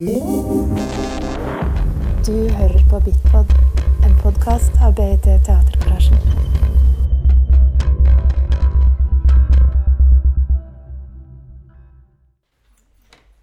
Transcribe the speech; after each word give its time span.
Du 0.00 0.06
hører 2.58 2.82
på 2.90 2.98
Bitpod, 3.04 3.48
en 4.06 4.14
podkast 4.22 4.72
av 4.86 4.92
BIT 4.98 5.24
Teatergarasjen. 5.46 6.18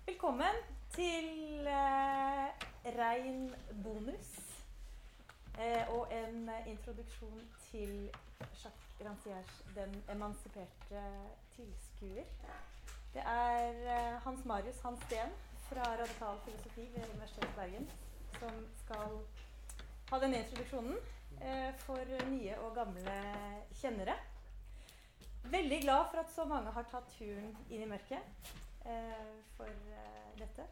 Velkommen 0.08 0.56
til 0.96 1.68
eh, 1.68 2.48
rein 3.00 3.52
bonus 3.84 4.32
eh, 5.60 5.84
og 5.92 6.08
en 6.22 6.50
introduksjon 6.68 7.42
til 7.72 7.92
Jacques 8.64 8.96
Rancières 9.04 9.54
'Den 9.76 9.92
emansiperte 10.16 11.04
tilskuer'. 11.58 12.32
Det 13.14 13.24
er 13.26 13.72
eh, 13.98 14.22
Hans 14.24 14.46
Marius 14.46 14.80
Hans 14.84 15.00
Steen 15.04 15.36
fra 15.70 15.98
Radikal 16.00 16.40
filosofi 16.46 16.90
ved 16.94 17.10
Universitetet 17.14 17.50
i 17.50 17.58
Bergen 17.60 17.90
som 18.40 18.66
skal 18.84 19.20
ha 20.12 20.20
denne 20.22 20.42
introduksjonen 20.44 20.98
eh, 21.42 21.72
for 21.86 22.16
nye 22.30 22.58
og 22.62 22.76
gamle 22.76 23.16
kjennere. 23.80 24.16
Veldig 25.52 25.82
glad 25.82 26.10
for 26.12 26.22
at 26.22 26.34
så 26.34 26.46
mange 26.50 26.74
har 26.74 26.88
tatt 26.90 27.10
turen 27.18 27.54
inn 27.70 27.86
i 27.86 27.90
mørket 27.90 28.52
eh, 28.86 29.32
for 29.58 29.70
eh, 29.70 30.32
dette. 30.40 30.68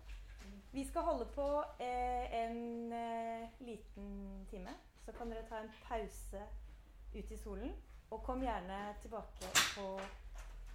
Vi 0.74 0.86
skal 0.86 1.06
holde 1.06 1.26
på 1.36 1.48
eh, 1.80 2.34
en 2.44 2.94
eh, 2.94 3.50
liten 3.60 4.46
time. 4.50 4.74
Så 5.06 5.12
kan 5.14 5.30
dere 5.30 5.46
ta 5.50 5.62
en 5.62 5.74
pause 5.84 6.42
ute 7.14 7.34
i 7.34 7.38
solen. 7.38 7.74
Og 8.10 8.24
kom 8.24 8.42
gjerne 8.42 8.96
tilbake 9.02 9.50
på 9.76 9.88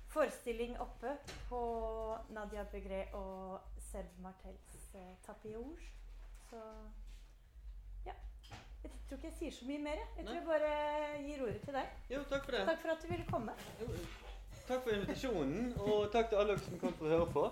forestilling 0.08 0.78
oppe 0.80 1.16
på 1.48 1.60
Nadia 2.32 2.64
Begré 2.72 3.02
og 3.12 3.60
Serb 3.90 4.18
Martels 4.24 4.94
eh, 4.94 5.14
Tapiouge. 5.26 5.90
Så 6.50 6.56
ja. 8.06 8.12
Jeg 8.82 8.90
tror 9.08 9.16
ikke 9.16 9.28
jeg 9.28 9.36
sier 9.38 9.52
så 9.58 9.68
mye 9.68 9.78
mer. 9.84 10.00
jeg. 10.00 10.08
Jeg 10.16 10.26
tror 10.26 10.34
jeg 10.34 10.46
bare 10.46 10.72
gir 11.26 11.42
ordet 11.42 11.60
til 11.64 11.74
deg. 11.80 11.94
Jo, 12.10 12.22
takk 12.30 12.44
for 12.44 12.56
det. 12.56 12.64
Takk 12.70 12.80
for 12.82 12.94
at 12.94 13.02
du 13.02 13.08
ville 13.12 13.26
komme. 13.30 13.52
Jo, 13.80 13.88
takk 14.68 14.82
for 14.84 14.90
invitasjonen, 14.96 15.72
og 15.80 16.12
takk 16.12 16.28
til 16.32 16.36
alle 16.42 16.54
dere 16.56 16.64
som 16.66 16.78
kom 16.84 16.94
for 17.00 17.08
å 17.08 17.14
høre 17.16 17.32
på. 17.32 17.46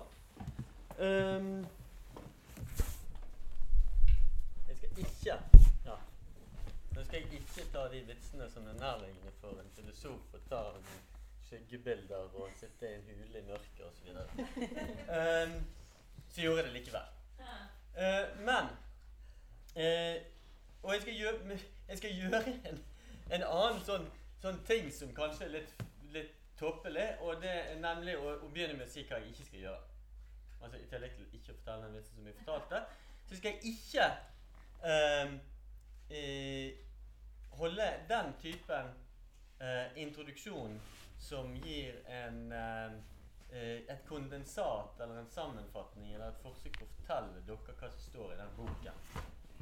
Um, 0.97 1.65
jeg 4.67 4.77
skal 4.77 4.89
ikke 5.05 5.37
Ja. 5.85 5.97
Nå 6.95 7.03
skal 7.05 7.19
jeg 7.21 7.41
ikke 7.41 7.67
ta 7.73 7.83
de 7.93 7.99
vitsene 8.07 8.49
som 8.49 8.65
er 8.67 8.79
nærliggende 8.81 9.33
for 9.41 9.59
en 9.61 9.69
filosof 9.77 10.33
å 10.33 10.39
ta 10.49 10.61
skyggebilder 11.47 12.15
og 12.15 12.49
sitte 12.59 12.89
i 12.89 12.95
en 12.95 13.03
hule 13.07 13.39
i 13.39 13.45
mørket 13.47 13.85
osv. 13.85 14.07
Um, 14.09 15.53
så 16.29 16.41
gjorde 16.41 16.57
jeg 16.57 16.65
det 16.65 16.73
likevel. 16.73 17.01
Uh, 17.97 18.39
men 18.45 18.63
uh, 19.75 20.15
Og 20.83 20.93
jeg 20.93 21.01
skal 21.01 21.13
gjøre, 21.13 21.59
jeg 21.87 21.97
skal 21.97 22.15
gjøre 22.15 22.41
en, 22.69 22.83
en 23.31 23.43
annen 23.43 23.79
sånn, 23.85 24.09
sånn 24.41 24.59
ting 24.67 24.91
som 24.93 25.13
kanskje 25.15 25.47
er 25.47 25.53
litt, 25.55 25.71
litt 26.13 26.35
tåpelig, 26.59 27.07
og 27.21 27.41
det 27.41 27.53
er 27.53 27.79
nemlig 27.81 28.17
å, 28.17 28.35
å 28.43 28.51
begynne 28.53 28.77
med 28.77 28.87
å 28.87 28.91
si 28.91 29.03
hva 29.07 29.19
jeg 29.21 29.33
ikke 29.33 29.47
skal 29.49 29.63
gjøre. 29.65 29.81
Altså 30.61 30.77
I 30.81 30.87
tillegg 30.91 31.15
til 31.15 31.39
ikke 31.39 31.53
å 31.53 31.57
fortelle 31.57 31.87
den 31.87 31.97
vitsen 31.97 32.19
som 32.19 32.29
jeg 32.29 32.37
fortalte, 32.39 32.83
så 33.27 33.39
skal 33.39 33.51
jeg 33.51 33.73
ikke 33.73 34.05
um, 34.83 35.35
eh, 36.09 36.69
holde 37.59 37.89
den 38.09 38.31
typen 38.41 38.95
introduksjon 39.97 40.75
som 41.19 41.55
gir 41.55 42.01
en 42.05 42.51
eh, 42.51 42.91
eh, 43.49 43.81
et 43.87 44.05
kondensat 44.07 44.99
eller 44.99 45.19
en 45.19 45.29
sammenfatning 45.29 46.13
eller 46.13 46.29
et 46.29 46.41
forsøk 46.43 46.79
på 46.79 46.85
å 46.85 46.93
fortelle 46.99 47.41
dere 47.47 47.77
hva 47.79 47.89
som 47.89 47.99
står 47.99 48.33
i 48.33 48.37
den 48.37 48.55
boken 48.57 49.01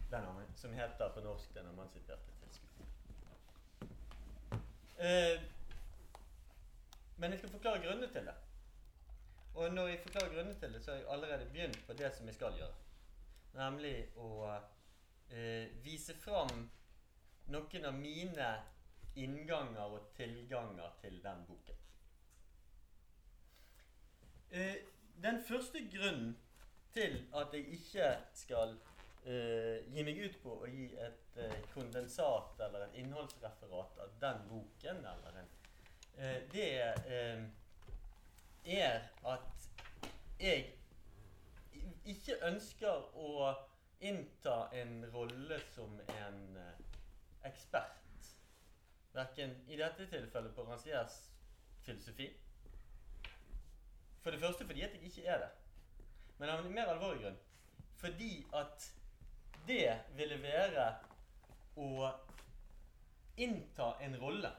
den 0.09 0.25
har- 0.25 0.55
som 0.55 0.73
heter 0.73 1.09
på 1.09 1.21
norsk 1.21 1.53
'Den 1.53 1.67
emansiperte 1.67 2.31
tilskuer'. 2.41 2.85
Eh, 4.97 5.41
men 7.17 7.31
jeg 7.31 7.39
skal 7.39 7.49
forklare 7.49 7.81
grunnene 7.81 8.13
til 8.13 8.25
det. 8.25 8.35
Og 9.55 9.73
når 9.73 9.87
jeg 9.87 9.99
forklarer 9.99 10.33
grunnene 10.33 10.59
til 10.59 10.73
det, 10.73 10.83
så 10.83 10.91
har 10.91 10.97
jeg 10.97 11.07
allerede 11.09 11.45
begynt 11.45 11.87
på 11.87 11.93
det 11.93 12.15
som 12.15 12.25
jeg 12.25 12.35
skal 12.35 12.57
gjøre. 12.57 12.73
Nemlig 13.53 14.07
å 14.17 14.59
eh, 15.31 15.67
vise 15.83 16.13
fram 16.13 16.71
noen 17.47 17.85
av 17.85 17.93
mine 17.93 18.49
innganger 19.15 19.81
og 19.81 20.11
tilganger 20.15 20.89
til 21.01 21.23
den 21.23 21.45
boken. 21.47 21.75
Eh, 24.51 24.75
den 25.23 25.43
første 25.43 25.79
grunnen 25.93 26.37
til 26.93 27.25
at 27.35 27.47
jeg 27.53 27.67
ikke 27.67 28.17
skal 28.33 28.77
eh, 29.25 29.81
gi 29.93 30.03
meg 30.03 30.21
ut 30.25 30.37
på 30.43 30.53
å 30.63 30.69
gi 30.69 30.85
et 31.07 31.39
eh, 31.43 31.57
kondensat 31.73 32.61
eller 32.67 32.85
et 32.85 32.99
innholdsreferat 33.01 33.99
av 34.05 34.13
den 34.21 34.41
boken, 34.49 35.03
eller 35.11 35.41
en, 35.41 35.51
det 36.53 36.67
er 38.79 39.09
at 39.27 39.65
jeg 40.39 40.61
ikke 42.07 42.37
ønsker 42.47 43.09
å 43.19 43.51
innta 43.99 44.69
en 44.79 45.01
rolle 45.11 45.59
som 45.73 45.99
en 46.15 46.39
ekspert. 47.43 48.04
Verken 49.15 49.55
i 49.67 49.77
dette 49.79 50.07
tilfellet 50.11 50.55
på 50.55 50.65
Rancières 50.67 51.15
filosofi. 51.85 52.27
For 54.21 54.31
det 54.31 54.39
første 54.41 54.65
fordi 54.65 54.81
at 54.81 54.93
jeg 54.93 55.03
ikke 55.03 55.25
er 55.25 55.37
det. 55.45 55.49
Men 56.37 56.49
av 56.49 56.65
en 56.65 56.75
mer 56.75 56.91
alvorlig 56.91 57.21
grunn. 57.23 57.37
Fordi 57.95 58.45
at 58.53 58.89
det 59.67 60.01
ville 60.17 60.41
være 60.43 60.89
å 61.79 62.09
innta 63.37 63.93
en 64.01 64.17
rolle 64.19 64.51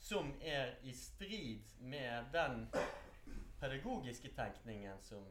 som 0.00 0.32
er 0.42 0.74
i 0.82 0.92
strid 0.96 1.76
med 1.78 2.32
den 2.32 2.64
pedagogiske 3.60 4.32
tenkningen 4.36 5.02
som 5.02 5.26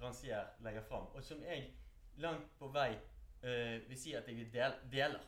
Rancière 0.00 0.46
legger 0.62 0.82
fram, 0.82 1.06
og 1.14 1.22
som 1.24 1.42
jeg 1.42 1.72
langt 2.16 2.58
på 2.58 2.68
vei 2.70 2.92
øh, 3.42 3.88
vil 3.88 3.98
si 3.98 4.14
at 4.14 4.28
jeg 4.28 4.46
del, 4.52 4.76
deler. 4.92 5.24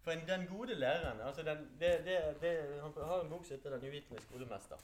For 0.00 0.10
en, 0.10 0.28
den 0.28 0.46
gode 0.46 0.74
læreren 0.74 1.20
altså 1.20 1.42
den, 1.42 1.58
det, 1.80 2.04
det, 2.04 2.36
det, 2.40 2.80
Han 2.82 2.92
har 3.04 3.20
en 3.20 3.30
bok 3.30 3.44
som 3.44 3.56
heter 3.56 3.70
'Den 3.70 3.88
uvitende 3.88 4.20
skolemester'. 4.20 4.80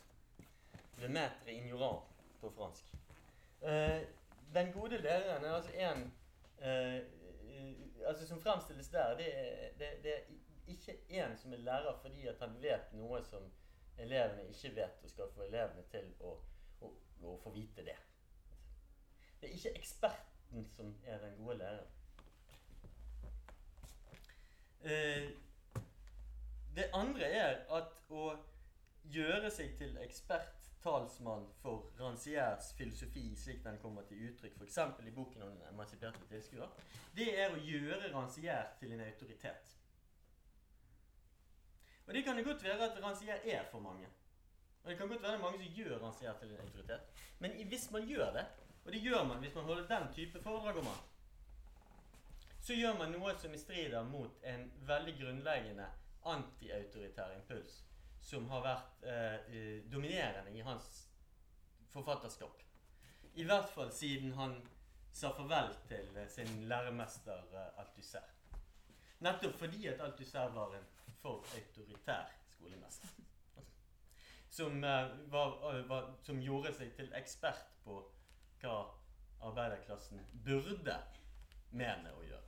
Le 0.99 1.09
maître 1.09 1.50
ignorant 1.50 2.04
på 2.41 2.50
fransk. 2.50 2.84
Uh, 3.62 4.06
den 4.54 4.72
gode 4.72 4.99
læreren 4.99 5.44
er 5.44 5.53
altså 5.53 5.72
en 5.72 6.15
eh, 6.59 7.03
altså 8.06 8.27
Som 8.27 8.41
fremstilles 8.41 8.88
der, 8.88 9.16
det 9.16 9.38
er, 9.38 9.69
det, 10.03 10.15
er 10.15 10.21
ikke 10.66 10.99
en 11.09 11.37
som 11.37 11.53
er 11.53 11.56
lærer 11.56 11.98
fordi 12.03 12.27
at 12.27 12.38
han 12.38 12.62
vet 12.62 12.93
noe 12.93 13.22
som 13.25 13.53
elevene 13.98 14.48
ikke 14.48 14.75
vet, 14.77 15.03
og 15.03 15.10
skal 15.10 15.33
få 15.34 15.43
elevene 15.43 15.83
til 15.91 16.09
å, 16.21 16.33
å, 16.81 16.91
å 17.22 17.37
få 17.43 17.53
vite 17.54 17.84
det. 17.84 17.97
Det 19.41 19.48
er 19.48 19.54
ikke 19.54 19.78
eksperten 19.78 20.66
som 20.77 20.94
er 21.04 21.19
den 21.22 21.37
gode 21.38 21.59
læreren. 21.59 21.96
Eh, 24.86 25.30
det 26.76 26.91
andre 26.94 27.26
er 27.26 27.56
at 27.74 27.94
å 28.14 28.26
gjøre 29.10 29.50
seg 29.50 29.72
til 29.80 29.97
eksperttalsmann 29.98 31.48
for 31.58 31.88
Rancières 31.98 32.69
filosofi 32.78 33.24
slik 33.38 33.64
den 33.64 33.80
kommer 33.82 34.06
til 34.06 34.28
uttrykk 34.28 34.60
f.eks. 34.60 34.78
i 35.02 35.14
boken 35.16 35.42
om 35.48 35.56
emansiperte 35.72 36.28
tilskuer, 36.30 36.70
det 37.16 37.32
er 37.34 37.50
å 37.54 37.64
gjøre 37.64 38.12
Rancière 38.14 38.76
til 38.78 38.94
en 38.94 39.02
autoritet. 39.08 39.72
Og 42.06 42.14
det 42.14 42.22
kan 42.22 42.38
det 42.38 42.47
godt 42.47 42.62
være 42.62 42.86
at 42.86 43.03
Rancière 43.03 43.42
er 43.42 43.66
for 43.72 43.82
mange. 43.82 44.06
Og 44.84 44.91
det 44.91 44.98
kan 45.00 45.08
godt 45.08 45.22
være 45.22 45.42
mange 45.42 45.64
som 45.64 45.74
gjør 45.80 45.98
Rancière 46.04 46.38
til 46.38 46.54
en 46.54 46.62
autoritet. 46.62 47.10
Men 47.42 47.58
hvis 47.66 47.91
man 47.91 48.06
gjør 48.06 48.30
det, 48.38 48.47
og 48.84 48.92
det 48.92 49.03
gjør 49.03 49.26
man 49.26 49.42
hvis 49.42 49.54
man 49.54 49.64
holder 49.64 49.91
den 49.91 50.12
type 50.14 50.42
foredrag 50.42 50.78
om 50.78 50.92
han, 50.92 51.04
så 52.66 52.74
gjør 52.74 52.97
man 52.98 53.13
noe 53.15 53.30
som 53.39 53.53
strider 53.59 54.03
mot 54.09 54.41
en 54.42 54.65
veldig 54.89 55.13
grunnleggende 55.21 55.86
antiautoritær 56.27 57.36
impuls 57.36 57.77
som 58.27 58.48
har 58.51 58.65
vært 58.65 59.04
eh, 59.07 59.84
dominerende 59.86 60.51
i 60.51 60.65
hans 60.66 60.89
forfatterskap. 61.92 62.65
I 63.39 63.45
hvert 63.47 63.71
fall 63.71 63.92
siden 63.95 64.33
han 64.34 64.57
sa 65.15 65.30
farvel 65.36 65.71
til 65.86 66.18
eh, 66.18 66.27
sin 66.28 66.65
læremester 66.66 67.54
eh, 67.54 67.78
Althusser. 67.84 68.27
Nettopp 69.22 69.54
fordi 69.60 69.86
at 69.92 70.03
Althusser 70.03 70.51
var 70.57 70.74
en 70.74 70.89
for 71.22 71.47
autoritær 71.54 72.34
skolemester. 72.51 73.15
Som, 74.51 74.83
eh, 74.84 75.15
var, 75.30 75.54
var, 75.86 76.10
som 76.27 76.42
gjorde 76.42 76.74
seg 76.74 76.91
til 76.98 77.15
ekspert 77.15 77.78
på 77.84 78.01
hva 78.65 78.77
arbeiderklassen 79.53 80.27
burde 80.45 80.98
mene 81.71 82.10
å 82.10 82.27
gjøre. 82.27 82.46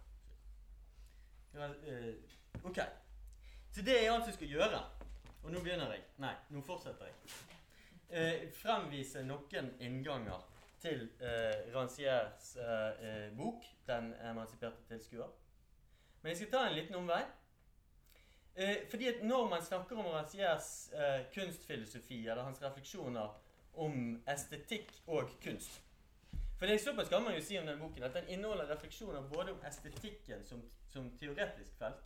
Eh, 1.58 2.14
ok. 2.64 2.78
Så 3.70 3.82
det 3.82 4.06
er 4.06 4.12
alt 4.12 4.26
jeg 4.26 4.34
skal 4.34 4.48
gjøre. 4.48 4.82
Og 5.42 5.50
nå 5.52 5.62
begynner 5.62 5.92
jeg. 5.92 6.04
Nei, 6.22 6.34
nå 6.50 6.62
fortsetter 6.66 7.08
jeg. 7.08 7.34
Eh, 8.08 8.46
fremvise 8.54 9.22
noen 9.26 9.72
innganger 9.84 10.44
til 10.80 11.08
eh, 11.20 11.74
Ranciers 11.74 12.54
eh, 12.56 13.02
eh, 13.08 13.36
bok 13.36 13.64
'Den 13.86 14.14
emansiperte 14.30 14.86
tilskuer'. 14.88 15.30
Men 16.22 16.30
jeg 16.30 16.36
skal 16.36 16.50
ta 16.50 16.66
en 16.68 16.74
liten 16.74 16.94
omvei. 16.94 17.22
Eh, 18.56 18.88
fordi 18.90 19.08
at 19.08 19.24
Når 19.24 19.48
man 19.48 19.62
snakker 19.62 19.96
om 19.96 20.06
Ranciers 20.06 20.90
eh, 20.92 21.24
kunstfilosofi 21.34 22.26
eller 22.28 22.42
hans 22.42 22.62
refleksjoner 22.62 23.28
om 23.74 24.22
estetikk 24.28 24.92
og 25.06 25.30
kunst 25.42 25.82
For 26.58 26.66
det 26.66 26.74
er 26.74 26.78
såpass 26.78 27.08
kan 27.08 27.22
man 27.22 27.34
jo 27.34 27.42
si 27.42 27.58
om 27.58 27.66
den 27.66 27.78
boken 27.78 28.02
at 28.02 28.14
den 28.14 28.28
inneholder 28.28 28.70
refleksjoner 28.70 29.28
både 29.30 29.52
om 29.52 29.60
estetikken 29.66 30.44
som, 30.44 30.62
som 30.90 31.10
teoretisk 31.18 31.78
felt 31.78 32.02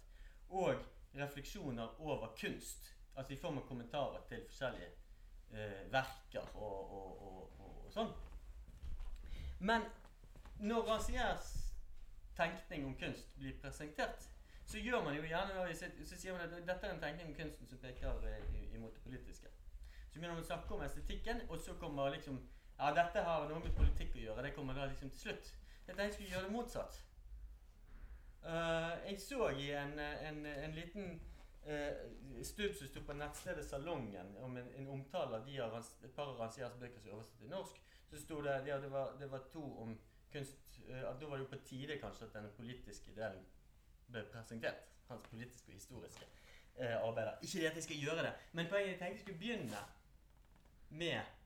og 0.49 0.75
refleksjoner 1.14 2.00
over 2.00 2.34
kunst. 2.40 2.93
Altså 3.16 3.32
i 3.32 3.37
form 3.37 3.58
av 3.58 3.66
kommentarer 3.69 4.20
til 4.28 4.44
forskjellige 4.49 4.90
eh, 5.52 5.93
verker 5.93 6.44
og, 6.54 6.93
og, 6.99 7.22
og, 7.22 7.56
og, 7.60 7.88
sånn. 7.93 8.12
Men 9.60 9.88
når 10.60 10.87
Rancières 10.88 11.50
tenkning 12.37 12.87
om 12.87 12.96
kunst 13.00 13.37
blir 13.38 13.56
presentert, 13.60 14.28
så 14.66 14.78
gjør 14.78 15.04
man 15.04 15.16
jo 15.16 15.25
gjerne 15.25 15.75
så 15.76 16.16
sier 16.16 16.32
man 16.37 16.44
at 16.44 16.56
dette 16.69 16.87
er 16.87 16.94
en 16.94 17.00
tenkning 17.00 17.32
om 17.32 17.37
kunsten 17.40 17.69
som 17.69 17.81
peker 17.81 18.28
eh, 18.28 18.75
imot 18.76 18.94
det 18.94 19.04
politiske. 19.04 19.49
Så 20.12 20.19
begynner 20.19 20.37
man 20.37 20.44
å 20.44 20.49
snakke 20.49 20.76
om 20.76 20.84
estetikken, 20.84 21.40
og 21.49 21.60
så 21.60 21.75
kommer 21.81 22.12
liksom 22.12 22.40
Ja, 22.82 22.88
dette 22.90 23.23
har 23.23 23.44
noe 23.46 23.61
med 23.62 23.75
politikk 23.79 24.17
å 24.17 24.23
gjøre. 24.25 24.43
Det 24.43 24.56
kommer 24.56 24.75
da 24.75 24.88
liksom 24.90 25.11
til 25.12 25.20
slutt. 25.29 25.50
Jeg 25.87 25.94
tenkte 25.94 26.06
jeg 26.08 26.14
skulle 26.17 26.31
gjøre 26.32 26.46
det 26.49 26.55
motsatt. 26.56 26.96
Uh, 28.43 28.94
jeg 29.06 29.20
så 29.23 29.50
i 29.55 29.69
en, 29.79 29.93
en, 30.02 30.40
en 30.50 30.73
liten 30.75 31.12
uh, 31.69 32.00
stubb 32.43 32.73
som 32.75 32.88
sto 32.90 33.05
på 33.06 33.14
nettstedet 33.14 33.62
Salongen, 33.69 34.32
om 34.43 34.56
en, 34.58 34.70
en 34.81 34.88
omtale 34.96 35.38
av 35.38 35.76
et 35.79 36.08
par 36.17 36.32
av 36.32 36.40
Rancières 36.43 36.75
bøker 36.81 36.99
som 36.99 37.12
er 37.12 37.14
oversatt 37.14 37.44
til 37.44 37.52
norsk, 37.52 37.79
så 38.11 38.23
sto 38.25 38.38
det 38.43 38.56
ja, 38.67 38.79
det, 38.82 38.90
var, 38.90 39.12
det 39.20 39.28
var 39.31 39.44
to 39.52 39.62
om 39.85 39.93
kunst 40.32 40.81
uh, 40.88 41.12
Da 41.20 41.28
var 41.28 41.37
det 41.37 41.44
jo 41.44 41.52
på 41.52 41.61
tide 41.69 42.00
kanskje 42.02 42.26
at 42.26 42.35
den 42.35 42.49
politiske 42.56 43.14
delen 43.14 43.46
ble 44.11 44.25
presentert. 44.32 44.90
Hans 45.06 45.23
politiske 45.31 45.70
og 45.70 45.78
historiske 45.78 46.26
arbeider. 46.82 47.38
Ikke 47.44 47.61
det 47.61 47.70
at 47.70 47.78
jeg 47.78 47.87
skal 47.87 48.02
gjøre 48.08 48.26
det, 48.26 48.35
men 48.56 48.67
poenget 48.70 48.94
jeg 48.94 48.99
tenkte 48.99 49.19
jeg 49.20 49.25
skulle 49.26 49.38
begynne 49.38 49.81
med 50.88 51.42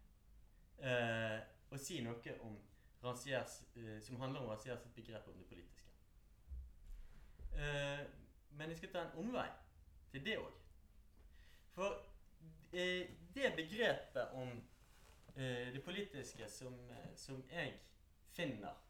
å 0.81 1.79
si 1.81 2.01
noe 2.05 2.35
om 2.45 2.59
Rancières, 3.03 3.63
som 4.03 4.21
handler 4.21 4.41
om 4.41 4.51
Rancières 4.51 4.85
begrep 4.95 5.29
om 5.29 5.39
det 5.39 5.47
politiske. 5.49 5.77
Eh, 7.57 8.07
men 8.51 8.69
jeg 8.69 8.77
skal 8.77 8.93
ta 8.93 9.03
en 9.05 9.19
omvei 9.25 9.49
til 10.11 10.25
det 10.25 10.39
òg. 10.39 10.53
For 11.77 11.93
uh, 12.73 13.03
det 13.35 13.53
begrepet 13.57 14.33
om 14.33 14.49
uh, 15.37 15.67
det 15.75 15.83
politiske 15.85 16.49
som, 16.49 16.77
som 17.17 17.45
jeg 17.53 17.75
finner 18.33 18.83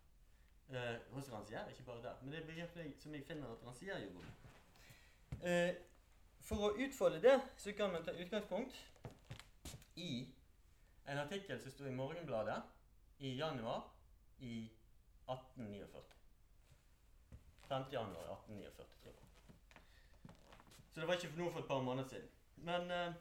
hos 1.11 1.33
Rancière, 1.33 1.71
ikke 1.71 1.83
bare 1.83 2.03
der, 2.03 2.15
men 2.23 2.33
det 2.33 2.47
begrepet 2.47 3.03
som 3.03 3.15
jeg 3.15 3.23
finner 3.27 3.53
at 3.53 3.63
Rancière 3.67 4.01
jobber 4.03 4.21
med 4.23 5.77
For 6.43 6.65
å 6.67 6.73
utfolde 6.83 7.21
det 7.23 7.37
så 7.57 7.71
kan 7.79 7.93
man 7.93 8.03
ta 8.03 8.11
utgangspunkt 8.11 8.75
i 9.95 10.27
en 11.07 11.19
artikkel 11.19 11.61
som 11.61 11.71
sto 11.71 11.87
i 11.87 11.95
Morgenbladet 11.95 12.63
i 13.19 13.37
januar 13.39 13.83
i 14.39 14.71
1849. 15.27 16.03
5. 17.69 17.85
januar 17.93 18.33
1849, 18.33 18.73
tror 19.03 19.13
jeg. 19.13 19.23
Så 20.93 21.01
det 21.01 21.07
var 21.07 21.15
ikke 21.15 21.39
noe 21.39 21.53
for 21.53 21.63
et 21.63 21.71
par 21.71 21.83
måneder 21.83 22.09
siden. 22.09 22.29
Men 22.57 22.91
uh, 22.91 23.15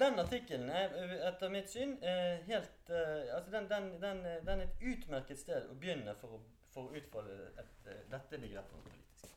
den 0.00 0.18
artikkelen 0.18 0.70
er 0.70 0.94
etter 1.28 1.52
mitt 1.52 1.70
syn 1.70 1.92
uh, 2.02 2.46
helt 2.48 2.90
uh, 2.90 3.34
Altså, 3.36 3.50
den, 3.50 3.68
den, 3.70 3.90
den, 4.02 4.24
den, 4.46 4.60
er 4.60 4.64
et 4.66 4.86
utmerket 4.92 5.40
sted 5.40 5.68
å 5.68 5.76
begynne 5.80 6.16
for 6.20 6.38
å, 6.38 6.40
for 6.72 6.88
å 6.88 6.96
utfolde 6.96 7.36
et, 7.60 7.92
dette 8.10 8.40
begrepet 8.40 8.88
politisk. 8.88 9.36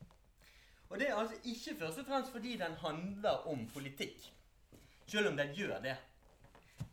Og 0.90 1.00
det 1.00 1.10
er 1.10 1.18
altså 1.18 1.36
ikke 1.44 1.76
først 1.80 2.00
og 2.04 2.08
fremst 2.08 2.32
fordi 2.32 2.56
den 2.62 2.80
handler 2.84 3.48
om 3.50 3.68
politikk. 3.74 4.32
Selv 5.06 5.28
om 5.28 5.38
den 5.38 5.54
gjør 5.54 5.80
det. 5.82 5.98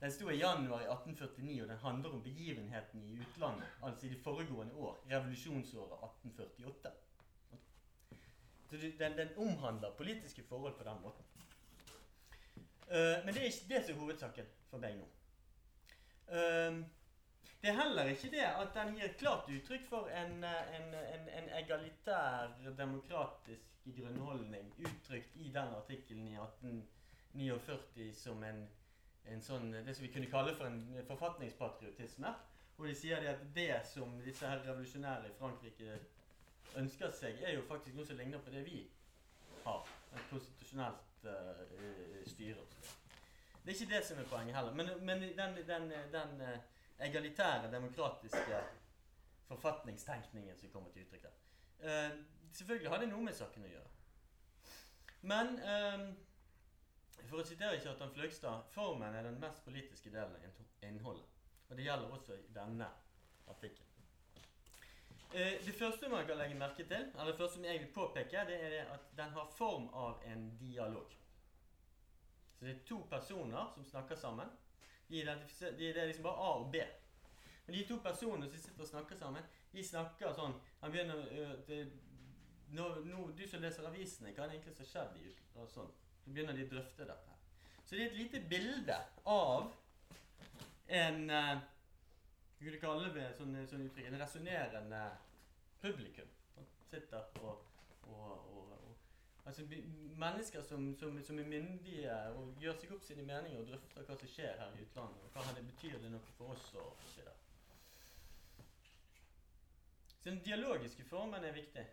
Den 0.00 0.12
sto 0.12 0.30
i 0.30 0.38
januar 0.38 0.80
i 0.80 0.88
1849, 0.88 1.62
og 1.62 1.68
den 1.68 1.78
handler 1.78 2.10
om 2.10 2.22
begivenheten 2.22 3.02
i 3.04 3.18
utlandet. 3.20 3.68
Altså 3.82 4.06
i 4.06 4.10
det 4.10 4.22
foregående 4.24 4.74
år. 4.74 5.04
Revolusjonsåret 5.10 5.92
1848. 6.26 6.90
Så 8.70 8.76
den, 8.76 9.18
den 9.18 9.28
omhandler 9.36 9.90
politiske 9.96 10.42
forhold 10.48 10.74
på 10.78 10.84
den 10.84 11.02
måten. 11.02 11.24
Uh, 12.90 13.24
men 13.24 13.34
det 13.34 13.42
er 13.42 13.46
ikke 13.46 13.68
det 13.68 13.84
som 13.84 13.94
er 13.94 14.00
hovedsaken 14.00 14.46
for 14.70 14.82
meg 14.82 14.96
nå. 14.98 15.08
Uh, 16.30 16.80
det 17.62 17.70
er 17.70 17.76
heller 17.82 18.08
ikke 18.10 18.30
det 18.32 18.46
at 18.46 18.72
den 18.74 18.94
gir 18.96 19.12
klart 19.18 19.50
uttrykk 19.52 19.84
for 19.88 20.08
en, 20.08 20.44
en, 20.44 20.94
en, 20.94 21.28
en 21.38 21.50
egalitær, 21.58 22.54
demokratisk 22.78 23.92
grunnholdning 23.96 24.72
uttrykt 24.78 25.36
i 25.36 25.52
den 25.54 25.76
artikkelen 25.76 26.28
i 26.28 26.38
1849 26.38 26.99
som 28.14 28.42
en 28.44 28.66
en 29.28 29.42
sånn, 29.44 29.70
det 29.72 29.94
som 29.94 30.04
vi 30.04 30.12
kunne 30.12 30.30
kalle 30.30 30.54
for 30.56 30.68
en 30.68 30.80
forfatningspatriotisme. 31.08 32.32
Hvor 32.76 32.88
de 32.88 32.94
sier 32.96 33.26
at 33.28 33.42
det 33.54 33.74
som 33.84 34.14
disse 34.24 34.48
her 34.48 34.62
revolusjonære 34.64 35.28
i 35.28 35.36
Frankrike 35.38 35.98
ønsker 36.80 37.12
seg, 37.12 37.42
er 37.44 37.58
jo 37.58 37.66
faktisk 37.68 37.98
noe 37.98 38.08
som 38.08 38.16
ligner 38.16 38.40
på 38.40 38.52
det 38.54 38.64
vi 38.64 38.80
har. 39.66 39.88
Et 40.16 40.30
konstitusjonelt 40.30 41.26
uh, 41.26 42.24
styre. 42.30 42.64
Det 43.60 43.74
er 43.74 43.76
ikke 43.76 43.90
det 43.92 44.00
som 44.06 44.22
er 44.22 44.30
poenget 44.30 44.56
heller. 44.56 44.74
Men, 44.74 44.92
men 45.04 45.26
den, 45.36 45.58
den, 45.68 45.90
den 46.14 46.40
uh, 46.40 46.56
egalitære, 47.04 47.68
demokratiske 47.72 48.62
forfatningstenkningen 49.50 50.56
som 50.56 50.72
kommer 50.72 50.90
til 50.94 51.04
uttrykk 51.04 51.28
der. 51.28 51.36
Uh, 51.84 52.18
selvfølgelig 52.52 52.90
har 52.90 53.04
det 53.04 53.12
noe 53.12 53.28
med 53.28 53.36
saken 53.36 53.68
å 53.68 53.74
gjøre. 53.74 53.86
Men 55.28 55.58
for 57.28 57.42
å 57.42 57.46
sitere 57.46 57.80
Kjartan 57.82 58.12
Fløgstad 58.14 58.66
formen 58.74 59.14
er 59.14 59.26
den 59.26 59.38
mest 59.42 59.64
politiske 59.64 60.12
delen 60.12 60.36
av 60.36 60.86
innholdet. 60.86 61.26
Og 61.68 61.76
det 61.76 61.86
gjelder 61.86 62.16
også 62.16 62.36
i 62.38 62.52
denne 62.54 62.88
artikkelen. 63.50 63.90
Eh, 65.32 65.60
det 65.66 65.74
første 65.78 66.08
man 66.10 66.26
kan 66.26 66.40
legge 66.40 66.58
merke 66.58 66.84
til, 66.84 67.04
eller 67.14 67.30
det 67.30 67.38
første 67.38 67.62
jeg 67.62 67.80
vil 67.80 67.92
påpeke, 67.94 68.46
det 68.48 68.56
er 68.66 68.88
at 68.90 69.12
den 69.16 69.30
har 69.36 69.52
form 69.54 69.88
av 69.94 70.22
en 70.26 70.48
dialog. 70.58 71.12
Så 72.58 72.64
det 72.64 72.72
er 72.74 72.86
to 72.88 72.98
personer 73.10 73.70
som 73.74 73.84
snakker 73.84 74.16
sammen. 74.16 74.50
De 75.08 75.20
er, 75.20 75.38
de 75.78 75.90
er 75.90 76.06
liksom 76.06 76.22
bare 76.22 76.48
A 76.48 76.50
og 76.64 76.72
B. 76.72 76.82
Men 77.66 77.76
de 77.76 77.86
to 77.86 77.96
personene 78.02 78.50
som 78.50 78.58
sitter 78.58 78.82
og 78.82 78.88
snakker 78.88 79.16
sammen, 79.16 79.46
de 79.72 79.84
snakker 79.84 80.32
sånn 80.34 80.56
Han 80.80 80.90
begynner 80.90 81.20
øh, 81.30 81.52
det, 81.68 81.78
nå, 82.74 82.88
nå, 83.06 83.28
Du 83.38 83.44
som 83.48 83.62
leser 83.62 83.86
avisene, 83.86 84.32
hva 84.34 84.44
er 84.44 84.50
det 84.50 84.56
egentlig 84.58 84.74
som 84.74 84.84
har 84.84 84.90
skjedd 84.90 85.20
i 85.22 85.68
sånn. 85.74 85.92
Så 86.30 86.34
begynner 86.34 86.54
de 86.54 86.62
å 86.62 86.70
drøfte 86.70 87.06
dette. 87.08 87.32
Så 87.82 87.96
det 87.96 88.02
er 88.04 88.12
et 88.12 88.18
lite 88.20 88.40
bilde 88.46 88.96
av 89.26 89.72
en 90.86 91.24
Hva 91.26 91.56
skal 92.60 92.76
kan 92.76 92.84
kalle 92.84 93.08
det 93.16 93.24
sånn, 93.34 93.56
sånn 93.66 93.82
uttrykk? 93.88 94.12
En 94.12 94.20
resonnerende 94.20 95.00
publikum. 95.82 96.28
Man 96.54 96.68
sitter 96.92 97.40
og, 97.40 97.64
og, 98.04 98.14
og, 98.14 98.76
og 98.76 99.48
Altså 99.50 99.64
Mennesker 100.22 100.62
som, 100.68 100.86
som, 101.00 101.18
som, 101.26 101.42
er 101.42 101.50
myndige 101.50 102.14
og 102.38 102.62
gjør 102.62 102.78
seg 102.78 102.94
opp 102.94 103.02
sine 103.08 103.26
meninger 103.26 103.64
og 103.64 103.66
drøfter 103.72 104.06
hva 104.06 104.18
som 104.20 104.30
skjer 104.36 104.62
her 104.62 104.78
i 104.78 104.86
utlandet. 104.86 105.26
og 105.26 105.34
Hva 105.34 105.56
det 105.58 105.66
betyr 105.72 105.98
det 105.98 106.12
noe 106.14 106.36
for 106.36 106.54
oss 106.54 106.70
og 106.78 107.02
så 107.08 107.16
videre. 107.16 107.34
Så 110.12 110.30
den 110.30 110.38
dialogiske 110.46 111.10
formen 111.10 111.42
er 111.42 111.58
viktig. 111.58 111.88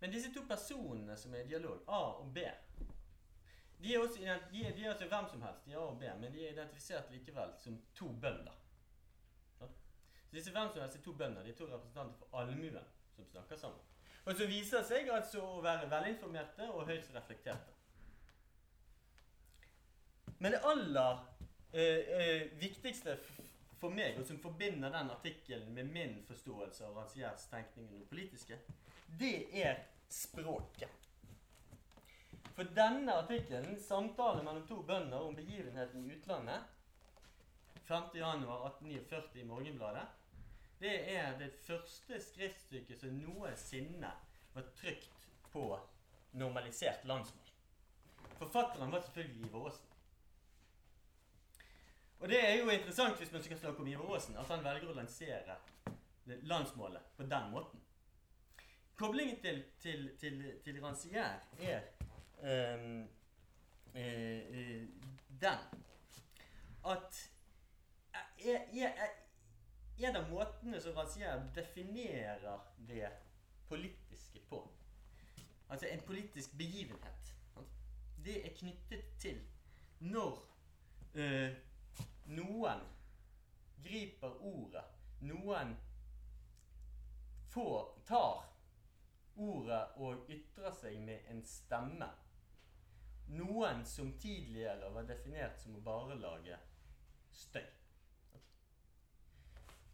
Men 0.00 0.16
disse 0.16 0.32
to 0.32 0.48
personene 0.48 1.20
som 1.20 1.36
er 1.36 1.44
i 1.44 1.52
dialog, 1.52 1.84
A 1.92 2.00
og 2.22 2.32
B, 2.32 2.48
de 3.82 3.94
er, 3.94 3.98
også, 3.98 4.18
de, 4.20 4.26
er, 4.64 4.72
de 4.76 4.84
er 4.84 4.90
altså 4.90 5.06
hvem 5.08 5.28
som 5.30 5.42
helst, 5.42 5.64
de 5.66 5.72
er 5.72 5.78
A 5.78 5.86
og 5.88 5.98
B, 5.98 6.08
men 6.20 6.32
de 6.32 6.46
er 6.46 6.52
identifisert 6.52 7.10
likevel 7.10 7.52
som 7.58 7.78
to 7.94 8.08
bønder. 8.12 8.56
Så 9.58 9.68
disse 10.32 10.52
hvem 10.52 10.68
som 10.72 10.82
helst 10.82 10.96
er 10.96 11.02
to 11.02 11.12
bønder, 11.12 11.42
de 11.42 11.50
er 11.50 11.56
to 11.56 11.68
representanter 11.70 12.18
for 12.18 12.38
allmuen 12.38 12.90
som 13.16 13.26
snakker 13.32 13.56
sammen. 13.56 13.80
Og 14.24 14.36
så 14.36 14.46
viser 14.46 14.84
seg 14.84 15.08
altså 15.08 15.42
å 15.42 15.62
være 15.64 15.88
velinformerte 15.90 16.68
og 16.74 16.88
høyst 16.90 17.14
reflekterte. 17.16 17.72
Men 20.40 20.54
det 20.54 20.60
aller 20.64 21.24
eh, 21.72 22.12
eh, 22.16 22.44
viktigste 22.60 23.16
for 23.80 23.92
meg, 23.96 24.18
og 24.20 24.28
som 24.28 24.40
forbinder 24.40 24.92
den 24.92 25.12
artikkelen 25.12 25.72
med 25.76 25.88
min 25.92 26.18
forståelse 26.28 26.84
av 26.84 27.00
Ranciers 27.00 27.48
tenkning 27.48 27.88
om 27.88 28.00
det 28.00 28.08
politiske, 28.12 28.60
det 29.20 29.48
er 29.64 29.82
språket. 30.08 30.99
For 32.60 32.68
denne 32.76 33.14
artikkelen, 33.14 33.78
'Samtale 33.80 34.42
mellom 34.42 34.66
to 34.68 34.82
bønder 34.82 35.18
om 35.18 35.36
begivenheten 35.36 36.04
i 36.04 36.14
utlandet', 36.14 36.64
5.1.1849 37.88 39.38
i 39.38 39.44
Morgenbladet, 39.44 40.02
det 40.80 41.16
er 41.16 41.38
det 41.38 41.54
første 41.54 42.20
skriftstykket 42.20 43.00
som 43.00 43.14
noensinne 43.16 44.10
var 44.54 44.66
trykt 44.76 45.24
på 45.52 45.78
normalisert 46.32 47.04
landsmål. 47.04 47.48
Forfatteren 48.38 48.92
var 48.92 49.00
selvfølgelig 49.00 49.46
Ivar 49.46 49.64
Aasen. 49.66 49.86
Og 52.18 52.28
det 52.28 52.42
er 52.48 52.54
jo 52.58 52.68
interessant 52.68 53.16
hvis 53.16 53.32
man 53.32 53.42
skal 53.42 53.58
snakke 53.58 53.80
om 53.80 53.86
Ivar 53.86 54.12
Aasen, 54.14 54.36
at 54.36 54.52
han 54.52 54.64
velger 54.64 54.90
å 54.90 54.98
lansere 54.98 55.56
landsmålet 56.26 57.16
på 57.16 57.22
den 57.22 57.50
måten. 57.56 57.80
Koblingen 58.96 59.40
til, 59.40 59.64
til, 59.80 60.10
til, 60.20 60.44
til 60.64 60.84
Rancière 60.84 61.40
er 61.60 61.99
den. 65.40 65.58
At 66.84 67.30
eh, 68.14 68.50
er, 68.52 68.60
er, 68.72 69.08
er, 69.98 70.16
av 70.16 70.30
måtene 70.30 70.80
som 70.80 70.96
Rancière 70.96 71.42
definerer 71.54 72.62
det 72.88 73.10
politiske 73.68 74.40
på, 74.48 74.62
altså 75.68 75.86
en 75.86 76.00
politisk 76.06 76.56
begivenhet, 76.58 77.34
det 78.24 78.46
er 78.46 78.56
knyttet 78.56 79.04
til 79.20 79.40
når 80.00 80.40
eh, 81.14 81.52
noen 82.32 82.82
griper 83.84 84.40
ordet, 84.44 84.84
noen 85.20 85.76
får, 87.52 87.86
tar 88.08 88.42
ordet 89.36 89.84
og 89.96 90.28
ytrer 90.32 90.74
seg 90.76 90.98
med 91.04 91.28
en 91.32 91.40
stemme. 91.46 92.08
Noen 93.30 93.84
som 93.86 94.12
tidligere 94.18 94.90
var 94.94 95.06
definert 95.06 95.60
som 95.62 95.76
å 95.78 95.84
bare 95.84 96.16
lage 96.18 96.56
støy. 97.32 97.66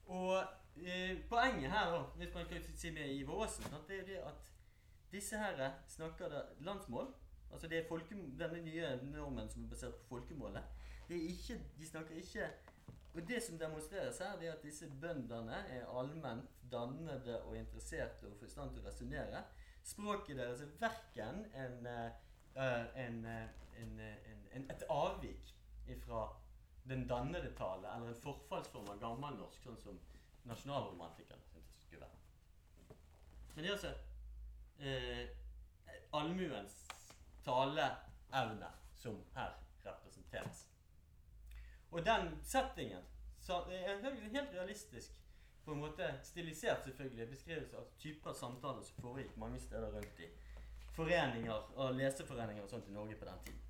Og 0.07 0.38
eh, 0.87 1.19
poenget 1.28 1.71
her, 1.71 1.90
da, 1.93 2.02
hvis 2.16 2.35
man 2.35 2.47
kan 2.49 2.69
si 2.75 2.90
med 2.95 3.14
Ivar 3.14 3.43
Aasen, 3.45 3.75
det 3.88 4.00
er 4.00 4.07
det 4.07 4.19
at 4.23 4.50
disse 5.12 5.38
her 5.38 5.73
snakker 5.88 6.28
da 6.28 6.43
landsmål. 6.61 7.12
Altså 7.52 7.69
det 7.69 7.78
er 7.78 8.07
denne 8.38 8.62
nye 8.62 8.88
normen 9.02 9.49
som 9.49 9.64
er 9.64 9.69
basert 9.69 9.95
på 9.95 10.16
folkemålet. 10.16 10.62
Det 11.09 11.16
er 11.16 11.28
ikke, 11.31 11.61
de 11.78 11.87
snakker 11.87 12.14
ikke 12.14 12.49
Og 13.14 13.28
det 13.28 13.43
som 13.43 13.59
demonstreres 13.59 14.19
her, 14.19 14.37
det 14.38 14.49
er 14.49 14.52
at 14.52 14.62
disse 14.62 14.87
bøndene 15.00 15.57
er 15.73 15.87
allment 15.99 16.50
dannede 16.73 17.43
og 17.43 17.57
interesserte 17.57 18.26
og 18.28 18.43
i 18.45 18.50
stand 18.50 18.75
til 18.75 18.83
å 18.83 18.88
resonnere. 18.90 19.40
Språket 19.87 20.37
deres 20.37 20.61
er 20.61 20.75
verken 20.81 21.47
en, 21.55 21.87
eh, 21.87 22.11
en, 22.56 23.25
eh, 23.25 23.48
en, 23.82 24.00
en, 24.52 24.70
et 24.70 24.84
avvik 24.88 25.54
fra 26.04 26.28
den 26.88 27.08
dannede 27.08 27.54
tale 27.54 27.94
eller 27.94 28.08
en 28.08 28.20
forfallsform 28.22 28.88
av 28.88 29.00
gammelnorsk, 29.00 29.62
sånn 29.62 29.78
som 29.82 29.98
nasjonalromantikerne 30.46 31.42
syntes 31.50 31.82
skulle 31.86 32.06
være. 32.06 32.96
Men 33.54 33.64
det 33.64 33.70
er 33.70 33.76
altså 33.76 33.92
eh, 34.78 35.28
allmuens 36.14 36.78
taleevne 37.44 38.70
som 38.96 39.20
her 39.34 39.58
representeres. 39.84 40.66
Og 41.90 42.04
den 42.06 42.32
settingen 42.44 43.04
så 43.40 43.62
er 43.70 44.02
helt 44.02 44.54
realistisk 44.54 45.12
på 45.64 45.72
en 45.72 45.82
måte 45.82 46.08
stilisert 46.22 46.84
selvfølgelig 46.84 47.28
beskrivelse 47.28 47.78
av 47.78 47.86
typer 47.98 48.32
samtaler 48.32 48.82
som 48.86 49.02
foregikk 49.02 49.36
mange 49.36 49.58
steder 49.60 49.90
rundt 49.94 50.20
i 50.22 50.28
foreninger 50.97 51.71
og 51.76 51.95
leseforeninger 51.95 52.65
og 52.65 52.71
sånt 52.71 52.88
i 52.88 52.95
Norge 52.95 53.17
på 53.21 53.29
den 53.29 53.45
tiden. 53.45 53.62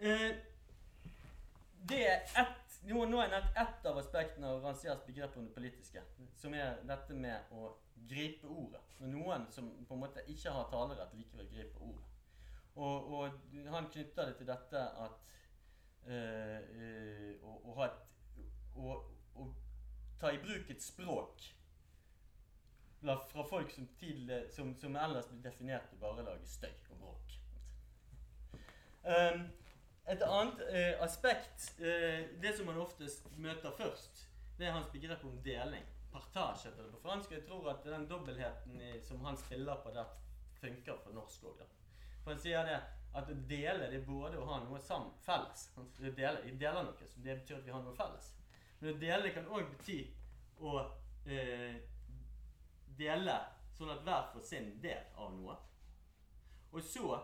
Eh, 0.00 0.30
det 1.90 2.00
er 2.06 2.20
ett, 2.42 2.76
nå, 2.88 3.04
nå 3.10 3.20
er 3.22 3.34
ett 3.40 3.86
av 3.86 3.98
aspektene 3.98 4.48
av 4.48 4.62
Rancières 4.64 5.02
begrep 5.06 5.36
om 5.36 5.48
det 5.48 5.54
politiske, 5.54 6.02
som 6.38 6.54
er 6.54 6.78
dette 6.88 7.16
med 7.16 7.52
å 7.56 7.74
gripe 8.08 8.48
ordet. 8.48 8.80
Når 9.00 9.12
noen 9.14 9.46
som 9.52 9.68
på 9.88 9.96
en 9.96 10.02
måte 10.04 10.24
ikke 10.28 10.52
har 10.54 10.68
talerett, 10.72 11.14
likevel 11.16 11.48
griper 11.52 11.84
ordet. 11.88 12.06
Og, 12.80 13.12
og 13.12 13.66
han 13.74 13.88
knytter 13.92 14.30
det 14.30 14.36
til 14.38 14.48
dette 14.48 14.82
at 15.04 15.32
uh, 16.06 17.40
å, 17.44 17.56
å, 17.72 17.74
et, 17.84 17.98
å, 18.76 18.94
å, 19.36 19.48
ta 20.20 20.32
i 20.32 20.40
bruk 20.42 20.70
et 20.70 20.84
språk 20.84 21.44
fra 23.00 23.44
folk 23.48 23.70
som, 23.72 23.86
tidlig, 24.00 24.52
som, 24.52 24.74
som 24.76 24.96
ellers 24.96 25.28
blir 25.30 25.42
definert 25.44 25.88
til 25.88 26.00
bare 26.02 26.22
å 26.22 26.26
lage 26.26 26.48
støy 26.48 26.72
og 26.92 26.98
bråk. 27.00 27.36
Um, 29.04 29.46
et 30.10 30.24
annet 30.26 30.60
uh, 30.66 31.04
aspekt, 31.06 31.70
uh, 31.80 32.26
det 32.42 32.52
som 32.56 32.68
man 32.68 32.80
oftest 32.82 33.30
møter 33.40 33.72
først, 33.78 34.26
det 34.58 34.68
er 34.68 34.76
hans 34.76 34.90
begrep 34.92 35.24
om 35.24 35.38
deling. 35.44 35.86
Partage 36.12 36.68
heter 36.68 36.82
det 36.82 36.92
på 36.92 37.02
fransk. 37.04 37.32
Jeg 37.32 37.46
tror 37.46 37.70
at 37.70 37.84
den 37.86 38.08
dobbeltheten 38.10 38.80
i, 38.82 38.96
som 39.06 39.24
han 39.24 39.38
spiller 39.40 39.80
på 39.84 39.92
der, 39.94 40.10
funker 40.60 40.98
for 41.00 41.16
norsk 41.16 41.44
òg. 41.48 41.62
For 42.20 42.34
han 42.34 42.42
sier 42.42 42.66
det 42.68 42.80
at 43.16 43.30
å 43.30 43.36
dele 43.48 43.88
det 43.90 44.02
er 44.02 44.06
både 44.06 44.38
å 44.38 44.46
ha 44.46 44.58
noe 44.62 44.80
sammen, 44.84 45.14
felles. 45.24 45.70
Vi 45.96 46.12
deler, 46.12 46.42
de 46.44 46.52
deler 46.60 46.84
noe, 46.84 47.08
så 47.08 47.22
det 47.24 47.38
betyr 47.40 47.56
at 47.58 47.64
vi 47.66 47.72
har 47.74 47.82
noe 47.86 47.96
felles. 47.96 48.34
Men 48.80 48.92
å 48.92 49.00
dele 49.00 49.32
kan 49.34 49.48
òg 49.48 49.70
bety 49.72 49.98
å 50.60 50.76
eh, 51.26 51.80
dele 53.00 53.36
sånn 53.76 53.92
at 53.94 54.04
hver 54.04 54.28
får 54.32 54.44
sin 54.44 54.70
del 54.82 55.16
av 55.16 55.32
noe. 55.34 55.56
Og 56.70 56.84
så, 56.84 57.16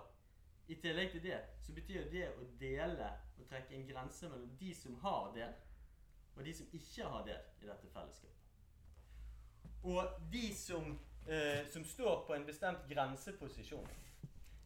i 0.66 0.78
tillegg 0.83 1.12
til 1.12 1.23
det, 1.28 1.38
så 1.62 1.75
betyr 1.76 2.09
det 2.11 2.30
å 2.33 2.49
dele 2.61 3.11
og 3.37 3.45
trekke 3.50 3.76
en 3.76 3.87
grense 3.87 4.30
mellom 4.30 4.56
de 4.59 4.73
som 4.75 4.97
har 5.04 5.30
del, 5.37 5.52
og 6.37 6.45
de 6.45 6.54
som 6.56 6.73
ikke 6.78 7.12
har 7.12 7.28
del 7.28 7.62
i 7.62 7.68
dette 7.68 7.92
fellesskapet. 7.92 8.42
Og 9.87 10.16
de 10.33 10.49
som, 10.56 10.99
eh, 11.28 11.62
som 11.71 11.85
står 11.85 12.26
på 12.26 12.35
en 12.35 12.47
bestemt 12.47 12.88
grenseposisjon 12.88 13.87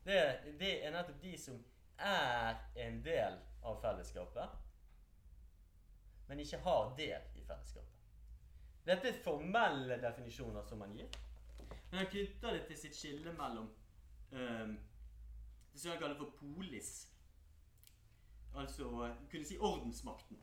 det, 0.05 0.41
det 0.59 0.73
er 0.87 0.95
nettopp 0.95 1.21
de 1.23 1.37
som 1.39 1.59
er 1.99 2.57
en 2.87 3.03
del 3.05 3.37
av 3.63 3.81
fellesskapet, 3.83 4.49
men 6.29 6.41
ikke 6.41 6.63
har 6.65 6.95
del 6.97 7.27
i 7.37 7.45
fellesskapet. 7.45 7.90
Dette 8.87 9.11
er 9.11 9.23
formelle 9.25 9.99
definisjoner 10.03 10.65
som 10.69 10.81
man 10.83 10.95
gir. 10.97 11.09
Men 11.91 12.03
han 12.03 12.11
knytter 12.11 12.57
det 12.57 12.67
til 12.69 12.79
sitt 12.79 12.97
skille 12.97 13.33
mellom 13.37 13.69
um, 14.33 14.77
det 15.73 15.81
som 15.81 15.93
han 15.93 16.01
kaller 16.01 16.19
for 16.19 16.33
polis. 16.39 16.93
Altså 18.55 19.11
kunne 19.31 19.47
si 19.47 19.59
ordensmakten. 19.59 20.39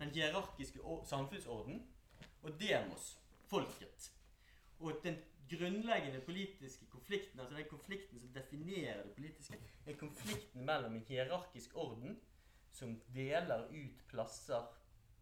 Den 0.00 0.10
hierarkiske 0.16 0.80
samfunnsorden. 1.08 1.82
Og 2.42 2.60
demos, 2.60 3.18
folket. 3.46 4.12
Og 4.80 5.00
den 5.04 5.16
grunnleggende 5.50 6.20
politiske 6.20 6.86
konflikten, 6.86 7.40
altså 7.40 7.56
den 7.56 7.68
konflikten 7.68 8.20
som 8.20 8.28
definerer 8.32 9.02
det 9.02 9.12
politiske, 9.14 9.58
er 9.86 9.96
konflikten 9.96 10.64
mellom 10.66 10.94
en 10.94 11.04
hierarkisk 11.08 11.76
orden 11.76 12.20
som 12.72 13.00
deler 13.14 13.66
ut 13.68 14.06
plasser 14.08 14.62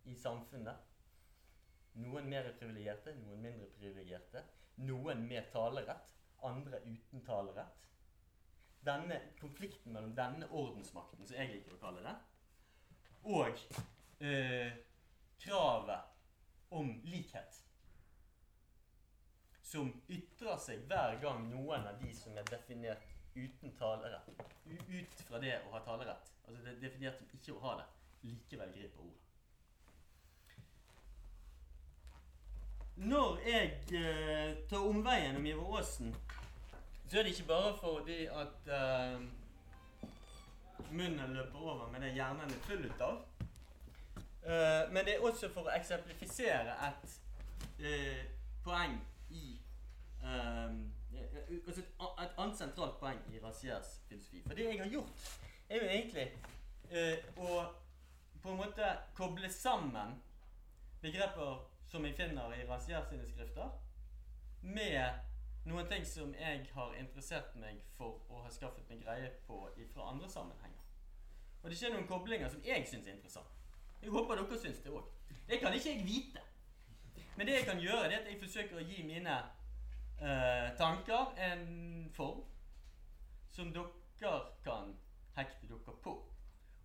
i 0.05 0.15
samfunnet. 0.15 0.77
Noen 1.99 2.29
mer 2.31 2.53
privilegerte, 2.59 3.15
noen 3.25 3.43
mindre 3.43 3.69
privilegerte. 3.79 4.45
Noen 4.87 5.25
med 5.27 5.51
talerett, 5.53 6.13
andre 6.47 6.81
uten 6.87 7.25
talerett. 7.27 7.87
Denne 8.87 9.19
konflikten 9.41 9.93
mellom 9.93 10.15
denne 10.15 10.47
ordensmakten, 10.55 11.27
som 11.27 11.37
jeg 11.37 11.51
liker 11.57 11.75
å 11.75 11.81
kalle 11.83 12.05
det, 12.05 12.15
og 13.29 13.59
eh, 14.23 14.77
kravet 15.43 16.71
om 16.79 16.93
likhet 17.11 17.59
som 19.69 19.91
ytrer 20.09 20.57
seg 20.63 20.87
hver 20.89 21.19
gang 21.21 21.49
noen 21.51 21.85
av 21.91 21.99
de 22.01 22.13
som 22.17 22.37
er 22.39 22.47
definert 22.49 23.05
uten 23.35 23.75
talerett, 23.77 24.31
ut 24.65 25.25
fra 25.29 25.41
det 25.43 25.59
å 25.67 25.75
ha 25.75 25.83
talerett, 25.85 26.31
altså 26.47 26.63
det 26.63 26.73
er 26.73 26.85
definert 26.87 27.19
som 27.21 27.35
ikke 27.37 27.57
å 27.57 27.65
ha 27.67 27.75
det, 27.83 27.89
likevel 28.31 28.73
griper 28.79 29.05
ordet. 29.05 29.28
Når 32.99 33.39
jeg 33.47 33.79
eh, 33.95 34.57
tar 34.69 34.77
omveien 34.77 35.37
om 35.37 35.47
Ivar 35.47 35.77
Aasen, 35.79 36.17
så 37.09 37.19
er 37.19 37.23
det 37.23 37.31
ikke 37.31 37.47
bare 37.47 37.77
fordi 37.79 38.25
at 38.27 38.73
eh, 38.75 39.21
munnen 40.91 41.35
løper 41.35 41.59
over 41.59 41.91
med 41.93 42.01
det 42.01 42.13
hjernen 42.13 42.51
er 42.51 42.65
full 42.67 42.93
av. 43.01 43.21
Eh, 44.43 44.93
men 44.93 45.05
det 45.05 45.15
er 45.15 45.23
også 45.23 45.53
for 45.55 45.71
å 45.71 45.77
eksemplifisere 45.79 46.75
et 46.89 47.15
uh, 47.85 48.25
poeng 48.67 48.99
altså 51.67 51.81
et, 51.81 51.95
et 52.25 52.37
annet 52.39 52.59
sentralt 52.59 52.99
poeng 52.99 53.23
i 53.31 53.39
Raziers 53.43 54.01
filosofi. 54.09 54.43
For 54.47 54.59
det 54.59 54.67
jeg 54.73 54.83
har 54.83 54.91
gjort, 54.91 55.27
er 55.69 55.83
jo 55.85 55.91
egentlig 55.95 56.27
uh, 56.91 57.47
å 57.47 57.63
på 58.43 58.51
en 58.51 58.63
måte 58.65 58.91
koble 59.15 59.51
sammen 59.53 60.19
begreper 61.03 61.68
som 61.89 62.05
jeg 62.05 62.17
finner 62.17 62.53
i 62.55 62.67
Razier 62.69 63.05
sine 63.09 63.27
skrifter, 63.27 63.71
med 64.63 65.69
noen 65.69 65.89
ting 65.89 66.05
som 66.07 66.35
jeg 66.35 66.67
har 66.75 66.95
interessert 66.99 67.55
meg 67.61 67.81
for 67.97 68.21
å 68.33 68.43
ha 68.45 68.51
skaffet 68.53 68.89
meg 68.91 69.03
greie 69.05 69.31
på 69.47 69.63
fra 69.93 70.11
andre 70.13 70.29
sammenhenger. 70.29 70.85
Og 71.63 71.71
det 71.71 71.79
skjer 71.79 71.95
noen 71.95 72.09
koblinger 72.09 72.51
som 72.53 72.63
jeg 72.65 72.87
syns 72.89 73.07
er 73.07 73.17
interessant. 73.17 73.55
Jeg 74.03 74.15
håper 74.15 74.39
dere 74.39 74.61
syns 74.61 74.83
det 74.85 74.93
òg. 74.95 75.09
Det 75.49 75.59
kan 75.61 75.75
ikke 75.75 75.95
jeg 75.95 76.07
vite. 76.07 76.45
Men 77.37 77.47
det 77.47 77.55
jeg 77.55 77.67
kan 77.67 77.81
gjøre, 77.81 78.09
det 78.09 78.15
er 78.15 78.23
at 78.23 78.31
jeg 78.31 78.41
forsøker 78.41 78.79
å 78.79 78.87
gi 78.87 79.03
mine 79.07 79.35
eh, 80.21 80.69
tanker 80.79 81.35
en 81.49 81.67
form 82.15 82.45
som 83.55 83.73
dere 83.75 84.33
kan 84.65 84.95
hekte 85.37 85.69
dere 85.71 85.97
på. 86.03 86.15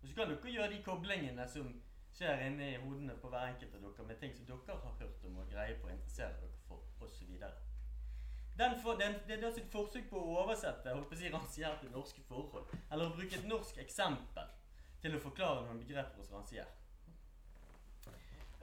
Og 0.02 0.08
så 0.08 0.14
kan 0.14 0.30
dere 0.30 0.54
gjøre 0.54 0.70
de 0.74 0.82
koblingene 0.82 1.46
som, 1.50 1.70
skjer 2.14 2.46
inni 2.46 2.76
hodene 2.76 3.16
på 3.20 3.30
hver 3.32 3.48
enkelt 3.50 3.74
av 3.74 3.84
dere 3.84 4.06
med 4.08 4.20
ting 4.20 4.34
som 4.36 4.46
dere 4.46 4.76
har 4.82 4.98
hørt 5.00 5.24
om 5.28 5.38
og 5.42 5.50
greier 5.50 5.80
på 5.80 5.88
og 5.88 5.94
interesserer 5.96 6.36
dere 6.40 6.60
for, 6.68 6.84
osv. 7.00 7.32
Får, 8.82 8.98
den, 9.00 9.16
det 9.26 9.38
er 9.40 9.48
et 9.48 9.72
forsøk 9.72 10.06
på 10.10 10.20
å 10.20 10.36
oversette 10.44 10.92
holdt 10.94 11.08
på 11.10 11.16
å 11.16 11.46
si, 11.50 11.64
til 11.80 11.90
norske 11.90 12.22
forhold. 12.28 12.70
Eller 12.92 13.08
å 13.10 13.16
bruke 13.16 13.40
et 13.40 13.48
norsk 13.50 13.80
eksempel 13.82 14.52
til 15.02 15.16
å 15.16 15.22
forklare 15.24 15.66
noen 15.66 15.82
begreper 15.82 16.22
hos 16.22 16.30
ransier. 16.32 16.70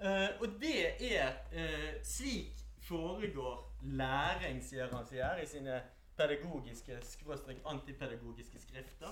Uh, 0.02 0.32
og 0.42 0.56
det 0.62 0.78
er 1.12 1.36
uh, 1.54 1.92
slik 2.08 2.64
foregår 2.88 3.60
læring, 3.82 4.64
sier 4.64 4.90
ransier 4.90 5.44
i 5.44 5.46
sine 5.46 5.82
pedagogiske 6.18 6.98
skråstrek 7.06 7.60
antipedagogiske 7.70 8.64
skrifter. 8.64 9.12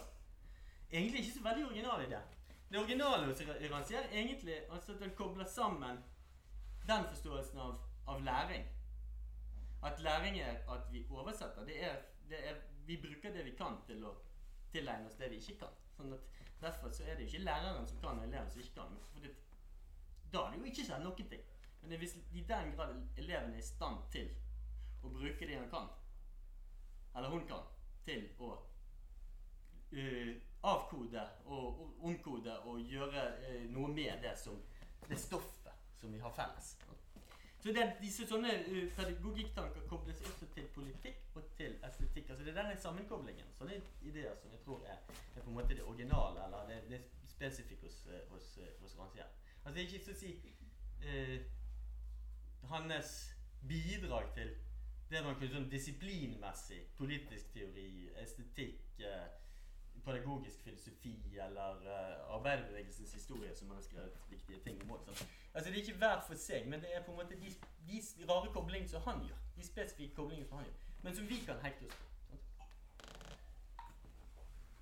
Egentlig 0.91 1.19
ikke 1.25 1.35
så 1.35 1.43
veldig 1.43 1.65
original 1.65 2.07
i 2.07 2.09
det. 2.69 2.79
Originale 2.79 3.29
hos 3.29 3.41
ransier 3.71 4.05
er 4.05 4.17
egentlig 4.23 4.57
altså 4.69 4.93
at 4.93 5.03
den 5.03 5.15
kobler 5.17 5.45
sammen 5.45 6.03
den 6.89 7.07
forståelsen 7.11 7.59
av, 7.59 7.79
av 8.07 8.21
læring 8.25 8.67
at 9.83 9.99
læring 9.99 10.39
er 10.39 10.55
at 10.73 10.91
vi 10.91 11.05
oversetter. 11.09 11.65
Det 11.65 11.83
er, 11.83 11.95
det 12.29 12.49
er, 12.49 12.55
vi 12.85 12.97
bruker 13.01 13.33
det 13.33 13.45
vi 13.45 13.51
kan 13.51 13.77
til 13.87 14.03
å 14.05 14.15
tilegne 14.71 15.07
oss 15.07 15.17
det 15.19 15.29
vi 15.31 15.39
ikke 15.39 15.59
kan. 15.63 15.79
Sånn 15.97 16.13
at 16.13 16.35
Derfor 16.59 16.91
så 16.91 17.05
er 17.07 17.15
det 17.15 17.23
ikke 17.23 17.39
læreren 17.39 17.85
som 17.87 17.99
kan, 18.01 18.17
og 18.19 18.25
eleven 18.27 18.49
som 18.51 18.59
ikke 18.59 18.73
kan. 18.75 18.97
For 19.13 19.23
det, 19.23 19.29
da 20.33 20.41
er 20.43 20.51
det 20.51 20.57
jo 20.59 20.71
ikke 20.71 20.83
skjedd 20.83 21.05
noen 21.05 21.29
ting. 21.31 21.45
Men 21.81 22.01
hvis 22.01 22.15
i 22.35 22.41
den 22.49 22.73
grad 22.75 22.97
eleven 23.17 23.53
er 23.53 23.61
i 23.61 23.63
stand 23.63 24.01
til 24.11 24.27
å 25.03 25.11
bruke 25.13 25.47
det 25.47 25.55
han 25.55 25.69
kan, 25.71 25.87
eller 27.15 27.31
hun 27.31 27.47
kan, 27.47 27.63
til 28.03 28.25
å 28.43 28.49
uh, 29.93 30.33
avkode 30.63 31.21
og 31.45 32.03
omkode 32.03 32.59
og 32.59 32.79
gjøre 32.79 33.25
uh, 33.39 33.65
noe 33.71 33.87
med 33.93 34.23
det 34.23 34.35
som 34.37 34.59
det 35.09 35.19
stoffet 35.19 35.71
som 35.99 36.13
vi 36.13 36.19
har 36.19 36.31
felles. 36.35 36.75
Så 37.59 37.73
det, 37.75 37.85
disse 38.01 38.27
sånne 38.27 38.51
uh, 38.67 38.83
pedagogikktanker 38.95 39.87
kobles 39.87 40.21
også 40.21 40.47
til 40.55 40.67
politikk 40.75 41.35
og 41.35 41.47
til 41.57 41.77
estetikk. 41.83 42.29
Altså 42.29 42.43
det 42.43 42.53
er 42.53 42.61
denne 42.61 42.81
sammenkoblingen. 42.81 43.51
Sånne 43.57 43.79
ideer 44.01 44.35
som 44.41 44.51
jeg 44.51 44.63
tror 44.65 44.83
er, 44.87 44.99
er 45.35 45.41
på 45.41 45.49
en 45.49 45.57
måte 45.59 45.75
det 45.75 45.83
originale, 45.83 46.45
eller 46.45 46.67
det, 46.71 46.81
det 46.91 47.31
spesifikt 47.31 47.83
hos, 47.87 48.01
uh, 48.07 48.21
hos, 48.33 48.57
uh, 48.57 48.71
hos 48.83 48.97
Rancière. 48.99 49.31
Altså 49.63 49.75
det 49.75 49.83
er 49.83 49.91
ikke 49.91 50.05
så 50.05 50.15
å 50.15 50.21
si 50.23 50.35
hans 52.69 53.11
bidrag 53.67 54.33
til 54.35 54.49
det 55.09 55.21
man 55.25 55.37
kunne 55.39 55.53
sånn 55.53 55.69
disiplinmessig 55.71 56.79
politisk 56.97 57.53
teori, 57.55 58.09
estetikk 58.21 58.99
pedagogisk 60.05 60.61
filosofi 60.63 61.15
eller 61.45 61.81
uh, 61.85 62.35
arbeiderbevegelsens 62.35 63.13
historie 63.13 63.55
som 63.55 63.71
har 63.71 63.81
skrevet 63.81 64.17
viktige 64.29 64.59
ting 64.63 64.81
om. 64.83 64.91
Også. 64.91 65.25
Altså 65.53 65.69
Det 65.69 65.77
er 65.77 65.81
ikke 65.81 65.97
hver 65.97 66.21
for 66.27 66.35
seg, 66.35 66.67
men 66.67 66.81
det 66.81 66.95
er 66.95 67.03
på 67.05 67.11
en 67.11 67.17
måte 67.17 67.39
de, 67.39 67.53
de 67.87 68.29
rare 68.29 68.53
koblingene 68.53 68.89
som 68.89 69.01
han 69.01 69.25
gjør. 69.27 69.41
De 69.55 69.67
spesifikke 69.67 70.15
koblingene 70.15 70.47
som 70.47 70.57
han 70.57 70.65
gjør. 70.65 70.85
Men 71.01 71.15
som 71.15 71.29
vi 71.29 71.41
kan 71.45 71.61
hekte 71.63 71.85
oss 71.85 71.95
på. 71.95 72.05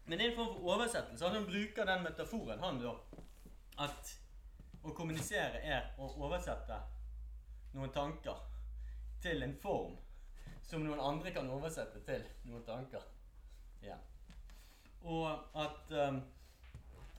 Men 0.06 0.20
det 0.20 0.26
er 0.26 0.30
en 0.32 0.36
form 0.36 0.54
for 0.56 0.74
oversettelse. 0.74 1.30
Han 1.30 1.46
bruker 1.46 1.86
den 1.86 2.04
metaforen, 2.04 2.60
han 2.64 2.80
da, 2.80 2.94
at 3.84 4.14
å 4.84 4.94
kommunisere 4.96 5.60
er 5.68 5.90
å 6.00 6.08
oversette 6.24 6.78
noen 7.76 7.92
tanker 7.92 8.40
til 9.22 9.44
en 9.44 9.56
form 9.62 9.98
som 10.64 10.84
noen 10.84 11.02
andre 11.04 11.34
kan 11.36 11.50
oversette 11.52 12.00
til 12.08 12.24
noen 12.48 12.64
tanker. 12.68 13.04
Ja. 13.84 13.98
Og 15.04 15.32
at 15.56 16.10
um, 16.10 16.22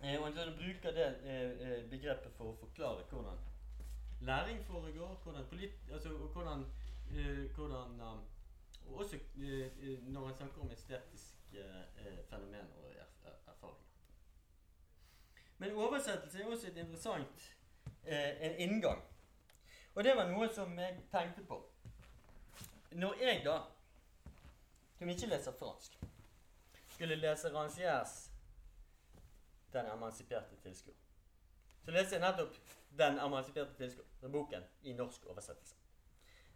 og 0.00 0.32
han 0.32 0.54
bruker 0.56 0.90
det 0.90 1.06
eh, 1.24 1.90
begrepet 1.90 2.32
for 2.36 2.52
å 2.52 2.58
forklare 2.60 3.02
hvordan 3.10 3.38
læring 4.20 4.60
foregår, 4.66 5.16
hvordan, 5.24 5.46
polit, 5.50 5.74
altså, 5.92 6.12
og 6.14 6.28
hvordan, 6.28 6.66
eh, 7.10 7.50
hvordan 7.54 8.00
um, 8.00 8.20
Og 8.86 8.98
også 8.98 9.16
eh, 9.16 9.98
når 10.02 10.26
han 10.26 10.34
snakker 10.36 10.60
om 10.60 10.70
estetiske 10.70 11.64
fenomener 12.30 12.76
og 12.76 12.94
erfaringer. 13.46 13.82
Men 15.58 15.72
oversettelse 15.72 16.40
er 16.42 16.46
også 16.46 16.66
et 16.66 16.76
interessant 16.76 17.52
en 18.06 18.54
inngang. 18.58 19.02
Og 19.94 20.04
det 20.04 20.16
var 20.16 20.30
noe 20.30 20.48
som 20.54 20.78
jeg 20.78 21.02
tenkte 21.12 21.42
på. 21.44 21.58
Når 22.92 23.14
jeg, 23.20 23.42
da, 23.44 23.58
som 24.98 25.08
ikke 25.08 25.26
leser 25.26 25.52
fransk, 25.58 25.98
skulle 26.98 27.16
lese 27.16 27.48
Rancières 27.54 28.30
'Den 29.72 29.86
emansiperte 29.86 30.56
tilskuer', 30.56 30.94
så 31.84 31.90
leste 31.90 32.14
jeg 32.16 32.20
nettopp 32.20 32.56
'Den 32.98 33.18
emansiperte 33.18 33.74
tilskuer', 33.74 34.28
boken, 34.32 34.62
i 34.82 34.92
norsk 34.92 35.26
oversettelse. 35.26 35.76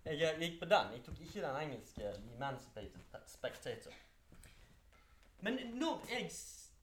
Jeg 0.05 0.37
gikk 0.39 0.59
på 0.61 0.65
den. 0.65 0.93
Jeg 0.93 1.05
tok 1.05 1.21
ikke 1.21 1.43
den 1.43 1.57
engelske 1.57 2.11
'Emancipated 2.11 3.27
Spectator'. 3.27 3.95
Men 5.41 5.77
når 5.77 6.07
jeg 6.11 6.31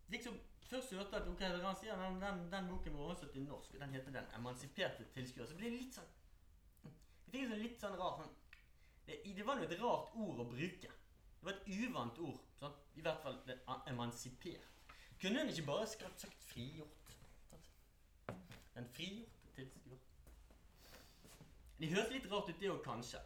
liksom 0.08 0.40
først 0.62 0.94
hørte 0.94 1.16
at 1.16 1.28
ok, 1.28 1.42
Rancière, 1.42 2.06
den, 2.06 2.22
den, 2.22 2.52
den 2.52 2.70
boken 2.70 2.94
var 2.94 3.00
oversatt 3.00 3.32
til 3.32 3.42
norsk, 3.42 3.74
og 3.74 3.80
den 3.80 3.90
heter 3.90 4.12
'Den 4.12 4.26
emansiperte 4.36 5.06
tilskuer', 5.14 5.46
så 5.46 5.56
ble 5.56 5.66
det 5.66 5.82
litt 5.82 5.96
sånn 5.96 6.08
Jeg 7.26 7.32
fikk 7.32 7.44
en 7.44 7.50
sånn 7.50 7.62
litt 7.62 7.82
sånn 7.82 8.00
rar 8.00 8.18
sånn 8.18 8.36
det, 9.06 9.36
det 9.36 9.46
var 9.46 9.58
jo 9.58 9.64
et 9.64 9.82
rart 9.82 10.16
ord 10.16 10.40
å 10.40 10.46
bruke. 10.46 10.92
Det 11.40 11.46
var 11.46 11.52
et 11.52 11.88
uvant 11.88 12.20
ord. 12.20 12.40
Sant? 12.60 12.76
I 12.96 13.02
hvert 13.02 13.22
fall 13.24 13.38
det, 13.48 13.60
emansipert. 13.88 14.68
Kunne 15.22 15.42
en 15.42 15.50
ikke 15.50 15.66
bare 15.66 15.88
sagt 15.88 16.44
frigjort? 16.52 17.18
Sant? 17.50 18.42
Den 18.76 18.88
frigjorte 18.94 19.54
tilskuer. 19.56 19.98
Det 21.80 21.88
høres 21.94 22.12
litt 22.12 22.32
rart 22.32 22.50
ut, 22.50 22.60
det 22.60 22.72
òg, 22.72 22.82
kanskje. 22.84 23.22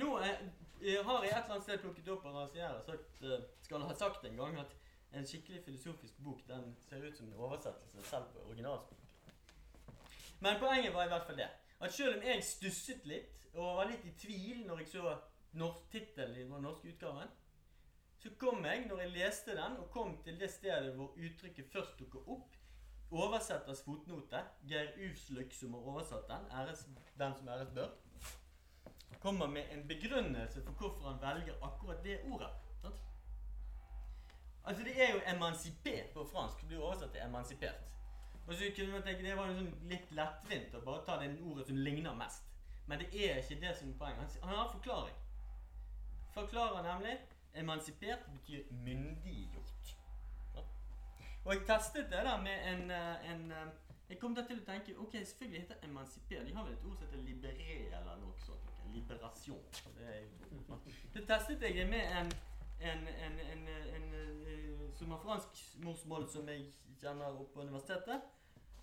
Nå 0.00 0.08
eh, 0.24 0.40
eh, 0.82 1.04
har 1.06 1.22
jeg 1.22 1.30
et 1.30 1.36
eller 1.36 1.54
annet 1.54 1.66
sted 1.66 1.82
plukket 1.82 2.08
opp 2.14 2.24
av 2.26 2.38
Rancière 2.38 2.80
sagt, 2.86 3.20
eh, 3.22 3.44
skal 3.62 3.84
ha 3.84 3.94
sagt 3.94 4.24
en 4.24 4.40
gang 4.40 4.56
at 4.58 4.72
en 5.14 5.26
skikkelig 5.28 5.60
filosofisk 5.64 6.16
bok 6.24 6.40
den 6.48 6.72
ser 6.88 7.04
ut 7.04 7.16
som 7.16 7.28
en 7.28 7.36
oversettelse 7.38 8.02
selv 8.08 8.32
på 8.32 8.48
originalspråket. 8.48 9.04
Men 10.40 10.58
poenget 10.60 10.94
var 10.94 11.04
i 11.04 11.12
hvert 11.12 11.26
fall 11.26 11.38
det. 11.38 11.50
At 11.80 11.92
selv 11.92 12.16
om 12.16 12.26
jeg 12.26 12.44
stusset 12.44 13.06
litt 13.06 13.46
og 13.54 13.76
var 13.76 13.88
litt 13.92 14.04
i 14.08 14.16
tvil 14.18 14.64
når 14.66 14.82
jeg 14.82 14.88
så 14.96 15.14
tittelen 15.90 16.36
i 16.36 16.44
den 16.44 16.62
norske 16.62 16.88
utgaven, 16.88 17.28
så 18.18 18.30
kom 18.40 18.64
jeg, 18.64 18.86
når 18.88 19.00
jeg 19.00 19.10
leste 19.10 19.56
den, 19.56 19.76
og 19.76 19.90
kom 19.90 20.16
til 20.24 20.40
det 20.40 20.50
stedet 20.50 20.94
hvor 20.96 21.12
uttrykket 21.16 21.72
først 21.72 21.98
dukker 21.98 22.28
opp, 22.36 22.54
oversetters 23.10 23.82
fotnote, 23.84 24.40
Geir 24.68 24.94
Ufsløk, 25.06 25.52
som 25.52 25.74
har 25.76 25.90
oversatt 25.92 26.28
den, 26.28 26.46
æres, 26.50 26.86
den 27.18 27.34
som 27.38 27.48
æres 27.48 27.74
bør, 27.74 27.90
kommer 29.20 29.46
med 29.46 29.64
en 29.72 29.88
begrunnelse 29.88 30.64
for 30.64 30.72
hvorfor 30.72 31.10
han 31.10 31.20
velger 31.20 31.54
akkurat 31.62 32.04
det 32.04 32.20
ordet. 32.30 32.48
Sant? 32.82 32.96
Altså 34.64 34.84
Det 34.84 35.02
er 35.02 35.12
jo 35.14 35.20
'emancipé' 35.20 36.12
på 36.12 36.28
fransk. 36.32 36.60
Det 36.60 36.68
blir 36.68 36.78
oversatt 36.78 37.12
til 37.12 37.20
'emansipert'. 37.20 37.84
Og 38.46 38.54
så 38.54 38.64
kunne 38.76 38.92
man 38.92 39.02
tenke 39.02 39.22
Det 39.22 39.36
var 39.36 39.46
sånn 39.46 39.88
litt 39.88 40.10
lettvint 40.10 40.74
å 40.74 40.84
bare 40.84 41.04
ta 41.06 41.16
det 41.20 41.40
ordet 41.42 41.66
som 41.66 41.76
ligner 41.76 42.14
mest. 42.14 42.42
Men 42.86 42.98
det 42.98 43.08
er 43.14 43.36
ikke 43.36 43.60
det 43.60 43.76
som 43.76 43.90
er 43.90 43.98
poenget. 43.98 44.38
Han 44.42 44.56
har 44.56 44.64
en 44.64 44.72
forklaring. 44.72 45.16
Forklarer 46.34 46.82
nemlig 46.82 47.18
emansipert 47.54 48.18
betyr 48.32 48.62
myndiggjort. 48.70 49.96
Ja. 50.54 50.60
Og 51.44 51.54
jeg 51.54 51.62
testet 51.66 52.10
det 52.10 52.22
da 52.26 52.36
med 52.42 52.68
en, 52.72 52.90
eh, 52.90 53.30
en 53.32 53.50
eh, 53.52 53.66
Jeg 54.08 54.18
kom 54.20 54.34
da 54.34 54.42
til 54.44 54.58
å 54.60 54.64
tenke 54.64 54.92
ok, 55.00 55.12
selvfølgelig 55.12 55.60
heter 55.60 55.78
det 55.80 55.88
emansipert. 55.88 56.46
De 56.46 56.54
har 56.54 56.64
vel 56.64 56.74
et 56.74 56.84
ord 56.84 56.96
som 56.96 57.06
heter 57.06 57.22
libere 57.24 57.76
eller 58.00 58.18
noe 58.20 58.34
sånt. 58.38 58.66
Okay. 58.68 58.92
Liberasjon. 58.92 59.62
Det, 59.96 60.10
det 61.14 61.22
testet 61.26 61.62
jeg 61.62 61.88
med 61.88 62.12
en, 62.20 62.32
en, 62.80 63.08
en, 63.08 63.40
en, 63.40 63.68
en 63.96 64.14
eh, 64.14 64.92
som 64.98 65.10
har 65.10 65.22
fransk 65.24 65.64
morsmål, 65.82 66.28
som 66.28 66.48
jeg 66.48 66.66
kjenner 67.00 67.32
oppe 67.32 67.54
på 67.54 67.60
universitetet. 67.60 68.20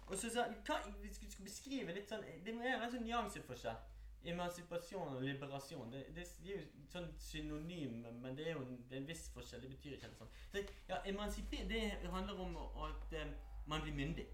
Og 0.08 0.18
så 0.18 0.30
sa 0.30 0.44
han 0.44 0.98
Vi 1.02 1.14
skal 1.14 1.44
beskrive 1.44 1.94
litt 1.94 2.10
sånn 2.10 2.26
Det 2.46 2.56
er 2.56 2.82
en 2.82 2.92
sånn 2.92 3.06
nyanseforskjell. 3.06 3.78
Emansipasjon 4.26 5.16
og 5.16 5.22
liberasjon 5.22 5.92
det, 5.92 6.06
det, 6.16 6.28
det, 6.44 6.54
er 6.54 6.60
jo 6.60 6.88
sånn 6.92 7.08
synonym, 7.18 8.04
men 8.22 8.36
det 8.38 8.52
er 8.52 8.54
jo 8.54 8.62
en, 8.62 8.76
er 8.92 9.00
en 9.00 9.08
viss 9.10 9.24
forskjell. 9.34 9.64
Det 9.64 9.72
betyr 9.72 9.96
ikke 9.96 10.06
helt 10.10 10.20
sånn. 10.20 10.36
Så, 10.52 10.62
ja, 10.92 11.00
Emansipere 11.10 11.66
det 11.72 12.12
handler 12.14 12.44
om 12.44 12.54
at 12.86 13.16
um, 13.18 13.34
man 13.72 13.82
blir 13.82 13.98
myndig. 13.98 14.28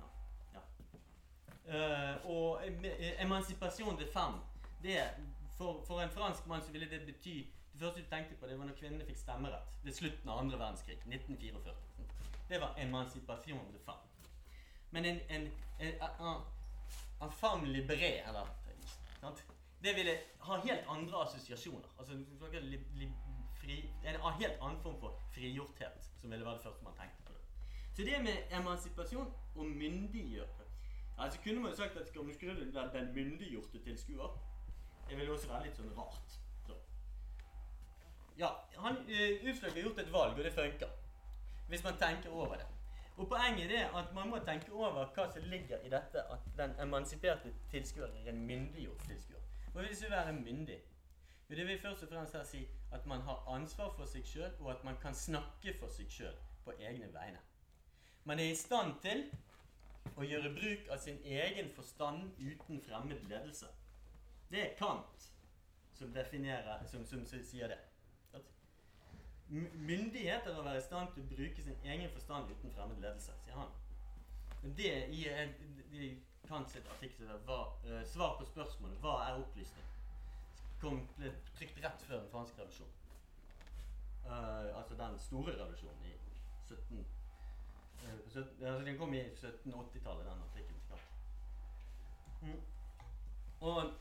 Ja, 0.00 0.10
ja. 0.58 0.64
Uh, 1.70 2.28
og 2.34 2.66
em, 2.66 2.84
emansipasjon 3.24 3.96
de 4.00 4.10
femme 4.12 4.44
det, 4.84 4.98
for, 5.56 5.80
for, 5.88 6.04
en 6.04 6.12
fransk 6.12 6.46
mann 6.50 6.62
så 6.64 6.72
ville 6.72 6.88
det 6.90 7.00
bety 7.08 7.40
Det 7.72 7.80
første 7.80 8.04
du 8.04 8.08
tenkte 8.12 8.36
på, 8.36 8.46
det 8.46 8.58
var 8.58 8.68
når 8.68 8.76
kvinnene 8.76 9.04
fikk 9.08 9.16
stemmerett. 9.16 9.68
Er 9.86 9.94
slutten 9.96 10.28
av 10.28 10.42
andre 10.42 10.58
verdenskrig. 10.60 10.98
1944. 11.06 11.74
Det 12.50 12.60
var 12.60 12.74
emansipasjon 12.76 13.72
de 13.72 13.80
femme. 13.84 14.10
Men 14.90 15.04
en, 15.04 15.20
en, 15.30 15.46
en, 15.80 15.94
en, 16.02 16.42
en 17.22 17.32
femme 17.32 17.72
liberé, 17.72 18.18
eller 18.28 18.52
Sant? 19.20 19.44
Det 19.82 19.94
ville 19.96 20.14
ha 20.40 20.60
helt 20.60 20.88
andre 20.88 21.22
assosiasjoner. 21.24 21.88
Altså 21.98 22.14
li, 22.14 22.80
li, 23.00 23.12
fri, 23.60 23.78
En 24.04 24.20
helt 24.40 24.60
annen 24.60 24.80
form 24.82 25.00
for 25.00 25.20
frigjorthet 25.34 26.10
som 26.20 26.30
ville 26.30 26.44
være 26.44 26.54
det 26.54 26.62
første 26.62 26.84
man 26.84 26.96
tenkte 26.96 27.22
på. 27.26 27.32
det. 27.32 27.40
Så 27.96 28.02
det 28.02 28.22
med 28.22 28.58
emansipasjon 28.58 29.32
og 29.54 29.66
myndiggjøre 29.66 30.60
Altså 31.20 31.38
kunne 31.44 31.60
man 31.60 31.70
jo 31.70 31.76
sagt 31.76 31.96
at 31.96 32.14
du 32.14 32.32
skulle 32.32 32.74
være 32.74 32.98
den 32.98 33.14
myndiggjorte 33.14 33.82
tilskuer, 33.84 34.38
det 35.08 35.16
ville 35.16 35.32
også 35.32 35.48
være 35.48 35.66
litt 35.66 35.76
sånn 35.76 35.90
rart. 35.96 36.36
Så. 36.66 36.76
Ja, 38.38 38.48
han, 38.80 39.02
uh, 39.10 39.48
Utslag 39.50 39.74
har 39.74 39.82
gjort 39.82 40.00
et 40.00 40.12
valg, 40.12 40.38
og 40.38 40.44
det 40.44 40.52
funker. 40.56 40.94
Hvis 41.68 41.84
man 41.84 41.98
tenker 42.00 42.30
over 42.30 42.56
det. 42.56 42.68
Og 43.20 43.28
Poenget 43.28 43.72
er 43.78 43.96
at 43.96 44.14
man 44.14 44.30
må 44.30 44.38
tenke 44.38 44.72
over 44.72 45.10
hva 45.14 45.26
som 45.28 45.42
ligger 45.52 45.82
i 45.84 45.90
dette 45.92 46.22
at 46.32 46.44
den 46.56 46.70
emansiperte 46.80 47.50
tilskuer 47.68 48.06
er 48.08 48.30
en 48.32 48.38
myndiggjort 48.48 49.02
tilskuer. 49.10 49.42
Hva 49.74 49.84
vil 49.84 49.92
det 50.00 50.10
være 50.10 50.32
myndig? 50.32 50.78
Jo, 51.50 51.56
det 51.56 51.66
vil 51.66 51.80
først 51.82 52.02
og 52.06 52.08
fremst 52.08 52.32
her 52.32 52.46
si 52.48 52.62
at 52.92 53.06
man 53.06 53.20
har 53.26 53.44
ansvar 53.56 53.92
for 53.98 54.08
seg 54.08 54.24
sjøl, 54.24 54.54
og 54.60 54.70
at 54.72 54.84
man 54.84 54.96
kan 55.02 55.14
snakke 55.14 55.74
for 55.82 55.92
seg 55.92 56.08
sjøl 56.08 56.40
på 56.64 56.72
egne 56.78 57.10
vegne. 57.12 57.44
Man 58.24 58.40
er 58.40 58.54
i 58.54 58.56
stand 58.56 58.96
til 59.04 59.26
å 60.16 60.24
gjøre 60.24 60.54
bruk 60.56 60.88
av 60.88 61.04
sin 61.04 61.20
egen 61.24 61.68
forstand 61.76 62.40
uten 62.40 62.80
fremmed 62.88 63.28
ledelse. 63.28 63.68
Det 64.48 64.64
er 64.64 64.76
Kant 64.80 65.28
som, 65.92 66.16
som, 67.04 67.26
som 67.26 67.44
sier 67.52 67.68
det. 67.68 67.82
Myndighet 69.50 70.46
er 70.46 70.58
å 70.58 70.62
være 70.62 70.78
i 70.78 70.84
stand 70.84 71.10
til 71.14 71.24
å 71.24 71.30
bruke 71.32 71.62
sin 71.64 71.78
egen 71.82 72.10
forstand 72.14 72.50
uten 72.52 72.74
fremmed 72.74 73.00
ledelse, 73.02 73.34
sier 73.42 73.56
han. 73.58 73.70
Det 74.78 74.92
i, 75.10 75.24
i 75.96 76.10
Kant 76.46 76.70
sitt 76.70 76.86
artikkel 76.90 77.30
var 77.46 77.72
uh, 77.86 78.02
svar 78.06 78.36
på 78.38 78.46
spørsmålet 78.46 78.98
hva 79.02 79.16
er 79.26 79.38
opplysning? 79.40 79.86
Kom, 80.80 81.00
ble 81.16 81.32
trykt 81.58 81.78
rett 81.82 82.02
før 82.06 82.22
den 82.22 82.30
franske 82.32 82.58
revolusjonen. 82.60 82.96
Uh, 84.24 84.70
altså 84.78 84.98
den 84.98 85.18
store 85.18 85.54
revolusjonen 85.56 86.06
i 86.06 86.14
17 86.68 87.00
uh, 88.02 88.18
altså 88.24 88.44
Den 88.86 88.98
kom 88.98 89.14
i 89.14 89.22
1780-tallet, 89.22 90.26
den 90.26 90.44
artikkelen. 90.46 90.76
Mm. 92.40 92.60
Og 93.60 93.92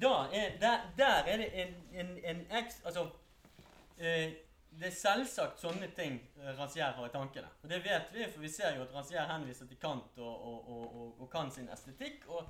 da 0.00 0.12
er, 0.32 0.58
der, 0.60 0.90
der 0.98 1.24
er 1.32 1.36
det 1.36 1.48
en, 1.62 1.74
en, 1.92 2.12
en 2.24 2.44
eks... 2.60 2.82
Altså 2.84 3.04
uh, 3.04 4.32
det 4.70 4.86
er 4.90 4.94
selvsagt 4.94 5.60
sånne 5.62 5.88
ting 5.96 6.18
eh, 6.38 6.52
Rancière 6.58 6.92
har 6.94 7.08
i 7.08 7.12
tankene. 7.12 7.50
Og 7.62 7.70
det 7.70 7.80
vet 7.84 8.12
vi, 8.14 8.26
for 8.30 8.44
vi 8.44 8.50
ser 8.52 8.76
jo 8.76 8.84
at 8.84 8.94
Rancière 8.94 9.26
henviser 9.30 9.66
til 9.66 9.80
Kant 9.80 10.18
og, 10.22 10.46
og, 10.50 10.72
og, 10.72 11.20
og 11.22 11.30
Kant 11.32 11.54
sin 11.54 11.70
estetikk. 11.72 12.26
Og 12.28 12.46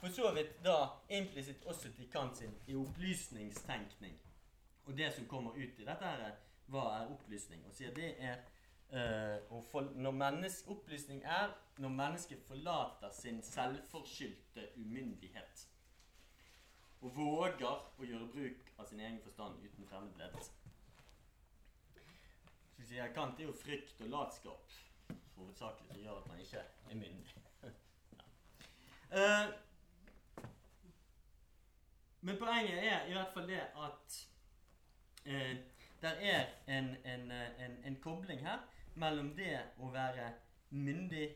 for 0.00 0.14
så 0.14 0.32
vidt 0.34 0.56
da 0.64 0.78
implisitt 1.12 1.66
også 1.68 1.92
til 1.96 2.10
Kant 2.12 2.40
sin 2.40 2.54
i 2.66 2.76
opplysningstenkning. 2.78 4.16
Og 4.88 4.96
det 4.98 5.12
som 5.14 5.28
kommer 5.30 5.54
ut 5.54 5.78
i 5.78 5.86
dette, 5.86 6.14
her, 6.14 6.38
hva 6.72 6.86
er 6.96 7.12
opplysning? 7.12 7.62
Og 7.68 7.74
sier 7.76 7.94
det 7.94 8.14
er 8.18 8.40
øh, 8.90 9.60
for, 9.70 9.92
når 9.94 10.16
menneske, 10.16 10.70
Opplysning 10.70 11.22
er 11.24 11.52
når 11.78 11.88
mennesket 11.88 12.42
forlater 12.48 13.12
sin 13.14 13.42
selvforskyldte 13.42 14.70
umyndighet. 14.80 15.66
Og 17.00 17.14
våger 17.16 17.68
å 17.70 18.04
gjøre 18.04 18.32
bruk 18.32 18.72
av 18.78 18.88
sin 18.90 19.00
egen 19.00 19.20
forstand 19.24 19.62
uten 19.62 19.86
fremmed 19.88 20.18
ledelse 20.20 20.59
sier 22.88 23.12
Kant, 23.14 23.40
er 23.40 23.48
jo 23.48 23.56
frykt 23.56 24.00
og 24.04 24.12
latskap 24.12 24.78
hovedsakelig 25.40 25.88
som 25.88 26.00
gjør 26.02 26.20
at 26.20 26.28
man 26.28 26.40
ikke 26.40 26.62
er 26.90 26.94
myndig. 26.94 27.34
ja. 29.12 29.20
uh, 29.20 29.52
men 32.20 32.38
poenget 32.38 32.86
er 32.92 33.06
i 33.06 33.12
hvert 33.12 33.32
fall 33.32 33.48
det 33.48 33.60
at 33.60 34.28
uh, 35.26 35.56
der 36.02 36.10
er 36.32 36.46
en, 36.66 36.96
en, 37.04 37.30
en, 37.32 37.84
en, 37.84 37.96
kobling 38.02 38.40
her 38.40 38.58
mellom 38.94 39.34
det 39.36 39.52
å 39.78 39.90
være 39.92 40.32
myndig, 40.70 41.28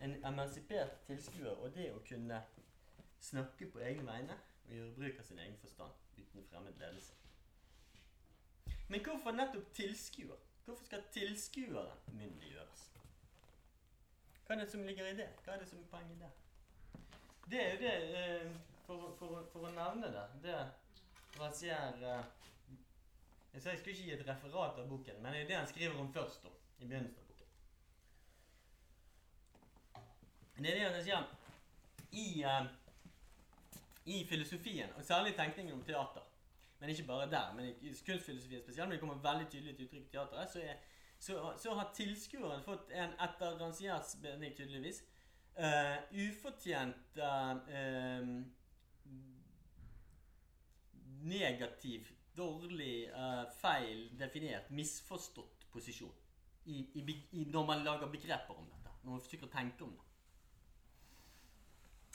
en 0.00 0.16
emansipert 0.24 0.96
tilskuer, 1.06 1.52
og 1.52 1.74
det 1.74 1.90
å 1.92 2.00
kunne 2.08 2.40
snakke 3.20 3.68
på 3.70 3.80
egne 3.80 4.06
vegne 4.06 4.36
og 4.66 4.74
gjøre 4.74 4.94
bruk 4.96 5.20
av 5.20 5.28
sin 5.28 5.38
egen 5.38 5.56
forstand 5.60 5.92
uten 6.18 6.48
fremmed 6.50 6.80
ledelse. 6.80 7.14
Men 8.88 9.04
hvorfor 9.04 9.34
nettopp 9.34 9.72
tilskuer? 9.74 10.45
Hvorfor 10.66 10.84
skal 10.84 11.02
tilskueren 11.14 11.98
myndiggjøres? 12.18 12.80
Hva 14.46 14.54
er 14.54 14.60
det 14.64 14.70
som 14.70 14.82
ligger 14.82 15.06
i 15.06 15.12
det? 15.14 15.28
Hva 15.44 15.52
er 15.54 15.60
det 15.62 15.68
som 15.70 15.78
er 15.78 15.84
poenget 15.92 16.18
der? 16.24 16.32
Det 17.50 17.60
er 17.62 17.68
jo 17.72 17.78
det 17.84 17.92
eh, 18.18 18.50
for, 18.86 19.14
for, 19.18 19.46
for, 19.52 19.68
å 19.68 19.70
nevne 19.76 20.10
det 20.10 20.24
Det 20.42 20.56
Razier 21.38 22.02
eh, 22.02 22.24
Jeg 23.52 23.62
sa 23.62 23.70
jeg 23.70 23.78
skulle 23.78 23.94
ikke 23.94 24.08
gi 24.08 24.16
et 24.16 24.26
referat 24.26 24.82
av 24.82 24.90
boken, 24.90 25.22
men 25.22 25.32
det 25.36 25.44
er 25.44 25.48
det 25.52 25.60
han 25.60 25.70
skriver 25.70 26.00
om 26.02 26.10
først. 26.12 26.42
da, 26.42 26.50
i 26.78 26.84
begynnelsen 26.90 27.22
av 27.22 27.26
boken. 27.30 27.48
Det 30.58 30.68
er 30.72 30.76
det 30.80 30.86
han 30.88 31.02
sier 31.06 31.22
i, 32.10 32.28
uh, 32.42 32.66
i 34.04 34.24
filosofien, 34.26 34.90
og 34.96 35.04
særlig 35.04 35.36
tenkningen 35.38 35.78
om 35.78 35.84
teater 35.86 36.25
men 36.86 36.94
ikke 36.94 37.06
bare 37.06 37.30
der. 37.30 37.54
Men 37.54 37.66
i 37.66 37.94
kunstfilosofien 38.06 38.62
spesielt, 38.62 38.88
men 38.88 38.92
det 38.92 39.00
kommer 39.00 39.30
veldig 39.32 39.48
tydelig 39.50 39.76
til 39.76 39.86
uttrykk 39.86 40.04
i 40.04 40.10
teateret, 40.10 40.50
så, 40.52 40.60
er, 40.60 40.74
så, 41.18 41.52
så, 41.58 41.74
har 41.74 41.90
tilskueren 41.94 42.62
fått 42.62 42.92
en, 42.94 43.14
etter 43.26 43.56
Rancières 43.58 44.12
mening 44.22 44.54
tydeligvis, 44.54 45.00
uh, 45.58 45.96
ufortjent 46.28 47.18
uh, 47.18 48.28
negativ, 51.26 52.12
dårlig, 52.36 53.08
uh, 53.10 53.42
feil 53.58 54.06
definert, 54.20 54.70
misforstått 54.70 55.66
posisjon 55.72 56.14
i, 56.66 56.84
i, 56.94 57.02
i, 57.32 57.44
når 57.50 57.66
man 57.66 57.82
lager 57.82 58.06
begreper 58.12 58.54
om 58.54 58.70
dette. 58.70 58.94
Når 59.02 59.16
man 59.16 59.24
forsøker 59.24 59.50
å 59.50 59.56
tenke 59.56 59.88
om 59.88 59.96
det. 59.96 60.06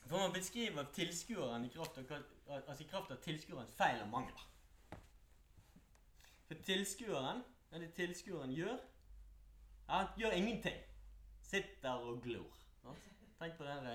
For 0.05 0.17
man 0.17 0.33
beskriver 0.33 0.87
tilskueren 0.95 1.67
i 1.67 1.73
kraft 1.75 1.99
av, 1.99 2.15
altså 2.61 2.83
i 2.83 2.87
kraft 2.87 3.11
av 3.11 3.19
tilskuerens 3.23 3.75
feil 3.75 3.99
og 4.03 4.09
mangler. 4.15 4.47
For 6.51 6.59
tilskueren, 6.67 7.37
hva 7.69 7.79
det 7.79 7.93
tilskueren 7.95 8.51
gjør 8.51 8.73
ja, 8.75 9.93
Han 9.93 10.07
gjør 10.19 10.33
ingenting. 10.35 10.81
Sitter 11.47 11.91
og 11.91 12.17
glor. 12.23 12.57
Tenk 13.39 13.55
på 13.55 13.63
den 13.63 13.87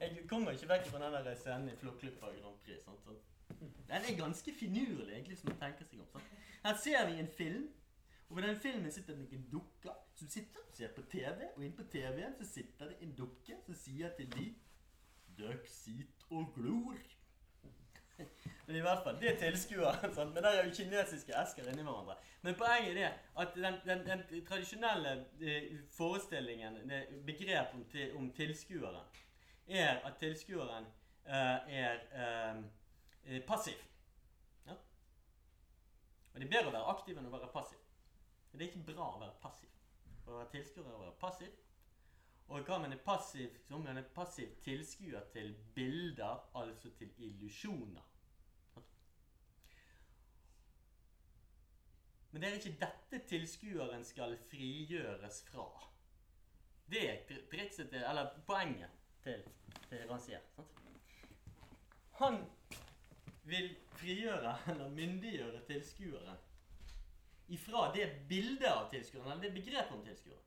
Jeg 0.00 0.24
kommer 0.28 0.50
ikke 0.50 0.68
vekk 0.68 0.88
fra 0.90 1.02
den 1.04 1.14
der 1.14 1.36
scenen 1.38 1.68
i 1.70 1.76
Flåklypa 1.76 2.32
Grand 2.40 2.58
Prix. 2.64 2.82
Sant? 2.84 3.06
Den 3.60 4.08
er 4.08 4.16
ganske 4.18 4.54
finurlig, 4.54 5.12
egentlig, 5.12 5.36
hvis 5.36 5.44
man 5.44 5.60
tenker 5.60 5.86
seg 5.86 6.02
om. 6.02 6.08
Sant? 6.12 6.32
Her 6.64 6.80
ser 6.82 7.06
vi 7.06 7.20
en 7.22 7.30
film, 7.36 7.68
og 8.28 8.34
på 8.36 8.40
den 8.40 8.58
filmen 8.60 8.92
sitter 8.92 9.14
det 9.14 9.28
noen 9.28 9.46
dukker 9.52 9.94
som 10.18 10.28
sitter 10.34 10.66
og 10.66 10.74
ser 10.74 10.90
på 10.96 11.06
TV. 11.12 11.46
Og 11.54 11.62
inne 11.64 11.76
på 11.76 11.86
TV-en 11.92 12.34
så 12.40 12.48
sitter 12.50 12.90
det 12.90 12.98
en 13.06 13.14
dukke 13.22 13.60
som 13.66 13.78
sier 13.78 14.10
til 14.18 14.32
de 14.34 14.48
Døkk 15.38 15.70
sit 15.70 16.26
og 16.34 16.50
glor. 16.56 16.98
Men 18.68 18.76
i 18.76 18.80
hvert 18.84 19.00
fall, 19.02 19.16
det 19.20 19.28
er 19.30 19.38
tilskueren. 19.40 20.10
Men 20.34 20.42
der 20.44 20.48
er 20.48 20.66
jo 20.66 20.72
kinesiske 20.76 21.32
esker 21.42 21.68
inni 21.70 21.82
hverandre. 21.82 22.16
Men 22.44 22.54
poenget 22.54 22.98
er 23.00 23.14
at 23.40 23.54
den, 23.54 23.78
den, 23.86 24.02
den 24.06 24.44
tradisjonelle 24.44 25.12
eh, 25.40 25.78
forestillingen, 25.96 26.74
det 26.90 27.06
begrep 27.26 27.72
om, 27.74 27.84
til, 27.88 28.16
om, 28.16 28.26
tilskueren, 28.36 29.06
er 29.68 30.02
at 30.04 30.18
tilskueren 30.20 30.84
uh, 30.84 31.32
er 31.32 31.96
eh, 32.12 33.40
passiv. 33.46 33.80
Ja? 34.66 34.76
Og 36.34 36.40
det 36.40 36.44
er 36.44 36.52
bedre 36.52 36.68
å 36.68 36.76
være 36.76 36.92
aktiv 36.92 37.16
enn 37.16 37.30
å 37.30 37.32
være 37.32 37.48
passiv. 37.54 37.80
Men 38.50 38.60
det 38.60 38.66
er 38.66 38.70
ikke 38.74 38.92
bra 38.92 39.08
å 39.14 39.22
være 39.24 39.38
passiv. 39.46 39.72
Å 40.26 40.36
være 40.42 40.52
tilskuer 40.58 40.84
er 40.84 40.98
å 40.98 41.02
være 41.06 41.16
passiv. 41.24 41.56
Og 42.48 42.68
hva 42.68 42.82
man 42.84 42.92
er 42.92 43.00
passiv, 43.08 43.56
man 43.72 43.96
er 43.96 44.12
passiv 44.12 44.52
tilskuer 44.60 45.24
til 45.32 45.56
bilder, 45.74 46.44
altså 46.52 46.92
til 47.00 47.16
illusjoner. 47.16 48.04
Men 52.38 52.44
det 52.44 52.48
er 52.48 52.58
ikke 52.60 52.78
dette 52.78 53.18
tilskueren 53.26 54.04
skal 54.06 54.36
frigjøres 54.46 55.40
fra. 55.48 55.64
Det 56.86 57.00
er 57.10 57.16
trikset 57.50 57.88
til, 57.90 57.98
eller 57.98 58.28
poenget 58.46 58.90
til, 59.24 59.40
til 59.88 60.04
Rancière. 60.06 60.62
Han 62.20 62.36
vil 63.42 63.74
frigjøre, 63.90 64.52
eller 64.70 64.88
myndiggjøre 64.88 65.64
tilskueren 65.66 66.36
ifra 67.48 67.88
det 67.96 68.06
bildet 68.28 68.70
av 68.70 68.86
tilskueren, 68.92 69.32
eller 69.32 69.42
det 69.42 69.54
begrepet 69.56 69.96
om 69.96 70.04
tilskueren. 70.04 70.44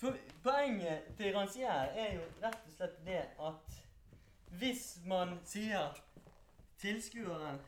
For 0.00 0.16
Poenget 0.42 1.12
til 1.18 1.36
Rancière 1.36 1.92
er 2.06 2.14
jo 2.14 2.24
rett 2.40 2.64
og 2.70 2.72
slett 2.78 2.96
det 3.04 3.20
at 3.50 3.76
hvis 4.62 4.86
man 5.04 5.36
sier 5.44 6.00
tilskueren 6.80 7.60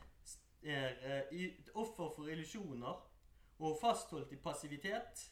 er 0.62 1.26
eh, 1.30 1.50
offer 1.74 2.10
for 2.16 2.30
illusjoner 2.30 3.00
og 3.62 3.78
fastholdt 3.80 4.32
i 4.32 4.40
passivitet. 4.42 5.28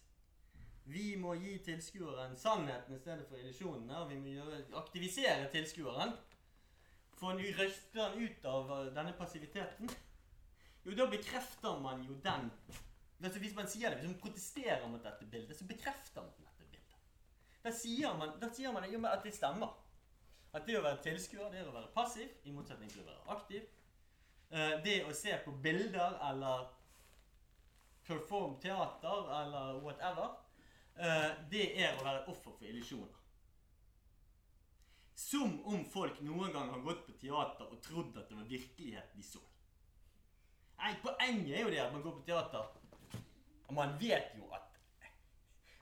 Vi 0.90 1.14
må 1.16 1.34
gi 1.38 1.58
tilskueren 1.64 2.36
sannheten 2.38 2.96
i 2.96 2.98
stedet 2.98 3.26
for 3.28 3.38
illusjonene. 3.38 3.96
Og 4.02 4.10
vi 4.10 4.18
må 4.18 4.34
gjøre, 4.34 4.62
aktivisere 4.80 5.50
tilskueren. 5.52 6.14
Få 7.20 7.34
røste 7.36 8.00
han 8.00 8.16
ut 8.18 8.46
av 8.48 8.70
eh, 8.76 8.92
denne 8.96 9.16
passiviteten. 9.18 9.90
Jo, 10.84 10.94
da 10.96 11.06
bekrefter 11.12 11.80
man 11.82 12.02
jo 12.06 12.16
den 12.24 12.48
altså 13.20 13.38
Hvis 13.38 13.54
man 13.54 13.66
sier 13.68 13.90
det, 13.90 13.98
hvis 13.98 14.08
man 14.08 14.20
protesterer 14.20 14.86
mot 14.88 15.02
dette 15.04 15.26
bildet, 15.28 15.56
så 15.56 15.66
bekrefter 15.68 16.22
man 16.22 16.30
dette 16.38 16.64
bildet. 16.70 17.02
Da 17.64 17.72
sier 17.76 18.14
man, 18.16 18.30
da 18.40 18.48
sier 18.48 18.72
man 18.72 18.86
at 19.04 19.20
det 19.24 19.34
stemmer. 19.36 19.74
At 20.56 20.64
det 20.66 20.78
å 20.78 20.82
være 20.82 21.02
tilskuer, 21.04 21.50
det 21.52 21.60
er 21.60 21.68
å 21.68 21.74
være 21.74 21.92
passiv, 21.94 22.30
i 22.48 22.54
motsetning 22.54 22.88
til 22.88 23.02
å 23.04 23.10
være 23.10 23.36
aktiv. 23.36 23.66
Eh, 24.50 24.76
det 24.84 24.96
å 25.06 25.12
se 25.14 25.36
på 25.44 25.52
bilder 25.62 26.16
eller 26.26 26.66
perform 28.06 28.56
teater 28.60 29.28
eller 29.36 29.78
whatever, 29.84 30.32
eh, 30.96 31.28
det 31.52 31.66
er 31.78 31.94
å 31.94 32.04
være 32.04 32.24
offer 32.26 32.56
for 32.56 32.66
illusjoner. 32.66 33.20
Som 35.14 35.60
om 35.68 35.84
folk 35.84 36.18
noen 36.26 36.50
gang 36.52 36.72
har 36.72 36.82
gått 36.82 37.04
på 37.06 37.14
teater 37.20 37.68
og 37.68 37.78
trodd 37.84 38.16
at 38.18 38.26
det 38.28 38.38
var 38.40 38.48
virkelighet 38.50 39.14
de 39.14 39.22
så. 39.22 39.42
Nei, 40.80 40.96
Poenget 41.04 41.54
er 41.54 41.62
jo 41.62 41.70
det 41.70 41.82
at 41.84 41.92
man 41.92 42.02
går 42.02 42.16
på 42.18 42.26
teater, 42.26 42.66
og 43.68 43.74
man 43.76 43.94
vet 44.00 44.34
jo 44.36 44.50
at 44.50 44.66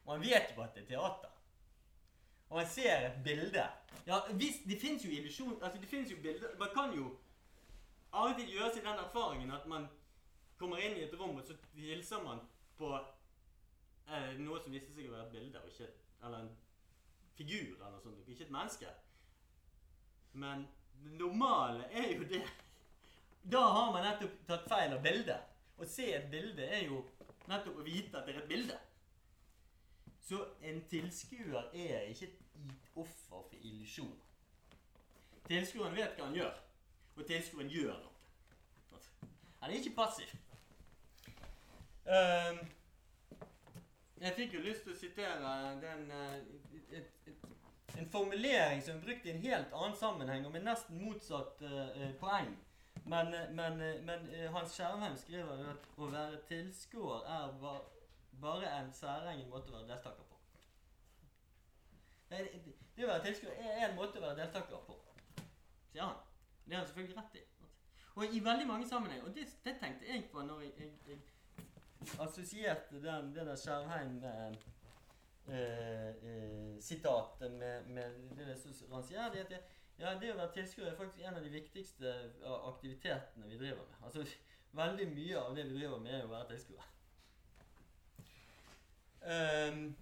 Man 0.09 0.23
vet 0.25 0.55
jo 0.57 0.63
at 0.65 0.73
det 0.73 0.83
er 0.83 0.87
teater. 0.89 1.33
Og 2.49 2.57
man 2.57 2.67
ser 2.67 3.07
et 3.07 3.17
bilde. 3.25 3.65
Ja, 4.07 4.21
hvis, 4.41 4.63
Det 4.65 4.81
fins 4.81 5.05
jo 5.05 5.11
illusjon 5.11 5.59
Altså, 5.63 5.81
det 5.81 5.89
finnes 5.89 6.11
jo 6.11 6.17
bilder 6.23 6.55
Man 6.59 6.71
kan 6.75 6.95
jo 6.97 7.11
av 8.13 8.31
og 8.31 8.39
til 8.39 8.53
gjøre 8.55 8.71
seg 8.75 8.87
den 8.87 9.03
erfaringen 9.03 9.51
at 9.53 9.67
man 9.69 9.89
kommer 10.59 10.81
inn 10.83 10.97
i 10.97 11.05
et 11.07 11.15
rom, 11.19 11.37
og 11.39 11.45
så 11.47 11.57
hilser 11.77 12.23
man 12.25 12.41
på 12.79 12.93
eh, 12.97 14.33
noe 14.41 14.61
som 14.63 14.75
viste 14.75 14.95
seg 14.95 15.11
å 15.11 15.15
være 15.15 15.27
et 15.29 15.37
bilde, 15.37 15.61
og 15.61 15.71
ikke, 15.71 15.91
eller 16.25 16.45
en 16.45 16.55
figur, 17.39 17.77
eller 17.77 17.95
noe 17.95 18.03
sånt, 18.03 18.25
ikke 18.27 18.49
et 18.49 18.55
menneske. 18.55 18.95
Men 20.39 20.67
det 20.99 21.15
normale 21.21 21.87
er 21.95 22.11
jo 22.17 22.27
det 22.29 22.43
Da 23.49 23.61
har 23.63 23.93
man 23.95 24.03
nettopp 24.05 24.41
tatt 24.49 24.67
feil 24.69 24.93
av 24.93 25.03
bildet. 25.03 25.55
Å 25.79 25.87
se 25.87 26.09
et 26.13 26.27
bilde 26.31 26.65
er 26.67 26.89
jo 26.89 27.05
nettopp 27.49 27.79
å 27.81 27.85
vite 27.87 28.19
at 28.19 28.27
det 28.27 28.35
er 28.35 28.41
et 28.43 28.51
bilde. 28.51 28.79
Så 30.29 30.43
en 30.69 30.83
tilskuer 30.91 31.71
er 31.73 32.11
ikke 32.11 32.27
et 32.29 32.99
offer 32.99 33.23
for 33.31 33.55
illusjon. 33.63 34.17
Tilskueren 35.47 35.97
vet 35.97 36.19
hva 36.19 36.27
han 36.27 36.37
gjør, 36.37 36.59
og 37.19 37.27
tilskueren 37.27 37.71
gjør 37.71 37.97
noe. 37.99 38.19
Han 39.61 39.71
er 39.71 39.75
ikke 39.75 39.97
passiv. 39.97 40.31
Um, 42.09 42.61
jeg 44.21 44.33
fikk 44.37 44.55
jo 44.55 44.61
lyst 44.65 44.87
til 44.87 44.95
å 44.95 44.99
sitere 44.99 45.51
den, 45.83 46.07
eh, 46.11 46.37
et, 46.99 47.11
et, 47.27 47.43
en 47.99 48.09
formulering 48.11 48.81
som 48.83 48.97
er 48.97 49.05
brukt 49.05 49.27
i 49.27 49.35
en 49.35 49.43
helt 49.43 49.75
annen 49.75 49.97
sammenheng 49.99 50.47
og 50.47 50.55
med 50.55 50.65
nesten 50.67 51.03
motsatt 51.03 51.63
uh, 51.63 52.01
poeng. 52.23 52.55
Men, 53.05 53.35
men, 53.57 53.83
men 54.07 54.27
uh, 54.33 54.47
Hans 54.55 54.75
Skjermheim 54.75 55.17
skriver 55.19 55.69
at 55.75 55.87
å 55.99 56.11
være 56.15 56.41
tilskuer 56.49 57.29
er 57.37 57.53
ba, 57.63 57.77
bare 58.41 58.73
en 58.79 58.91
særegen 58.95 59.51
måte 59.53 59.71
å 59.73 59.79
være 59.79 59.91
deltaker 59.93 60.25
på. 60.25 60.41
Det, 62.31 62.43
det 62.97 63.07
å 63.07 63.13
være 63.13 63.27
tilskuer 63.29 63.63
er 63.69 63.85
en 63.89 63.99
måte 63.99 64.21
å 64.21 64.27
være 64.27 64.41
deltaker 64.43 64.83
på, 64.89 64.99
sier 65.93 66.07
han. 66.07 66.28
Det 66.69 66.77
har 66.77 66.83
han 66.83 66.87
selvfølgelig 66.87 67.17
rett 67.17 67.37
i. 67.41 67.45
Og 68.15 68.35
i 68.35 68.45
veldig 68.45 68.67
mange 68.67 68.89
sammenhenger, 68.89 69.25
og 69.27 69.35
det, 69.35 69.47
det 69.65 69.77
tenkte 69.81 70.09
jeg 70.09 70.25
på 70.33 70.43
når 70.43 70.61
jeg, 70.61 70.73
jeg, 70.79 70.93
jeg 71.09 71.19
assosierte 72.21 73.03
den, 73.03 73.35
det 73.35 73.47
der 73.47 73.57
Skjermheim 73.57 74.25
eh, 74.25 74.53
eh, 75.55 76.09
eh, 76.09 77.51
med, 77.51 77.89
med 77.89 78.47
det 78.47 78.59
som 78.59 78.73
Rancière 78.93 79.33
det, 79.33 79.47
det, 79.51 79.61
ja, 79.99 80.15
det 80.21 80.33
å 80.33 80.37
være 80.37 80.53
tilskuer 80.55 80.91
er 80.91 80.99
faktisk 80.99 81.25
en 81.25 81.39
av 81.39 81.43
de 81.47 81.51
viktigste 81.51 82.13
aktivitetene 82.73 83.49
vi 83.49 83.59
driver 83.59 83.83
med. 83.83 84.05
Altså, 84.05 84.27
Veldig 84.73 85.07
mye 85.15 85.39
av 85.41 85.55
det 85.57 85.65
vi 85.65 85.79
driver 85.79 85.99
med, 85.99 86.15
er 86.15 86.27
å 86.27 86.31
være 86.31 86.51
tilskuer. 86.51 86.89
Um, 89.25 89.97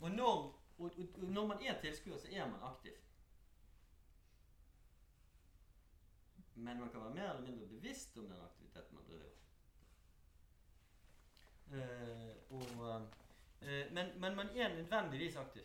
og, 0.00 0.10
når, 0.10 0.40
og, 0.78 0.98
og 0.98 1.28
når 1.30 1.46
man 1.52 1.62
er 1.62 1.78
tilskuer, 1.80 2.18
så 2.18 2.28
er 2.32 2.50
man 2.50 2.64
aktiv. 2.66 2.96
Men 6.58 6.80
man 6.80 6.90
kan 6.90 7.00
være 7.00 7.14
mer 7.14 7.30
eller 7.30 7.42
mindre 7.42 7.66
bevisst 7.66 8.18
om 8.18 8.28
den 8.28 8.40
aktiviteten 8.42 8.96
man 8.96 9.04
driver. 9.04 9.30
Uh, 11.70 12.52
og, 12.52 13.02
uh, 13.62 13.92
men, 13.92 14.20
men, 14.20 14.36
man 14.36 14.48
er 14.56 14.74
nødvendigvis 14.74 15.36
aktiv. 15.36 15.62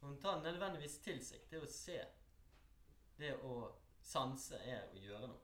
Man 0.00 0.20
tar 0.20 0.42
nødvendigvis 0.42 0.98
til 0.98 1.24
seg. 1.24 1.46
Det 1.50 1.62
å 1.62 1.70
se, 1.70 1.98
det 3.18 3.32
å 3.46 3.54
sanse, 4.02 4.58
er 4.58 4.90
å 4.90 5.00
gjøre 5.00 5.30
noe. 5.30 5.40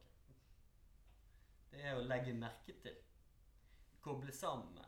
Det 1.70 1.84
er 1.84 1.96
å 1.96 2.04
legge 2.04 2.34
merke 2.34 2.74
til. 2.82 3.00
Koble 4.02 4.34
sammen. 4.34 4.84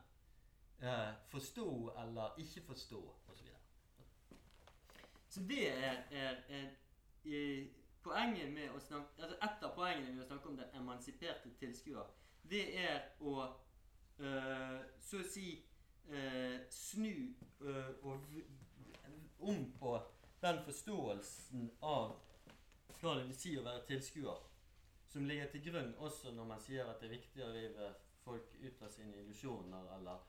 Uh, 0.83 1.13
forstå 1.29 1.69
eller 2.03 2.39
ikke 2.41 2.65
forstå, 2.67 3.01
osv. 3.29 3.49
Så, 3.97 4.37
så 5.29 5.43
det 5.49 5.67
er, 5.71 6.03
er, 6.11 6.41
er, 6.49 6.71
er 7.25 7.80
poenget 8.03 8.53
med 8.53 8.71
å 8.71 8.81
snakke, 8.81 9.23
altså 9.23 9.37
Et 9.43 9.65
av 9.65 9.75
poengene 9.77 10.15
med 10.15 10.25
å 10.25 10.29
snakke 10.29 10.49
om 10.49 10.57
den 10.57 10.77
emansiperte 10.81 11.53
tilskuer, 11.61 12.07
det 12.51 12.63
er 12.81 13.11
å 13.21 13.35
uh, 14.21 14.81
så 15.01 15.21
å 15.21 15.29
si 15.29 15.47
uh, 16.09 16.57
snu 16.71 17.35
uh, 17.61 17.93
og 18.03 18.27
om 19.41 19.65
på 19.79 19.95
den 20.41 20.63
forståelsen 20.65 21.71
av 21.81 22.17
hva 23.01 23.15
det 23.17 23.27
vil 23.29 23.37
si 23.37 23.55
å 23.57 23.65
være 23.65 23.87
tilskuer, 23.89 24.41
som 25.09 25.29
ligger 25.29 25.49
til 25.53 25.65
grunn 25.71 25.95
også 25.99 26.33
når 26.37 26.49
man 26.49 26.61
sier 26.61 26.89
at 26.89 27.01
det 27.01 27.09
er 27.09 27.17
viktig 27.17 27.45
å 27.45 27.53
rive 27.55 27.93
folk 28.25 28.53
ut 28.61 28.83
av 28.85 28.93
sine 28.93 29.17
illusjoner, 29.23 29.87
eller 29.97 30.27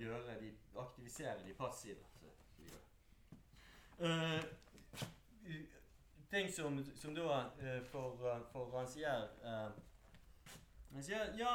gjøre 0.00 0.36
de, 0.42 0.50
aktivisere 0.76 1.40
de 1.46 1.54
passive. 1.56 2.04
Så, 2.20 2.28
uh, 4.04 4.44
ting 6.30 6.50
som, 6.52 6.78
som 6.96 7.14
da 7.14 7.40
uh, 7.60 7.80
for, 7.90 8.20
uh, 8.24 8.40
for 8.52 8.70
Rancière 8.72 9.28
Han 10.94 11.38
ja, 11.38 11.54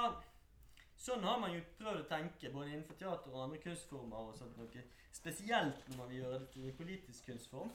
sånn 1.00 1.24
har 1.24 1.38
man 1.40 1.54
jo 1.56 1.62
prøvd 1.80 2.02
å 2.02 2.08
tenke 2.10 2.52
både 2.52 2.74
innenfor 2.74 2.98
teater 3.00 3.32
og 3.32 3.46
andre 3.46 3.60
kunstformer. 3.64 4.18
og 4.18 4.36
sånt 4.36 4.58
noe. 4.60 4.84
Spesielt 5.16 5.88
når 5.88 5.98
man 5.98 6.10
vil 6.10 6.22
gjøre 6.22 6.40
det 6.42 6.50
til 6.54 6.66
en 6.68 6.76
politisk 6.76 7.30
kunstform. 7.30 7.72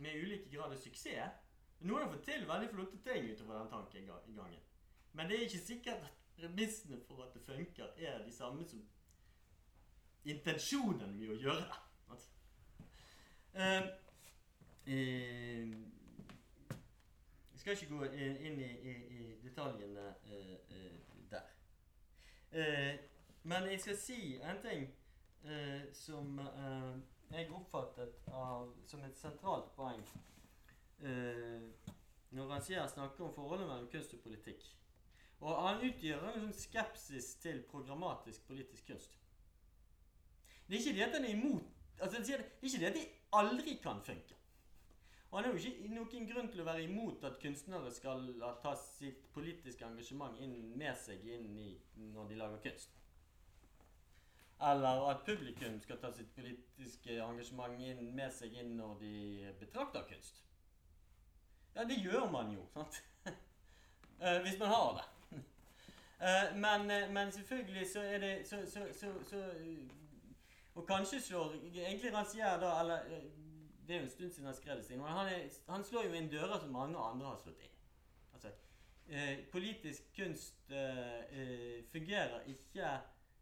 Med 0.00 0.22
ulike 0.22 0.48
grad 0.50 0.72
av 0.72 0.80
suksess. 0.80 1.42
Noen 1.84 2.06
har 2.06 2.12
fått 2.14 2.24
til 2.30 2.46
veldig 2.48 2.70
flotte 2.72 3.00
ting 3.04 3.28
utover 3.28 3.58
den 3.58 3.72
tankegangen. 3.74 4.62
Men 5.12 5.28
det 5.28 5.36
er 5.36 5.48
ikke 5.48 5.66
sikkert 5.66 6.06
at 6.08 6.22
premissene 6.38 6.98
for 7.06 7.26
at 7.26 7.34
det 7.34 7.42
funker, 7.44 7.92
er 7.98 8.24
de 8.24 8.32
samme 8.32 8.64
som 8.68 8.80
intensjonen 10.24 11.12
med 11.18 11.34
å 11.34 11.40
gjøre 11.44 11.66
det. 11.68 11.80
Uh, 13.54 13.60
uh, 13.60 13.90
jeg 14.86 15.74
skal 17.56 17.72
ikke 17.72 17.88
gå 17.88 18.04
inn 18.04 18.60
i, 18.60 18.70
i, 18.90 18.94
i 19.16 19.38
detaljene 19.42 20.14
uh, 20.26 20.56
der. 21.30 21.48
men 23.42 23.70
jeg 23.70 23.80
skal 23.80 23.96
si 23.96 24.18
en 24.36 24.60
ting 24.62 24.84
som 25.92 26.38
jeg 27.30 27.50
oppfattet 27.50 28.28
av, 28.32 28.68
som 28.86 29.02
et 29.04 29.16
sentralt 29.18 29.72
poeng 29.76 30.04
når 32.34 32.52
han 32.52 32.62
snakker 32.62 33.24
om 33.24 33.34
forholdet 33.34 33.66
mellom 33.68 33.88
kunst 33.90 34.14
og 34.14 34.20
politikk. 34.20 34.64
Og 35.40 35.68
han 35.68 35.82
utgjør 35.84 36.22
en 36.28 36.40
sånn 36.46 36.56
skepsis 36.56 37.34
til 37.42 37.60
programmatisk 37.68 38.46
politisk 38.48 38.86
kunst. 38.88 39.18
Det 40.66 40.78
er 40.78 40.80
ikke 40.80 40.96
det 40.96 41.04
at 41.04 41.16
han 41.18 41.26
er 41.28 41.34
imot 41.36 41.70
altså 42.02 42.18
Det 42.18 42.34
er 42.34 42.40
ikke 42.62 42.78
det 42.80 42.86
at 42.86 42.96
det 42.96 43.08
aldri 43.32 43.74
kan 43.82 44.00
funke. 44.02 44.34
Og 45.34 45.40
han 45.40 45.48
er 45.48 45.56
jo 45.56 45.58
ikke 45.66 45.88
noen 45.90 46.26
grunn 46.30 46.46
til 46.46 46.60
å 46.62 46.64
være 46.68 46.84
imot 46.86 47.24
at 47.26 47.40
kunstnere 47.42 47.88
skal 47.90 48.28
ta 48.62 48.70
sitt 48.78 49.24
politiske 49.34 49.82
engasjement 49.82 50.38
inn 50.38 50.52
med 50.78 50.94
seg 50.94 51.24
inn 51.26 51.56
i 51.58 51.72
når 52.12 52.28
de 52.30 52.36
lager 52.38 52.60
kunst. 52.62 52.92
Eller 54.62 55.02
at 55.10 55.24
publikum 55.26 55.80
skal 55.82 55.98
ta 55.98 56.12
sitt 56.14 56.30
politiske 56.36 57.18
engasjement 57.18 57.82
inn 57.82 58.14
med 58.14 58.30
seg 58.36 58.54
inn 58.62 58.76
når 58.78 58.94
de 59.02 59.16
betrakter 59.58 60.06
kunst. 60.12 60.38
Ja, 61.74 61.82
det 61.82 61.98
gjør 61.98 62.30
man 62.30 62.54
jo, 62.54 62.68
sant? 62.76 63.02
Eh, 64.22 64.36
hvis 64.44 64.58
man 64.58 64.68
har 64.70 64.92
det. 64.94 65.40
Uh, 66.22 66.52
men, 66.64 66.84
uh, 66.86 67.12
men, 67.12 67.32
selvfølgelig 67.34 67.88
så 67.90 68.00
er 68.06 68.20
det 68.22 68.34
så, 68.46 68.60
så, 68.70 68.84
så, 68.94 69.10
så 69.26 69.40
Og 70.74 70.86
kanskje 70.86 71.20
slår 71.20 71.56
Egentlig 71.74 72.12
Rancière 72.14 72.60
da 72.62 72.70
eller, 72.80 73.02
Det 73.84 73.94
er 73.94 74.00
jo 74.00 74.08
en 74.08 74.10
stund 74.10 74.30
siden 74.32 74.46
han 74.48 74.56
skrev 74.56 74.80
det, 74.80 74.98
men 74.98 75.12
han, 75.12 75.28
er, 75.28 75.48
han, 75.68 75.84
slår 75.84 76.06
jo 76.08 76.18
inn 76.18 76.30
dører 76.32 76.60
som 76.60 76.72
mange 76.72 76.98
andre 76.98 77.26
har 77.26 77.40
slått 77.42 77.60
inn. 77.60 77.74
Altså, 78.32 78.52
politisk 79.52 80.08
kunst 80.16 80.72
fungerer 81.92 82.48
ikke 82.48 82.94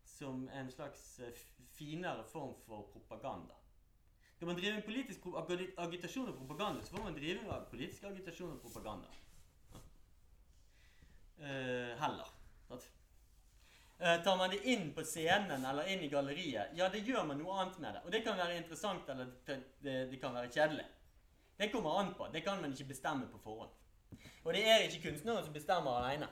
som 0.04 0.48
en 0.50 0.70
slags 0.74 1.20
finere 1.78 2.24
form 2.24 2.56
for 2.66 2.90
propaganda. 2.92 3.54
Skal 4.42 4.50
man 4.50 4.56
drive 4.58 4.74
med 4.74 4.82
politisk 4.82 5.26
agitasjon 5.78 6.28
og 6.28 6.36
propaganda, 6.36 6.82
så 6.82 6.96
får 6.96 7.04
man 7.04 7.14
drive 7.14 7.42
med 7.42 7.66
politisk 7.70 8.04
agitasjon 8.04 8.56
og 8.56 8.60
propaganda. 8.60 9.08
heller. 11.38 12.26
Eh, 12.70 12.78
tar 14.02 14.36
man 14.36 14.50
det 14.50 14.64
inn 14.66 14.88
på 14.94 15.04
scenen 15.06 15.64
eller 15.68 15.86
inn 15.92 16.00
i 16.02 16.08
galleriet, 16.10 16.72
ja, 16.74 16.88
det 16.90 17.04
gjør 17.06 17.26
man 17.28 17.38
noe 17.38 17.54
annet 17.62 17.78
med 17.78 17.94
det. 17.94 18.00
Og 18.02 18.14
det 18.14 18.22
kan 18.26 18.38
være 18.38 18.56
interessant, 18.58 19.08
eller 19.14 19.30
det, 19.46 20.18
kan 20.20 20.34
være 20.34 20.50
kjedelig. 20.50 20.86
Det 21.56 21.68
kommer 21.70 22.00
an 22.00 22.14
på. 22.18 22.26
Det 22.32 22.42
kan 22.42 22.60
man 22.60 22.72
ikke 22.74 22.88
bestemme 22.90 23.28
på 23.30 23.38
forhånd. 23.38 23.70
Og 24.44 24.54
det 24.54 24.64
er 24.66 24.86
ikke 24.88 25.08
kunstneren 25.08 25.44
som 25.44 25.54
bestemmer 25.54 26.00
alene. 26.00 26.26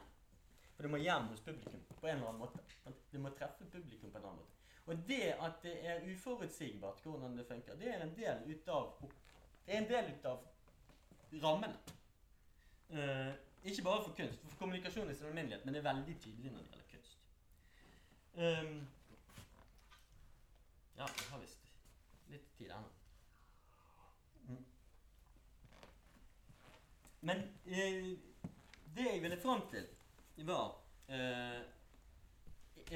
For 0.74 0.86
det 0.86 0.90
må 0.90 0.98
hjem 0.98 1.28
hos 1.30 1.44
publikum 1.44 1.82
på 2.00 2.06
en 2.06 2.16
eller 2.16 2.32
annen 2.32 2.42
måte. 2.42 2.64
Det 3.12 3.20
må 3.20 3.30
treffe 3.36 3.68
publikum 3.70 4.10
på 4.10 4.18
en 4.18 4.24
annen 4.24 4.40
måte. 4.40 4.56
Og 4.90 5.04
det 5.06 5.34
at 5.38 5.62
det 5.62 5.76
er 5.86 6.06
uforutsigbart 6.10 7.02
hvordan 7.04 7.38
det 7.38 7.46
funker, 7.46 7.76
det 7.78 7.94
er 7.94 8.02
en 8.02 8.14
del 8.16 8.42
ut 8.50 8.68
av, 8.68 8.88
det 9.66 9.74
er 9.74 9.82
en 9.84 9.90
del 9.90 10.10
ut 10.14 10.26
av 10.26 10.40
rammene. 11.44 11.96
Uh, 12.90 13.30
ikke 13.62 13.84
bare 13.86 14.02
for 14.02 14.16
kunst. 14.16 14.42
For 14.48 14.64
kommunikasjon 14.64 15.10
i 15.10 15.14
sin 15.14 15.28
alminnelighet, 15.30 15.64
men 15.64 15.74
det 15.74 15.84
er 15.84 15.92
veldig 15.92 16.16
tydelig 16.24 16.50
når 16.50 16.64
det 16.64 16.70
gjelder. 16.70 16.79
Um, 18.40 18.88
ja, 20.96 21.04
jeg 21.04 21.26
har 21.30 21.40
visst 21.42 21.66
litt 22.32 22.46
tid 22.56 22.70
ennå. 22.72 22.88
nå. 24.46 24.56
Men 27.20 27.42
eh, 27.66 28.08
det 28.96 29.06
jeg 29.10 29.20
ville 29.26 29.36
fram 29.42 29.66
til, 29.68 29.90
var 30.48 30.72
eh, 31.12 31.60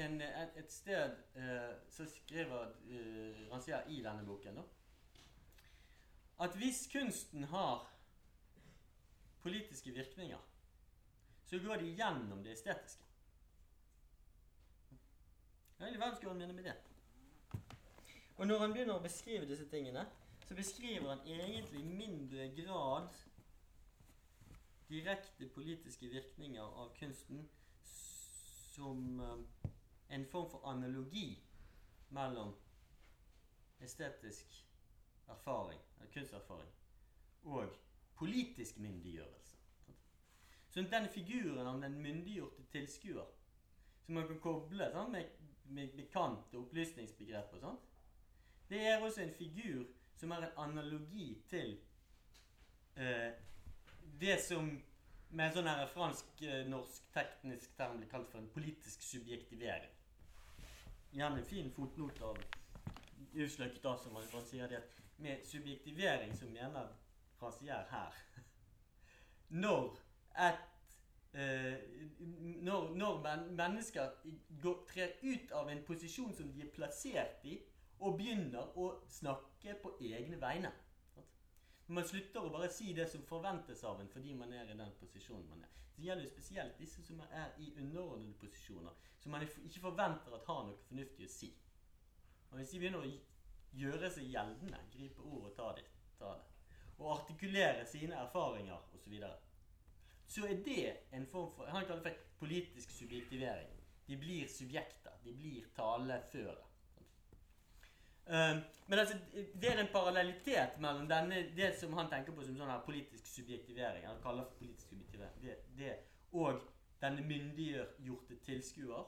en, 0.01 0.17
et, 0.31 0.57
et 0.63 0.73
sted 0.73 1.13
eh, 1.37 1.77
som 1.93 2.09
skriver 2.09 2.73
eh, 2.89 3.45
Rancière 3.53 3.85
i 3.93 4.01
denne 4.01 4.25
boken 4.25 4.57
da, 4.57 4.65
at 6.41 6.57
hvis 6.57 6.87
kunsten 6.89 7.45
har 7.53 7.85
politiske 9.45 9.93
virkninger, 9.93 10.41
så 11.45 11.61
går 11.61 11.85
de 11.85 11.93
gjennom 12.01 12.41
det 12.41 12.57
estetiske. 12.57 13.04
I 15.79 16.15
skulle 16.15 16.31
han 16.31 16.37
mene 16.37 16.53
med 16.53 16.63
det? 16.63 16.75
Og 18.37 18.47
når 18.47 18.59
han 18.59 18.73
begynner 18.73 18.95
å 18.95 19.03
beskrive 19.03 19.47
disse 19.47 19.67
tingene, 19.71 20.05
så 20.47 20.55
beskriver 20.55 21.09
han 21.09 21.23
egentlig 21.27 21.81
i 21.81 21.95
mindre 21.97 22.47
grad 22.55 23.07
direkte 24.89 25.47
politiske 25.49 26.07
virkninger 26.07 26.63
av 26.63 26.91
kunsten 26.99 27.49
som 28.75 29.19
um, 29.19 29.47
en 30.09 30.25
form 30.25 30.49
for 30.51 30.67
analogi 30.69 31.39
mellom 32.09 32.53
estetisk 33.81 34.65
erfaring, 35.27 35.79
eller 35.97 36.11
kunsterfaring, 36.11 36.69
og 37.43 37.75
politisk 38.15 38.77
myndiggjørelse. 38.77 39.57
Så 40.69 40.81
den 40.91 41.09
figuren 41.09 41.67
av 41.67 41.81
den 41.81 42.01
myndiggjorte 42.01 42.63
tilskuer, 42.71 43.27
som 44.05 44.15
man 44.15 44.27
kan 44.27 44.39
koble 44.43 44.91
sånn, 44.93 45.11
med, 45.11 45.44
med, 45.65 45.93
bekante 45.97 46.57
opplysningsbegrep 46.57 47.53
og 47.53 47.59
sånt, 47.59 47.91
det 48.69 48.81
er 48.87 49.01
også 49.03 49.21
en 49.21 49.33
figur 49.33 49.85
som 50.17 50.31
er 50.31 50.47
en 50.47 50.57
analogi 50.57 51.41
til 51.49 51.77
eh, 52.95 53.31
det 54.21 54.39
som 54.41 54.69
med 55.35 55.49
en 55.49 55.55
sånn 55.57 55.67
her 55.69 55.87
fransk-norsk 55.91 57.07
teknisk 57.13 57.73
term 57.77 57.97
blir 57.99 58.09
kalt 58.09 58.29
for 58.31 58.39
en 58.39 58.51
politisk 58.53 59.03
subjektivering. 59.03 59.91
Gjerne 61.15 61.41
en 61.41 61.49
fin 61.49 61.71
fotnote 61.75 62.23
av 62.23 62.39
Usløk 63.35 63.81
da, 63.83 63.95
som 63.99 64.15
man 64.15 64.47
sier 64.47 64.69
det 64.71 64.79
at 64.79 65.01
med 65.19 65.43
subjektivering 65.47 66.31
så 66.35 66.47
mener 66.51 66.93
Rancière 67.41 67.83
her 67.91 68.15
Når 69.63 69.97
et 70.39 70.53
eh, 70.53 70.74
når, 71.35 72.95
når 72.95 73.21
men, 73.23 73.45
mennesker 73.57 74.11
går, 74.61 74.85
trer 74.87 75.15
ut 75.23 75.51
av 75.51 75.69
en 75.69 75.83
posisjon 75.87 76.33
som 76.35 76.51
de 76.53 76.63
er 76.63 76.71
plassert 76.75 77.43
i, 77.43 77.57
og 77.99 78.17
begynner 78.19 78.75
å 78.79 78.89
snakke 79.11 79.75
på 79.81 79.93
egne 80.03 80.39
vegne. 80.39 80.71
Man 81.87 82.07
slutter 82.07 82.41
å 82.41 82.51
bare 82.53 82.71
si 82.73 82.93
det 82.97 83.05
som 83.11 83.23
forventes 83.29 83.83
av 83.85 83.99
en 84.01 84.09
fordi 84.09 84.33
man 84.33 84.53
er 84.53 84.71
i 84.71 84.77
den 84.77 84.95
posisjonen 84.99 85.45
man 85.51 85.61
er. 85.63 85.75
Det 85.95 86.07
gjelder 86.07 86.25
jo 86.25 86.31
spesielt 86.33 86.79
disse 86.79 87.03
som 87.05 87.21
er 87.29 87.53
i 87.61 87.69
underordnede 87.79 88.35
posisjoner, 88.41 88.95
som 89.21 89.31
man 89.31 89.45
ikke 89.45 89.83
forventer 89.83 90.33
at 90.35 90.49
har 90.49 90.65
noe 90.65 90.81
fornuftig 90.89 91.27
å 91.27 91.31
si. 91.31 91.51
Og 92.49 92.57
Hvis 92.59 92.73
de 92.73 92.81
begynner 92.81 93.05
å 93.05 93.13
gjøre 93.75 94.11
seg 94.11 94.27
gjeldende, 94.33 94.81
gripe 94.91 95.23
ord 95.23 95.51
og 95.51 95.55
ta 95.55 95.71
det, 95.77 95.85
ta 96.19 96.33
det 96.35 96.51
og 96.97 97.11
artikulere 97.11 97.85
sine 97.87 98.15
erfaringer 98.15 98.77
osv., 98.95 99.15
så, 100.27 100.45
er 100.45 100.61
det 100.65 100.97
en 101.13 101.27
form 101.27 101.51
for 101.55 101.65
Han 101.65 101.85
kaller 101.85 102.03
det 102.03 102.13
for 102.13 102.45
politisk 102.45 102.91
subjektivering. 102.91 103.69
De 104.07 104.17
blir 104.17 104.47
subjekter. 104.47 105.11
De 105.23 105.33
blir 105.33 105.65
taleføre. 105.75 106.57
Uh, 108.25 108.57
men 108.87 108.99
altså, 108.99 109.17
det 109.61 109.71
er 109.71 109.79
en 109.79 109.91
parallellitet 109.93 110.79
mellom 110.81 111.09
denne, 111.09 111.43
det 111.57 111.75
som 111.79 111.93
han 111.93 112.09
tenker 112.09 112.33
på 112.33 112.41
som 112.41 112.55
sånn 112.57 112.71
her 112.73 112.81
politisk 112.85 113.27
subjektivering, 113.29 114.07
han 114.07 114.21
kaller 114.23 114.47
for 114.49 114.63
politisk 114.63 114.89
subjektivering, 114.89 115.43
det, 115.43 115.57
det 115.77 115.91
og 116.33 116.63
denne 117.01 117.21
myndiggjorte 117.21 118.39
tilskuer. 118.47 119.05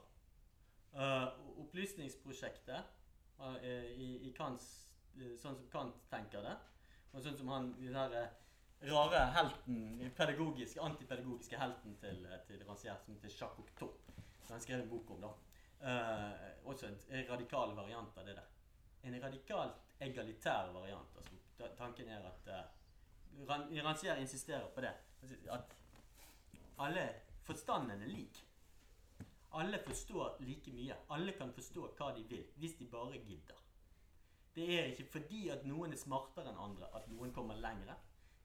Uh, 0.94 1.34
opplysningsprosjektet 1.64 2.94
uh, 3.42 3.58
i, 3.66 4.12
i 4.30 4.34
Kants, 4.38 4.70
sånn 5.42 5.58
som 5.58 5.66
Kant 5.74 5.98
tenker 6.14 6.46
det, 6.46 6.54
og 7.12 7.26
sånn 7.26 7.38
som 7.42 7.50
han 7.54 7.74
den 7.82 7.98
der 7.98 8.30
rare 8.82 9.24
helten, 9.34 10.12
pedagogiske, 10.18 10.82
antipedagogiske 10.82 11.58
helten 11.58 11.96
til, 12.02 12.28
til 12.48 12.64
Rancière, 12.68 13.00
som 13.06 13.16
heter 13.16 13.30
Jacques 13.30 13.60
Octo. 13.60 13.94
som 14.44 14.54
han 14.54 14.62
skrev 14.62 14.82
en 14.82 14.90
bok 14.90 15.10
om. 15.12 15.22
da. 15.22 15.34
også 16.66 16.88
en 16.88 17.26
radikal 17.30 17.76
variant 17.76 18.18
av 18.18 18.26
det 18.26 18.36
der 18.36 18.48
en 19.08 19.22
radikalt 19.22 19.74
egalitær 20.00 20.72
variant. 20.74 21.18
Altså, 21.18 21.70
tanken 21.78 22.10
er 22.10 22.26
at 22.28 22.50
uh, 22.52 23.86
Rancière 23.86 24.22
insisterer 24.22 24.68
på 24.76 24.82
det. 24.82 24.94
At 25.52 25.76
alle 26.80 27.08
forstanden 27.44 28.02
er 28.02 28.08
lik. 28.08 28.44
Alle 29.54 29.80
forstår 29.86 30.38
like 30.40 30.72
mye. 30.72 30.96
Alle 31.10 31.32
kan 31.32 31.54
forstå 31.54 31.94
hva 31.98 32.12
de 32.16 32.24
vil, 32.30 32.44
hvis 32.56 32.76
de 32.80 32.86
bare 32.92 33.18
gidder. 33.24 33.64
Det 34.56 34.68
er 34.80 34.86
ikke 34.92 35.08
fordi 35.12 35.50
at 35.54 35.66
noen 35.66 35.94
er 35.94 36.02
smartere 36.02 36.50
enn 36.50 36.62
andre 36.62 36.90
at 36.98 37.10
noen 37.14 37.34
kommer 37.34 37.60
lengre. 37.62 37.96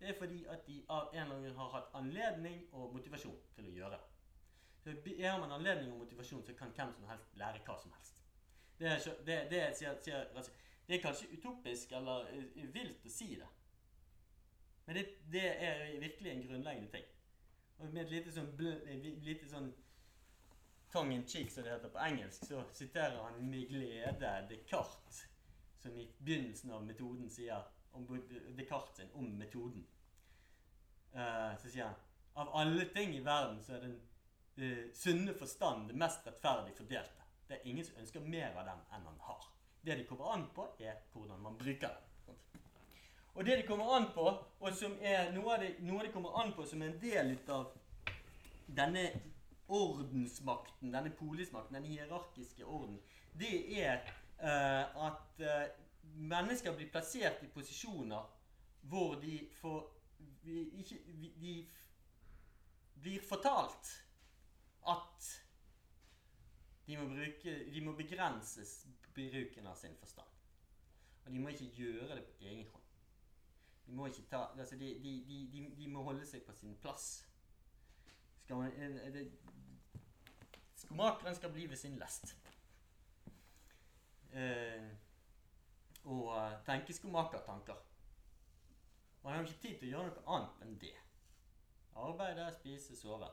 Det 0.03 0.11
er 0.11 0.19
fordi 0.19 0.45
at 0.51 0.67
de 0.67 0.81
av 0.91 1.13
en 1.13 1.21
eller 1.23 1.37
annen 1.37 1.57
har 1.57 1.69
hatt 1.71 1.93
anledning 1.95 2.65
og 2.75 2.89
motivasjon 2.97 3.37
til 3.55 3.69
å 3.71 3.75
gjøre. 3.77 3.99
Så 4.83 4.95
Har 5.23 5.39
man 5.39 5.53
anledning 5.55 5.93
og 5.93 5.99
motivasjon, 5.99 6.43
så 6.47 6.55
kan 6.59 6.73
hvem 6.75 6.91
som 6.93 7.05
helst 7.07 7.37
lære 7.39 7.61
hva 7.67 7.77
som 7.79 7.93
helst. 7.95 8.17
Det 8.79 8.89
er, 8.89 8.99
det, 9.27 9.37
det, 9.51 9.61
det 10.87 10.97
er 10.97 11.03
kanskje 11.05 11.29
utopisk 11.37 11.93
eller 11.93 12.27
uh, 12.35 12.65
vilt 12.75 13.07
å 13.07 13.13
si 13.15 13.29
det. 13.39 13.47
Men 14.89 14.99
det, 14.99 15.05
det, 15.33 15.45
er 15.69 16.01
virkelig 16.01 16.33
en 16.33 16.43
grunnleggende 16.49 16.91
ting. 16.97 17.05
Og 17.79 17.93
med 17.95 18.03
et 18.03 18.11
lite 18.17 18.33
sånn, 18.35 18.51
lite 19.23 19.51
sånn 19.53 19.71
tongue 20.91 21.15
in 21.15 21.23
cheek, 21.29 21.55
som 21.55 21.63
det 21.63 21.77
heter 21.77 21.95
på 21.95 22.03
engelsk, 22.03 22.49
så 22.51 22.65
siterer 22.75 23.23
han 23.23 23.39
med 23.51 23.71
glede 23.71 24.35
Descartes, 24.51 25.23
som 25.79 25.95
i 25.95 26.09
begynnelsen 26.19 26.75
av 26.75 26.83
metoden 26.91 27.31
sier 27.31 27.71
om 27.93 28.07
Descartes 28.57 28.97
sin 28.97 29.13
om 29.15 29.29
metoden. 29.39 29.87
Uh, 31.13 31.53
så 31.61 31.69
sier 31.69 31.85
han 31.85 31.95
av 32.35 32.55
alle 32.57 32.85
ting 32.85 33.17
i 33.17 33.25
verden 33.25 33.59
så 33.63 33.77
er 33.77 33.83
den 33.85 33.99
uh, 34.57 34.87
sunne 34.97 35.35
forstand 35.37 35.91
det 35.91 35.99
mest 36.01 36.27
rettferdig 36.27 36.73
fordelte. 36.77 37.27
Det 37.49 37.59
er 37.59 37.69
ingen 37.69 37.85
som 37.85 37.99
ønsker 38.01 38.25
mer 38.25 38.55
av 38.57 38.65
den 38.71 38.81
enn 38.97 39.11
han 39.11 39.21
har. 39.27 39.51
Det 39.83 39.99
de 39.99 40.07
kommer 40.09 40.33
an 40.33 40.47
på, 40.55 40.65
er 40.81 41.03
hvordan 41.13 41.43
man 41.43 41.59
bruker 41.59 41.89
den. 41.89 42.09
Og 43.35 43.45
det 43.45 43.57
de 43.59 43.67
kommer 43.67 43.95
an 43.97 44.07
på, 44.15 44.25
og 44.61 44.75
som 44.77 44.95
er 45.01 45.31
noe 45.33 45.55
av 45.55 45.63
det, 45.65 45.75
noe 45.85 46.05
de 46.05 46.13
kommer 46.13 46.37
an 46.41 46.53
på 46.57 46.67
som 46.69 46.83
er 46.83 46.93
en 46.93 46.99
del 47.01 47.33
av 47.51 47.73
denne 48.77 49.07
ordensmakten, 49.73 50.93
denne 50.93 51.13
polismakten, 51.17 51.79
denne 51.79 51.89
hierarkiske 51.89 52.65
orden, 52.65 52.99
det 53.41 53.55
er 53.81 54.05
uh, 54.41 55.09
at 55.09 55.41
mennesker 56.03 56.77
blir 56.77 56.91
plassert 56.91 57.43
i 57.43 57.51
posisjoner 57.53 58.39
hvor 58.91 59.15
de 59.23 59.49
får 59.61 59.99
ikke, 60.45 60.99
De 61.41 61.69
blir 63.03 63.23
fortalt 63.23 63.91
at 64.89 65.29
de 66.87 66.97
må, 66.97 67.07
bruke, 67.09 67.73
de 67.73 67.81
må 67.81 67.93
begrenses 67.93 68.87
bruken 69.15 69.67
av 69.67 69.77
sin 69.79 69.95
forstand. 69.99 70.29
Og 71.25 71.33
de 71.33 71.39
må 71.39 71.49
ikke 71.49 71.71
gjøre 71.77 72.17
det 72.17 72.25
på 72.25 72.45
egen 72.45 72.67
hånd. 72.73 72.89
De 73.87 73.95
må 73.95 74.09
ta 74.31 74.45
altså 74.59 74.77
de, 74.77 74.91
de, 75.03 75.69
de 75.79 75.89
må 75.91 76.03
holde 76.03 76.27
seg 76.27 76.43
på 76.47 76.55
sin 76.55 76.75
plass. 76.83 77.25
Skal 78.43 78.57
man, 78.57 78.99
det, 79.15 79.27
skomakeren 80.75 81.35
skal 81.35 81.53
bli 81.53 81.67
ved 81.71 81.77
sin 81.77 81.99
lest. 81.99 82.37
Eh, 84.33 84.91
og 86.05 86.27
uh, 86.37 86.65
tenke 86.67 86.93
skomakertanker. 86.93 87.79
Man 89.23 89.33
har 89.33 89.43
ikke 89.47 89.63
tid 89.63 89.79
til 89.79 89.89
å 89.89 89.97
gjøre 89.97 90.15
noe 90.17 90.37
annet 90.37 90.63
enn 90.67 90.79
det. 90.83 90.95
Arbeide, 92.03 92.49
spise, 92.57 92.97
sove. 92.99 93.29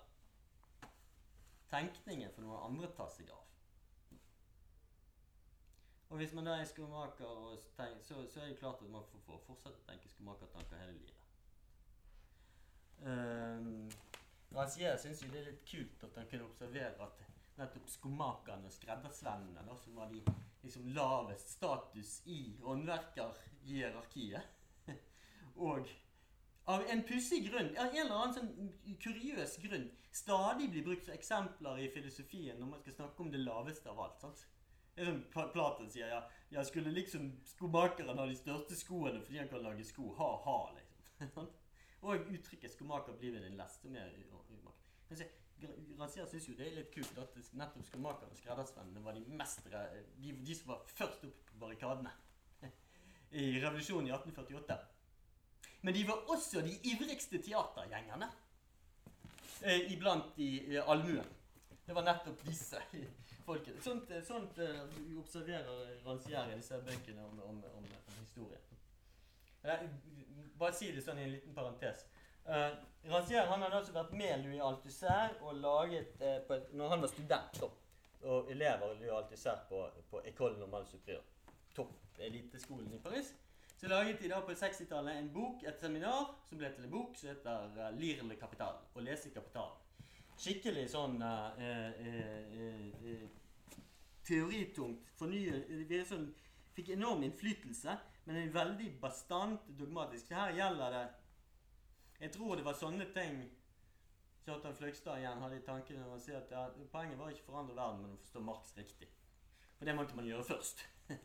Tenkningen 1.70 2.34
for 2.36 2.46
noen 2.46 2.66
andre 2.68 2.90
tar 2.98 3.10
seg 3.14 3.32
av. 3.34 3.46
Og 6.10 6.18
hvis 6.18 6.34
man 6.34 6.46
da 6.46 6.58
er 6.58 6.66
skomaker, 6.66 7.26
og 7.26 7.58
så, 8.02 8.22
så 8.34 8.42
er 8.42 8.48
det 8.48 8.60
klart 8.60 8.82
at 8.82 8.90
man 8.90 9.06
får, 9.12 9.22
får 9.26 9.42
fortsette 9.46 9.82
å 9.82 9.90
tenke 9.90 10.10
skomakertanker 10.10 10.82
hele 10.82 10.96
livet. 10.98 11.26
Um, 13.00 13.90
Rancier 14.56 14.98
syns 14.98 15.22
jo 15.24 15.30
det 15.32 15.44
er 15.44 15.52
litt 15.52 15.68
kult 15.70 16.02
at 16.04 16.18
han 16.18 16.30
kunne 16.32 16.48
observere 16.50 17.06
at 17.06 17.22
nettopp 17.60 17.90
skomakerne 17.92 18.66
og 18.70 18.74
skreddersvennene, 18.74 19.66
da, 19.68 19.76
som 19.84 19.96
var 20.00 20.08
de 20.12 20.20
liksom 20.64 20.88
lavest 20.96 21.50
status 21.56 22.22
i 22.28 22.56
håndverkerhierarkiet 22.64 24.56
Og 25.60 25.88
av 26.70 26.86
en 26.90 27.04
pussig 27.04 27.42
grunn, 27.50 27.72
av 27.78 27.90
en 27.90 27.98
eller 28.06 28.16
annen 28.16 28.36
sånn 28.36 28.96
kuriøs 29.04 29.58
grunn, 29.64 29.88
stadig 30.16 30.70
blir 30.72 30.86
brukt 30.86 31.06
som 31.08 31.16
eksempler 31.16 31.82
i 31.84 31.90
filosofien 31.94 32.60
når 32.60 32.68
man 32.74 32.82
skal 32.84 32.96
snakke 33.00 33.24
om 33.24 33.32
det 33.34 33.42
laveste 33.42 33.90
av 33.92 34.00
alt. 34.06 34.22
sant? 34.22 34.46
Det 34.94 35.02
er 35.04 35.10
som 35.10 35.20
Platon 35.54 35.90
sier 35.92 36.12
ja, 36.12 36.22
jeg 36.52 36.66
skulle 36.68 36.92
liksom 36.94 37.32
skomakeren 37.48 38.20
ha 38.20 38.26
de 38.28 38.38
største 38.38 38.76
skoene 38.76 39.22
fordi 39.24 39.42
han 39.42 39.52
kan 39.52 39.64
lage 39.64 39.86
sko. 39.88 40.14
Ha-ha, 40.18 40.58
liksom. 40.76 41.48
Og 42.02 42.32
uttrykket 42.32 42.72
'skomaker 42.72 43.14
blir 43.20 43.32
ved 43.32 43.44
din 43.44 43.60
lest'. 43.60 43.82
som 43.82 43.96
er 43.96 44.08
Razier 46.00 46.28
syns 46.32 46.48
jo 46.48 46.56
det 46.56 46.68
er 46.70 46.78
litt 46.78 46.92
kult 46.94 47.18
at 47.20 47.34
nettopp 47.60 47.88
skomakerne 47.88 48.32
og 48.32 48.40
skreddersvennene 48.40 49.04
var 49.04 49.18
de 49.18 49.40
mest 49.40 49.66
de, 49.68 50.32
de 50.32 50.56
som 50.56 50.72
var 50.72 50.86
først 50.94 51.26
opp 51.28 51.42
på 51.50 51.60
barrikadene 51.60 52.14
i 53.42 53.50
revolusjonen 53.60 54.08
i 54.08 54.14
1848. 54.16 54.78
Men 55.82 55.96
de 55.96 56.06
var 56.08 56.32
også 56.32 56.64
de 56.64 56.76
ivrigste 56.92 57.42
teatergjengerne 57.44 58.30
eh, 59.64 59.92
iblant 59.94 60.40
i 60.40 60.50
eh, 60.76 60.92
allmuen. 60.92 61.36
Det 61.86 61.96
var 61.96 62.08
nettopp 62.08 62.46
disse 62.48 62.80
folkene. 63.48 63.82
Sånt, 63.84 64.12
sånt 64.28 64.60
uh, 64.62 64.84
observerer 65.20 65.96
Ranciere 66.06 66.54
i 66.54 66.60
disse 66.60 66.80
bøkene 66.86 67.24
om, 67.26 67.40
om, 67.48 67.64
om, 67.80 67.88
om 68.08 68.20
historie. 68.20 68.60
Bare 70.60 70.76
si 70.76 70.92
det 70.94 71.04
sånn 71.04 71.20
i 71.20 71.26
en 71.26 71.34
liten 71.34 71.56
parentes. 71.56 72.06
Uh, 72.46 72.72
Rancière 73.10 73.48
han 73.48 73.62
hadde 73.62 73.78
altså 73.80 73.94
vært 73.94 74.14
med 74.18 74.44
Louis 74.44 74.62
Althusser 74.64 75.36
og 75.42 75.60
laget 75.62 76.16
uh, 76.22 76.56
et, 76.56 76.72
når 76.74 76.96
han 76.96 77.04
var 77.04 77.12
student 77.12 77.60
da, 77.62 77.70
og 78.30 78.50
elever 78.52 78.96
Louis 79.00 79.12
Althusser 79.16 79.60
på, 79.70 79.84
på 80.10 80.22
École 80.26 80.58
Normale 80.60 80.88
Superior, 80.90 81.24
topp 81.76 81.94
eliteskolen 82.20 82.94
i 82.94 83.00
Paris, 83.04 83.34
så 83.80 83.88
laget 83.88 84.20
de 84.20 84.30
da 84.30 84.42
på 84.44 84.52
60-tallet 84.52 85.18
en 85.18 85.30
bok, 85.34 85.62
et 85.64 85.80
seminar, 85.80 86.34
som 86.50 86.60
ble 86.60 86.72
til 86.76 86.88
en 86.88 86.92
bok 86.92 87.16
som 87.16 87.30
heter 87.32 87.78
uh, 87.78 87.86
'Lire 87.96 88.26
le 88.28 88.36
Kapital'. 88.36 88.82
Å 88.96 89.04
lese 89.06 89.32
kapital. 89.32 89.78
Skikkelig 90.40 90.90
sånn 90.92 91.16
uh, 91.24 91.56
uh, 91.56 93.24
teoritungt. 94.28 95.08
Fornye 95.20 96.04
sånn, 96.08 96.28
Fikk 96.76 96.94
enorm 96.94 97.24
innflytelse, 97.26 97.96
men 98.28 98.38
en 98.40 98.52
veldig 98.54 98.92
bastant, 99.02 99.66
dogmatisk. 99.80 100.30
Her 100.32 100.54
gjelder 100.56 100.94
det 100.96 101.02
Jeg 102.20 102.34
tror 102.36 102.60
det 102.60 102.66
var 102.68 102.76
sånne 102.76 103.08
ting 103.16 103.42
Kjartan 104.44 104.76
Fløgstad 104.76 105.22
igjen 105.22 105.44
hadde 105.44 105.60
i 105.60 105.66
tankene 105.66 106.02
når 106.04 106.16
han 106.16 106.24
sier 106.24 106.40
at 106.40 106.52
ja, 106.52 106.66
poenget 106.92 107.20
var 107.20 107.32
ikke 107.32 107.46
å 107.46 107.52
forandre 107.52 107.78
verden, 107.78 108.02
men 108.04 108.16
å 108.16 108.22
forstå 108.24 108.42
Marx 108.44 108.74
riktig. 108.78 109.10
For 109.78 109.88
det 109.88 109.96
måtte 109.96 110.18
man 110.18 110.28
gjøre 110.28 110.48
først. 110.48 110.84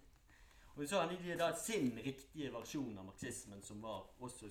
Og 0.75 0.85
så 0.91 1.01
hadde 1.01 1.17
de 1.23 1.37
da 1.39 1.49
sin 1.57 1.93
riktige 2.05 2.51
versjon 2.55 2.99
av 2.99 3.09
marxismen, 3.09 3.63
som 3.63 3.83
var 3.83 4.05
også 4.23 4.51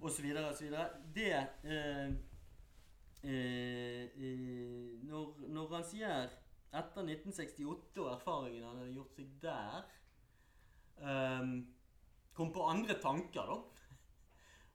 og 0.00 0.10
så 0.10 0.22
videre 0.22 0.48
og 0.48 0.56
så 0.56 0.64
videre. 0.64 0.86
Det 1.14 1.32
eh, 1.70 2.12
eh, 3.22 4.22
når, 5.08 5.34
når 5.48 5.74
han 5.74 5.84
sier 5.86 6.30
etter 6.70 7.02
1968 7.04 8.00
og 8.00 8.12
erfaringen 8.14 8.64
han 8.64 8.78
hadde 8.80 8.94
gjort 8.94 9.18
seg 9.18 9.36
der 9.42 9.80
um, 11.02 11.54
Kom 12.30 12.52
på 12.54 12.62
andre 12.70 12.94
tanker, 13.02 13.48
da. 13.50 13.79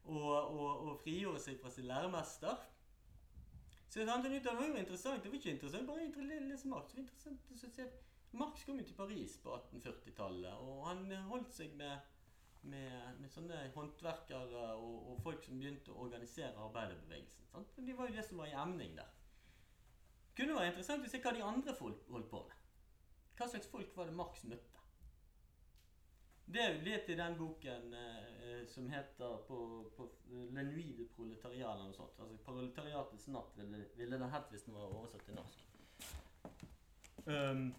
Og, 0.06 0.60
og, 0.62 0.96
frigjorde 1.02 1.42
seg 1.42 1.60
fra 1.62 1.72
sin 1.74 1.88
læremester. 1.90 2.60
Så 3.90 4.06
fant 4.06 4.26
ut 4.26 4.34
at 4.34 4.44
det 4.44 4.58
var 4.58 4.68
jo 4.68 4.82
interessant. 4.82 5.24
Det 5.24 5.32
var 5.32 5.40
ikke 5.40 5.54
interessant 5.56 5.88
bare 5.88 6.06
å 6.06 6.26
lese 6.50 6.70
Marx. 6.70 6.94
Var 6.94 7.06
interessant 7.06 7.54
å 7.54 7.58
se 7.62 7.88
Marx 8.36 8.66
kom 8.68 8.80
jo 8.80 8.86
til 8.86 8.98
Paris 8.98 9.38
på 9.44 9.54
1840-tallet, 9.56 10.58
og 10.60 10.82
han 10.90 11.06
holdt 11.30 11.54
seg 11.56 11.76
med, 11.80 12.10
med, 12.68 12.96
med 13.22 13.32
sånne 13.32 13.62
håndverkere 13.76 14.66
og, 14.76 14.96
og, 15.12 15.22
folk 15.24 15.46
som 15.46 15.62
begynte 15.62 15.94
å 15.94 16.02
organisere 16.04 16.66
arbeiderbevegelsen. 16.68 17.48
Sant? 17.54 17.80
Det 17.88 17.96
var 17.96 18.10
jo 18.10 18.18
det 18.18 18.26
som 18.28 18.42
var 18.44 18.52
i 18.52 18.58
emning 18.66 18.98
der. 18.98 19.14
Det 20.28 20.42
kunne 20.42 20.58
være 20.58 20.74
interessant 20.74 21.08
å 21.08 21.14
se 21.14 21.22
hva 21.24 21.32
de 21.38 21.46
andre 21.48 21.78
folk 21.80 22.10
holdt 22.12 22.32
på 22.34 22.44
med. 22.44 22.64
Hva 23.40 23.48
slags 23.52 23.72
folk 23.72 23.96
var 23.96 24.12
det 24.12 24.18
Marx 24.20 24.44
møtte? 24.52 24.75
Det 26.46 26.62
er 26.62 26.76
jo 26.76 26.84
litt 26.86 27.10
i 27.10 27.18
den 27.18 27.38
boken 27.40 27.94
eh, 27.98 28.60
som 28.70 28.90
heter 28.90 29.40
på, 29.48 29.58
på 29.98 30.06
Le 30.30 30.64
nuit 30.68 30.94
de 30.98 31.08
proletariat 31.16 31.72
eller 31.74 31.90
noe 31.90 31.98
sånt. 31.98 32.20
Altså 32.22 32.38
Proletariatets 32.46 33.28
natt 33.34 33.58
ville, 33.58 33.82
ville 33.98 34.20
den 34.22 34.32
hett 34.34 34.54
hvis 34.54 34.68
den 34.68 34.78
var 34.78 34.94
oversatt 34.94 35.26
til 35.26 35.40
norsk. 35.40 35.64
Um, 37.26 37.72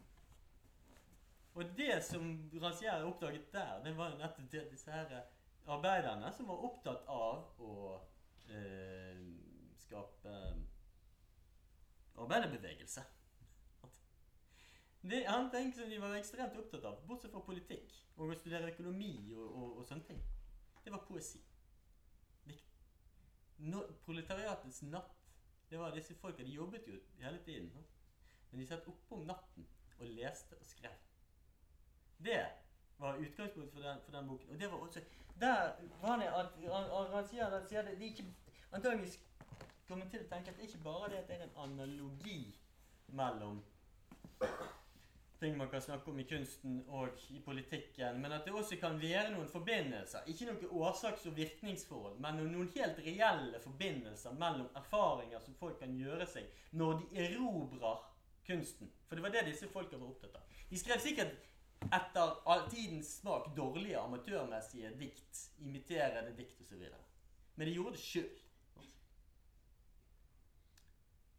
og 1.54 1.70
det 1.78 2.00
som 2.04 2.26
Rancière 2.58 3.06
oppdaget 3.06 3.52
der, 3.52 3.78
det 3.84 3.94
var 3.96 4.18
nettopp 4.18 4.50
det, 4.52 4.64
disse 4.72 4.90
her 4.92 5.14
arbeiderne 5.66 6.32
som 6.34 6.50
var 6.50 6.64
opptatt 6.66 7.06
av 7.10 7.62
å 7.62 7.76
eh, 8.50 9.22
skape 9.86 10.34
arbeiderbevegelse. 12.16 13.04
Det 15.02 15.20
er 15.22 15.30
annet 15.30 15.52
ting 15.52 15.74
som 15.74 15.90
de 15.90 16.00
var 16.02 16.16
ekstremt 16.16 16.56
opptatt 16.58 16.84
av, 16.88 17.02
bortsett 17.06 17.34
fra 17.34 17.42
politikk 17.46 17.92
og 18.16 18.32
å 18.32 18.38
studere 18.38 18.72
økonomi 18.72 19.12
og, 19.34 19.44
og, 19.46 19.76
og 19.80 19.86
sånne 19.86 20.08
ting. 20.08 20.22
Det 20.84 20.92
var 20.94 21.04
poesi. 21.06 21.42
No, 23.58 23.82
proletariatets 24.04 24.82
natt 24.82 25.14
Det 25.70 25.78
var 25.78 25.94
disse 25.94 26.14
folka. 26.14 26.44
De 26.44 26.50
jobbet 26.50 26.86
jo 26.86 26.98
hele 27.18 27.38
tiden. 27.44 27.70
Men 28.50 28.60
de 28.60 28.66
satt 28.66 28.86
oppe 28.86 29.14
om 29.14 29.24
natten 29.26 29.66
og 29.98 30.06
leste 30.06 30.54
og 30.60 30.66
skrev. 30.66 30.92
Det 32.18 32.42
var 32.98 33.16
utgangspunktet 33.16 33.72
for 33.72 33.80
den, 33.80 33.98
for 34.04 34.12
den 34.12 34.28
boken. 34.28 34.50
Og 34.50 34.60
det 34.60 34.70
var 34.70 34.76
også 34.76 35.00
Der 35.40 35.72
var 36.00 36.16
det 36.16 36.26
at 36.26 36.46
han, 37.12 37.26
sier, 37.28 37.48
han 37.50 37.68
sier 37.68 37.82
det, 37.82 37.98
det 37.98 38.04
ikke 38.04 38.24
Antakeligvis 38.72 39.18
kommer 39.88 40.08
til 40.10 40.22
å 40.24 40.28
tenke 40.30 40.50
at 40.50 40.56
det 40.58 40.68
ikke 40.68 40.84
bare 40.84 41.10
det 41.10 41.18
at 41.22 41.28
det 41.28 41.36
er 41.36 41.44
en 41.44 41.58
analogi 41.64 42.56
mellom 43.08 43.60
ting 45.40 45.56
man 45.58 45.68
kan 45.70 45.82
snakke 45.82 46.10
om 46.10 46.18
i 46.18 46.24
kunsten 46.28 46.78
og 46.88 47.08
i 47.30 47.40
politikken, 47.44 48.20
men 48.22 48.32
at 48.32 48.44
det 48.44 48.54
også 48.56 48.78
kan 48.80 49.00
være 49.00 49.30
noen 49.34 49.48
forbindelser. 49.48 50.24
Ikke 50.32 50.48
noen 50.48 50.70
årsaks- 50.80 51.26
og 51.28 51.36
virkningsforhold, 51.36 52.18
men 52.20 52.40
noen 52.52 52.70
helt 52.74 53.00
reelle 53.04 53.60
forbindelser 53.60 54.36
mellom 54.40 54.68
erfaringer 54.76 55.42
som 55.44 55.58
folk 55.60 55.78
kan 55.82 55.96
gjøre 55.96 56.26
seg 56.30 56.48
når 56.72 57.02
de 57.02 57.26
erobrer 57.26 58.06
kunsten. 58.46 58.90
For 59.08 59.16
det 59.16 59.26
var 59.26 59.34
det 59.34 59.46
disse 59.50 59.68
folka 59.68 59.98
var 60.00 60.08
opptatt 60.08 60.38
av. 60.40 60.56
De 60.70 60.78
skrev 60.80 61.02
sikkert 61.02 61.36
etter 61.92 62.32
tidens 62.70 63.12
smak 63.20 63.52
dårlige 63.56 64.00
amatørmessige 64.00 64.90
dikt, 64.98 65.44
imiterende 65.58 66.32
dikt 66.38 66.60
osv. 66.60 66.82
Men 67.54 67.68
de 67.68 67.74
gjorde 67.74 67.96
det 67.96 68.02
sjøl. 68.02 68.34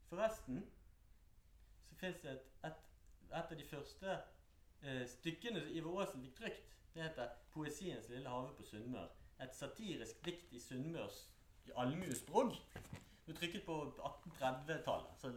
Forresten 0.08 0.62
så 1.89 1.95
fins 2.00 2.22
det 2.24 2.32
et, 2.32 2.45
et, 3.32 3.51
av 3.51 3.57
de 3.57 3.65
første 3.67 4.17
eh, 4.82 5.03
stykkene 5.07 5.63
Ivar 5.75 6.01
Aasen 6.01 6.23
fikk 6.23 6.36
trykt. 6.41 6.75
Det 6.93 7.03
heter 7.03 7.34
'Poesiens 7.53 8.09
lille 8.09 8.30
hage 8.30 8.53
på 8.57 8.63
Sunnmør'. 8.63 9.13
Et 9.43 9.55
satirisk 9.55 10.25
dikt 10.25 10.53
i 10.53 10.59
sunnmørs 10.59 11.28
allmuespråk. 11.75 12.55
Det 12.84 13.25
ble 13.25 13.36
trykket 13.36 13.65
på 13.65 13.75
1830-tallet. 13.99 15.09
Altså 15.11 15.34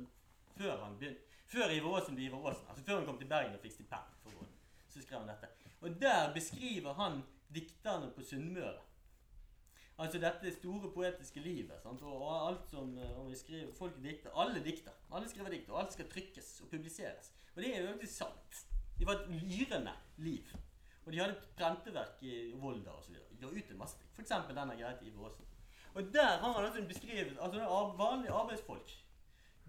før 0.56 0.84
han 0.84 0.98
begynte 0.98 1.28
Før 1.50 1.70
Ivar 1.74 1.96
Aasen 1.98 2.14
ble 2.14 2.24
Ivar 2.24 2.48
Aasen. 2.48 2.68
Altså 2.68 2.84
før 2.84 2.96
han 2.96 3.06
kom 3.06 3.18
til 3.18 3.28
Bergen 3.28 3.54
og 3.54 3.60
fikk 3.60 3.72
stipend. 3.72 4.38
så 4.88 5.02
skrev 5.02 5.18
han 5.18 5.28
dette. 5.28 5.48
Og 5.80 6.00
der 6.00 6.32
beskriver 6.34 6.92
han 6.92 7.22
dikterne 7.54 8.10
på 8.14 8.22
Sunnmøre. 8.22 8.78
Altså 10.00 10.20
dette 10.22 10.52
store 10.54 10.88
poetiske 10.94 11.42
livet. 11.44 11.76
Sant? 11.82 12.02
Og 12.02 12.24
alt 12.48 12.70
som 12.72 12.94
eh, 12.96 13.18
og 13.20 13.28
vi 13.30 13.36
skriver, 13.36 13.72
folk 13.76 13.98
dikter. 14.02 14.32
Alle 14.40 14.62
dikter. 14.64 14.96
Alle 15.12 15.28
skriver 15.28 15.52
dikt, 15.52 15.68
og 15.70 15.82
alt 15.82 15.92
skal 15.92 16.08
trykkes 16.08 16.48
og 16.64 16.70
publiseres. 16.72 17.32
Og 17.54 17.62
det 17.62 17.74
er 17.74 17.82
jo 17.82 17.90
egentlig 17.90 18.08
sant. 18.08 18.62
De 18.98 19.06
var 19.08 19.20
et 19.20 19.28
lyrende 19.42 19.92
liv. 20.16 20.54
Og 21.04 21.12
de 21.12 21.20
hadde 21.20 21.36
et 21.36 21.48
prenteverk 21.56 22.22
i 22.24 22.34
Volda 22.60 22.94
osv. 22.96 23.16
Ga 23.40 23.52
ut 23.52 23.70
en 23.72 23.80
masse 23.80 23.98
ting. 23.98 24.10
F.eks. 24.16 24.34
denne 24.48 24.76
greia 24.78 24.96
til 24.96 25.10
Iver 25.10 25.28
Aasen. 25.28 25.46
Og 25.94 26.12
der 26.14 26.36
har 26.38 26.52
han 26.52 26.64
altså 26.64 26.84
beskrevet 26.86 27.38
altså 27.40 27.68
vanlige 27.98 28.32
arbeidsfolk. 28.32 28.92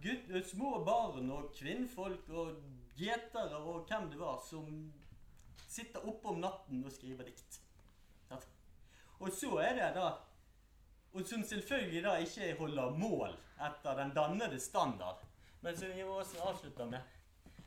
Gutt, 0.03 0.31
små 0.49 0.83
barn 0.85 1.31
og 1.31 1.51
kvinnfolk 1.57 2.29
og 2.29 2.61
gjetere 2.97 3.57
og 3.57 3.87
hvem 3.89 4.09
det 4.11 4.19
var 4.19 4.39
som 4.49 4.93
sitter 5.67 6.07
oppe 6.07 6.29
om 6.29 6.41
natten 6.43 6.83
og 6.85 6.93
skriver 6.93 7.25
dikt. 7.25 7.60
Og 9.21 9.31
så 9.31 9.57
er 9.61 9.75
det 9.77 9.93
da 9.95 10.09
Og 11.13 11.25
som 11.27 11.43
selvfølgelig 11.43 12.03
da 12.03 12.13
ikke 12.23 12.53
holder 12.59 12.93
mål 12.95 13.33
etter 13.61 13.97
den 13.99 14.13
dannede 14.15 14.59
standard. 14.59 15.19
Men 15.61 15.77
som 15.77 15.91
vi 15.95 16.03
også 16.03 16.39
avslutter 16.41 16.85
med 16.85 17.01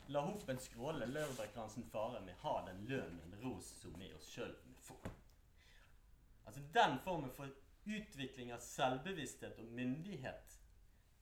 La 0.09 0.21
hopen 0.21 0.59
skråle, 0.61 1.07
laurbærkransen 1.07 1.85
fare 1.93 2.23
vi 2.25 2.33
har 2.41 2.65
den 2.67 2.81
lønnen 2.89 3.37
ros 3.43 3.69
som 3.81 3.95
vi 4.01 4.11
oss 4.17 4.31
sjøl 4.33 4.55
vi 4.65 4.75
får. 4.81 5.13
Altså 6.47 6.61
Den 6.75 6.99
formen 7.05 7.31
for 7.37 7.53
utvikling 7.85 8.53
av 8.53 8.61
selvbevissthet 8.65 9.61
og 9.61 9.71
myndighet 9.77 10.59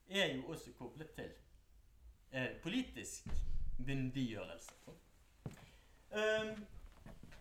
er 0.09 0.35
jo 0.35 0.47
også 0.55 0.73
koblet 0.79 1.15
til 1.15 1.31
eh, 2.31 2.59
politisk 2.63 3.31
myndiggjørelse. 3.79 4.75
Um, 6.13 6.67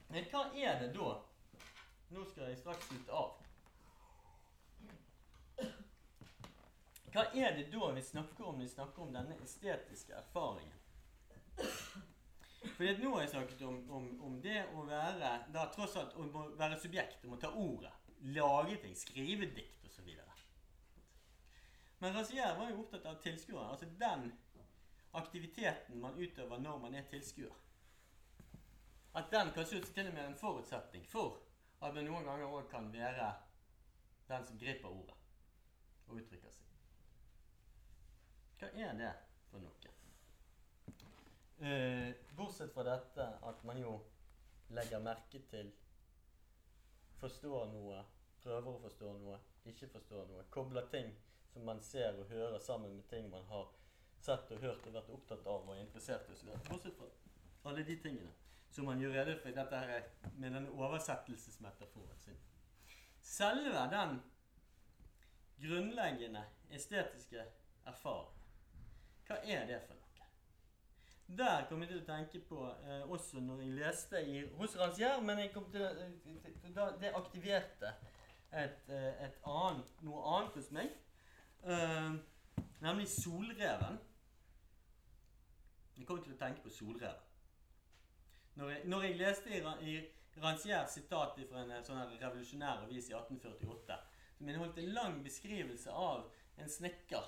men 0.10 0.30
hva 0.32 0.46
er 0.56 0.80
det 0.82 0.94
da 0.96 1.10
Nå 2.12 2.26
skal 2.28 2.50
jeg 2.50 2.60
straks 2.60 2.88
slutte 2.90 3.16
av. 3.16 3.38
Hva 7.12 7.24
er 7.36 7.56
det 7.56 7.70
da 7.72 7.92
vi 7.96 8.02
snakker 8.04 8.48
om 8.48 8.58
når 8.60 8.66
vi 8.66 8.72
snakker 8.72 9.04
om 9.04 9.14
denne 9.16 9.36
estetiske 9.44 10.16
erfaringen? 10.16 10.78
Fordi 12.62 12.90
at 12.92 13.00
Nå 13.02 13.14
har 13.14 13.24
jeg 13.24 13.32
snakket 13.34 13.62
om, 13.68 13.78
om, 13.92 14.10
om, 14.28 14.38
det 14.44 14.60
å 14.76 14.84
være 14.88 15.32
da 15.54 15.66
tross 15.74 15.96
alt 16.00 16.16
å 16.16 16.28
være 16.60 16.80
subjekt, 16.80 17.26
om 17.26 17.36
å 17.36 17.40
ta 17.42 17.52
ordet. 17.58 17.92
Lage 18.36 18.78
ting, 18.84 18.96
skrive 18.96 19.48
dikt 19.56 19.88
osv. 19.88 20.12
Men 22.02 22.16
Razier 22.18 22.58
var 22.58 22.70
jo 22.70 22.82
opptatt 22.84 23.06
av 23.10 23.20
tilskueren. 23.24 23.72
Altså 23.72 23.88
den 24.02 24.32
aktiviteten 25.18 26.00
man 26.02 26.20
utøver 26.20 26.60
når 26.60 26.84
man 26.86 26.96
er 26.96 27.08
tilskuer. 27.10 27.56
At 29.16 29.32
den 29.32 29.52
kanskje 29.56 29.82
til 29.92 30.08
og 30.08 30.14
med 30.14 30.24
er 30.24 30.30
en 30.32 30.40
forutsetning 30.40 31.08
for 31.12 31.42
at 31.82 31.96
vi 31.96 32.04
noen 32.06 32.26
ganger 32.28 32.54
òg 32.54 32.68
kan 32.70 32.92
være 32.94 33.32
den 34.30 34.46
som 34.46 34.60
griper 34.62 34.90
ordet 34.90 35.18
og 36.08 36.20
uttrykker 36.20 36.54
seg. 36.54 36.68
Hva 38.62 38.70
er 38.86 38.98
det 39.00 39.12
for 39.50 39.64
noe? 39.64 39.96
Eh, 41.62 42.12
bortsett 42.38 42.74
fra 42.74 42.86
dette 42.88 43.28
at 43.50 43.64
man 43.70 43.78
jo 43.82 43.96
legger 44.74 45.04
merke 45.06 45.44
til 45.52 45.72
Forstår 47.22 47.68
noe, 47.70 48.00
prøver 48.42 48.72
å 48.72 48.80
forstå 48.82 49.12
noe, 49.20 49.36
ikke 49.70 49.92
forstår 49.94 50.24
noe. 50.26 50.46
Kobler 50.50 50.88
ting 50.90 51.12
som 51.52 51.68
man 51.70 51.78
ser 51.86 52.18
og 52.18 52.32
hører 52.34 52.58
sammen 52.66 52.96
med 52.96 53.06
ting 53.12 53.28
man 53.30 53.46
har 53.52 53.68
sett 54.26 54.50
og 54.56 54.64
hørt 54.64 54.88
og 54.90 54.96
vært 54.96 55.12
opptatt 55.14 55.46
av 55.46 55.70
og 55.70 55.78
interessert 55.78 56.32
i. 56.34 56.40
Bortsett 56.66 56.98
fra 56.98 57.12
alle 57.70 57.86
de 57.86 57.98
tingene 58.02 58.34
som 58.72 58.86
man 58.86 59.00
gjør 59.00 59.14
rede 59.20 59.38
for 59.40 59.56
dette 59.56 59.80
her 59.80 60.04
med 60.40 60.52
den 60.56 60.68
oversettelsesmetaforen 60.70 62.20
sin. 62.20 62.38
Selve 63.22 63.88
den 63.92 64.22
grunnleggende 65.62 66.44
estetiske 66.72 67.44
erfaring, 67.86 68.38
hva 69.28 69.42
er 69.44 69.68
det 69.68 69.82
for 69.88 69.96
noe? 69.96 70.02
Der 71.38 71.66
kom 71.70 71.84
jeg 71.84 71.92
til 71.92 72.02
å 72.02 72.08
tenke 72.08 72.42
på 72.44 72.64
eh, 72.68 73.04
også 73.12 73.40
når 73.40 73.62
jeg 73.64 73.76
leste 73.78 74.24
i, 74.28 74.42
hos 74.58 74.76
Rancière, 74.80 75.22
men 75.24 75.40
jeg 75.40 75.54
kom 75.54 75.70
til, 75.72 75.86
eh, 75.86 76.74
da, 76.76 76.90
det 77.00 77.14
aktiverte 77.16 77.94
et, 78.52 78.90
eh, 78.90 79.26
et 79.26 79.38
annet, 79.48 79.94
noe 80.04 80.24
annet 80.36 80.58
hos 80.60 80.72
meg. 80.76 80.92
Eh, 81.64 82.12
nemlig 82.84 83.08
solreven. 83.08 84.00
Jeg 85.98 86.08
kom 86.08 86.20
til 86.24 86.36
å 86.36 86.40
tenke 86.42 86.66
på 86.66 86.74
solreven. 86.74 87.31
Når 88.62 88.70
jeg, 88.70 88.82
når 88.86 89.02
jeg 89.02 89.16
leste 89.18 89.50
i, 89.50 89.62
i 89.90 89.94
Rancières 90.42 90.94
sitat 90.94 91.40
fra 91.50 91.64
en 91.64 91.72
sånn 91.86 92.02
revolusjonær 92.22 92.84
avis 92.86 93.08
i 93.10 93.16
1848, 93.18 93.96
som 94.38 94.50
inneholdt 94.50 94.78
en 94.78 94.92
lang 94.94 95.16
beskrivelse 95.26 95.90
av 95.90 96.28
en 96.62 96.70
snekker 96.70 97.26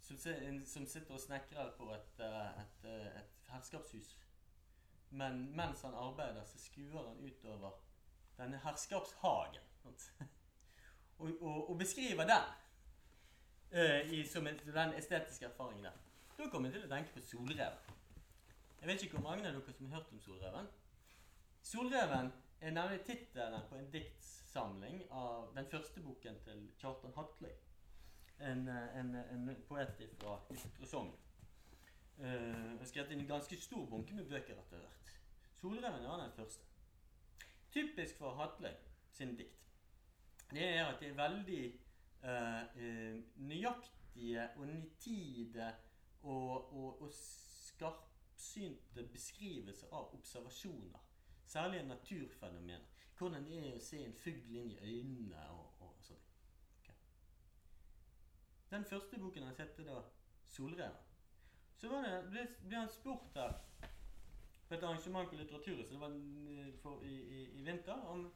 som, 0.00 0.16
som 0.66 0.86
sitter 0.86 1.14
og 1.14 1.20
snekrer 1.20 1.74
på 1.76 1.90
et, 1.92 2.24
eh, 2.24 2.62
et, 2.62 2.88
eh, 2.88 3.20
et 3.20 3.52
herskapshus. 3.52 4.16
Men 5.10 5.56
mens 5.56 5.82
han 5.82 5.94
arbeider, 5.94 6.44
så 6.44 6.58
skuer 6.58 7.06
han 7.06 7.20
utover 7.20 7.76
denne 8.38 8.60
herskapshagen. 8.64 9.62
og, 11.18 11.30
og, 11.40 11.70
og, 11.70 11.78
beskriver 11.78 12.24
den 12.24 12.50
uh, 13.76 14.12
i, 14.12 14.26
som 14.26 14.46
en, 14.46 14.60
den 14.64 14.94
estetiske 14.94 15.44
erfaringen 15.44 15.84
der. 15.84 16.04
Da 16.38 16.48
kommer 16.48 16.68
jeg 16.68 16.80
til 16.80 16.88
å 16.88 16.94
tenke 16.94 17.12
på 17.16 17.24
solreven. 17.24 17.99
Jeg 18.80 18.88
vet 18.88 19.02
ikke 19.02 19.18
hvor 19.18 19.28
mange 19.28 19.48
av 19.48 19.56
dere 19.56 19.74
som 19.76 19.90
har 19.90 20.00
hørt 20.00 20.12
om 20.12 20.20
Solreven. 20.20 20.68
Solreven 21.62 22.30
er 22.60 22.76
nemlig 22.76 23.00
tittelen 23.04 23.66
på 23.68 23.76
en 23.76 23.90
diktsamling 23.92 25.02
av 25.10 25.50
den 25.56 25.68
første 25.72 26.00
boken 26.00 26.40
til 26.44 26.62
Kjartan 26.80 27.16
Hatløy. 27.16 27.52
En, 28.40 28.68
en, 28.68 29.14
en 29.20 29.50
poet 29.68 30.00
fra 30.20 30.38
Ytre 30.54 30.88
Sogn. 30.88 31.12
Uh, 32.20 32.80
skrevet 32.84 33.12
en 33.12 33.26
ganske 33.28 33.56
stor 33.60 33.86
bunke 33.88 34.16
med 34.16 34.28
bøker 34.28 34.56
etter 34.56 34.80
hvert. 34.80 35.14
Solreven 35.60 36.04
er 36.04 36.24
den 36.24 36.36
første. 36.36 36.64
Typisk 37.72 38.18
for 38.18 38.36
Hatløy 38.40 38.76
sin 39.12 39.36
dikt 39.36 39.60
det 40.50 40.68
er 40.68 40.86
at 40.86 41.00
de 41.00 41.06
er 41.06 41.14
veldig 41.14 41.64
uh, 42.24 42.62
uh, 42.82 43.22
nøyaktige 43.36 44.48
og 44.56 44.66
nitide 44.66 45.74
og, 46.22 46.76
og, 46.76 47.02
og 47.02 47.10
skarpe 47.12 48.09
skarpsynte 48.40 49.02
beskrivelser 49.12 49.88
av 49.92 50.14
observasjoner. 50.14 51.00
Særlig 51.46 51.84
naturfenomener. 51.86 52.80
Hvordan 53.18 53.44
det 53.44 53.58
er 53.68 53.76
å 53.76 53.82
se 53.84 54.00
en 54.04 54.14
fugl 54.16 54.56
inn 54.56 54.70
i 54.72 54.78
øynene 54.80 55.42
og, 55.52 55.82
og 55.84 55.96
sånn. 56.00 56.20
Okay. 56.78 56.94
Den 58.70 58.86
første 58.88 59.18
boken 59.20 59.44
han 59.44 59.58
hette 59.58 59.84
da 59.84 59.98
'Solreven'. 60.48 61.02
Så 61.76 61.88
det, 61.88 62.30
ble, 62.30 62.46
ble, 62.62 62.76
han 62.76 62.88
spurt 62.88 63.34
der 63.34 63.52
på 64.68 64.74
et 64.74 64.82
arrangement 64.82 65.28
på 65.28 65.36
Litteraturhuset 65.36 65.98
for, 66.82 67.04
i, 67.04 67.14
i, 67.14 67.44
i, 67.58 67.62
vinter 67.62 68.08
om 68.08 68.26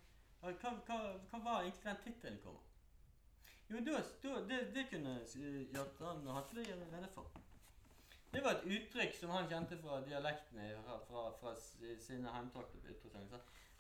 hva, 0.41 0.53
hva, 0.53 0.99
hva 1.31 1.41
var 1.45 1.63
egentlig 1.63 1.85
den 1.85 2.01
tittelen 2.05 2.41
kom. 2.45 2.61
Jo, 3.69 3.81
da, 3.81 4.01
det, 4.49 4.61
det 4.75 4.87
kunne 4.91 5.19
Jatan 5.73 6.27
Hatle 6.29 6.65
gjøre 6.65 6.93
rede 6.93 7.13
for. 7.13 7.44
Det 8.35 8.43
var 8.43 8.57
et 8.57 8.65
uttrykk 8.67 9.13
som 9.15 9.31
han 9.31 9.45
kjente 9.47 9.77
fra 9.79 10.01
dialektene 10.03 10.65
fra, 10.83 10.97
fra, 11.07 11.21
fra 11.39 11.53
sine 12.03 12.33
heimtrakter. 12.35 12.81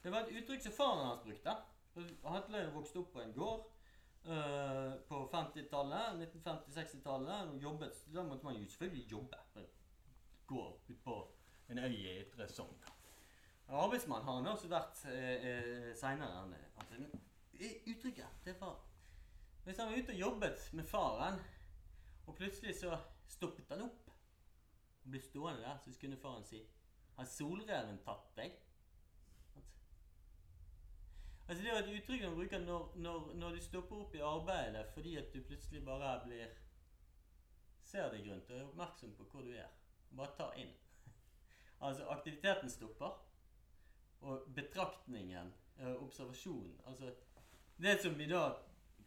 Det 0.02 0.12
var 0.12 0.20
et 0.20 0.36
uttrykk 0.38 0.62
som 0.62 0.74
faren 0.76 1.06
hans 1.08 1.24
brukte. 1.24 1.54
Hatle 2.22 2.60
vokste 2.74 3.00
opp 3.00 3.10
på 3.16 3.22
en 3.24 3.32
gård 3.34 3.64
uh, 4.28 4.94
på 5.08 5.18
50-tallet, 5.32 6.20
1950-60-tallet. 6.28 7.50
Da 8.14 8.22
måtte 8.22 8.46
man 8.46 8.60
jo 8.60 8.68
selvfølgelig 8.68 9.10
jobbe. 9.10 9.40
Gå 10.46 10.62
ut 10.88 11.02
på 11.02 11.18
en 11.68 11.78
øy 11.78 11.90
i 11.90 12.14
Ytre 12.20 12.48
Sogn. 12.48 12.78
Arbeidsmann 13.68 14.22
har 14.22 14.38
han 14.38 14.46
også 14.52 14.70
vært 14.70 15.02
uh, 15.08 15.48
uh, 15.48 15.90
seinere. 15.98 16.46
Altså, 16.78 17.02
uttrykket 17.90 18.44
det 18.44 18.54
var 18.60 18.78
Hvis 19.64 19.76
han 19.80 19.90
var 19.90 19.98
ute 19.98 20.12
og 20.12 20.20
jobbet 20.20 20.70
med 20.72 20.84
faren, 20.84 21.42
og 22.26 22.34
plutselig 22.36 22.78
så 22.78 22.98
stoppet 23.28 23.70
han 23.72 23.88
opp 23.88 24.03
og 25.04 25.10
ble 25.10 25.20
stående 25.20 25.62
der, 25.62 25.78
så 25.78 25.92
kunne 26.00 26.20
faren 26.20 26.44
si 26.48 26.62
Har 27.14 27.28
solreven 27.30 27.98
tatt 28.04 28.30
deg? 28.36 28.54
Altså 31.48 31.62
Det 31.62 31.70
er 31.70 31.82
et 31.82 31.90
uttrykk 31.98 32.22
man 32.24 32.36
bruker 32.38 32.58
når, 32.58 32.92
når, 32.96 33.34
når, 33.34 33.50
du 33.50 33.60
stopper 33.60 33.96
opp 33.96 34.14
i 34.14 34.22
arbeidet 34.24 34.86
fordi 34.94 35.16
at 35.20 35.34
du 35.34 35.42
plutselig 35.44 35.84
bare 35.84 36.14
blir 36.24 36.54
Ser 37.84 38.08
deg 38.10 38.30
rundt 38.30 38.50
og 38.50 38.56
er 38.56 38.64
oppmerksom 38.64 39.12
på 39.14 39.26
hvor 39.28 39.44
du 39.44 39.50
er. 39.52 39.68
Bare 40.16 40.32
ta 40.38 40.46
inn. 40.56 40.70
altså 41.84 42.06
aktiviteten 42.08 42.70
stopper, 42.70 43.18
og 44.24 44.46
betraktningen, 44.56 45.52
eh, 45.76 45.92
observasjonen 45.92 46.80
Altså 46.86 47.12
det 47.76 47.98
som 48.02 48.18
vi 48.18 48.26
da 48.30 48.56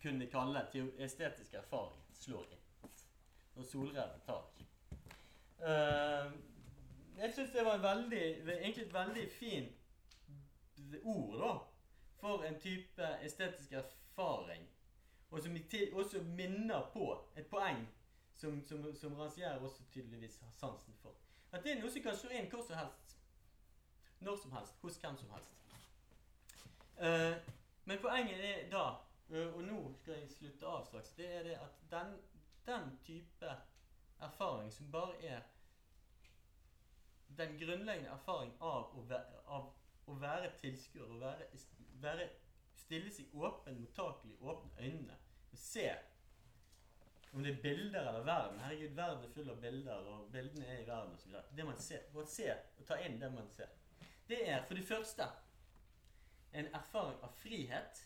kunne 0.01 0.29
kalle 0.29 0.61
estetisk 0.99 1.53
erfaring, 1.53 2.03
slår 2.13 2.45
inn. 2.53 2.63
Når 3.55 3.63
solreven 3.63 4.21
tar 4.25 4.45
deg. 4.57 4.76
Uh, 5.59 6.33
jeg 7.17 7.33
syns 7.33 7.51
det 7.51 7.65
var 7.65 7.75
en 7.75 7.83
veldig, 7.83 8.23
egentlig 8.47 8.85
et 8.85 8.93
veldig 8.93 9.29
fint 9.31 9.73
ord 11.03 11.37
da, 11.41 11.53
for 12.19 12.43
en 12.43 12.59
type 12.59 13.07
estetisk 13.21 13.71
erfaring. 13.71 14.67
Og 15.29 15.41
som 15.43 15.57
også 15.93 16.21
minner 16.23 16.89
på 16.93 17.07
et 17.35 17.47
poeng 17.47 17.87
som, 18.33 18.61
som, 18.67 18.95
som 18.95 19.13
Rancière 19.19 19.59
også 19.59 19.83
tydeligvis 19.91 20.37
har 20.37 20.51
sansen 20.51 20.93
for. 21.01 21.15
At 21.51 21.63
det 21.63 21.71
er 21.71 21.81
noe 21.81 21.91
som 21.91 22.03
kan 22.03 22.17
slå 22.17 22.29
inn 22.29 22.49
hvor 22.51 22.63
som 22.67 22.77
helst. 22.77 23.17
Når 24.19 24.37
som 24.41 24.51
helst. 24.51 24.77
Hos 24.81 24.97
hvem 25.01 25.17
som 25.17 25.33
helst. 25.33 25.57
Uh, 27.01 27.35
men 27.85 27.99
poenget 28.01 28.45
er 28.45 28.69
da, 28.69 28.85
og 29.55 29.63
nå 29.63 29.79
skal 30.01 30.13
jeg 30.13 30.31
slutte 30.31 30.67
av 30.67 30.85
straks, 30.85 31.09
det 31.17 31.27
er 31.39 31.43
det 31.43 31.57
at 31.61 31.81
den, 31.91 32.13
den 32.65 32.87
type 33.05 33.51
erfaring 34.21 34.71
som 34.73 34.91
bare 34.91 35.15
er 35.25 35.41
den 37.37 37.57
grunnleggende 37.59 38.09
erfaring 38.09 38.53
av 38.59 38.93
å 38.97 39.03
være, 39.09 39.41
av 39.45 39.71
å 40.07 40.15
være 40.21 40.51
tilskuer, 40.61 41.09
å 41.11 41.19
være, 41.21 41.47
være, 42.01 42.29
stille 42.77 43.11
seg 43.13 43.33
åpen, 43.35 43.81
mottakelig, 43.81 44.37
åpne 44.41 44.71
øynene 44.79 45.17
og 45.51 45.59
se 45.59 45.89
Om 47.33 47.43
det 47.43 47.51
er 47.51 47.61
bilder 47.61 48.07
eller 48.07 48.23
verden. 48.23 48.59
Herregud, 48.59 48.93
verden 48.95 49.23
er 49.23 49.31
full 49.33 49.49
av 49.51 49.57
bilder, 49.61 50.05
og 50.09 50.29
bildene 50.31 50.65
er 50.65 50.77
i 50.79 50.85
verden 50.87 51.11
osv. 51.13 51.33
Det 51.57 51.65
man 51.67 51.77
ser, 51.77 52.05
og 52.15 52.29
se 52.31 52.47
og 52.55 52.85
ta 52.87 52.97
inn 53.03 53.19
det 53.19 53.29
man 53.33 53.49
ser. 53.51 53.73
Det 54.29 54.39
er 54.49 54.63
for 54.63 54.79
det 54.79 54.85
første 54.87 55.27
en 56.53 56.69
erfaring 56.73 57.19
av 57.23 57.35
frihet. 57.35 57.99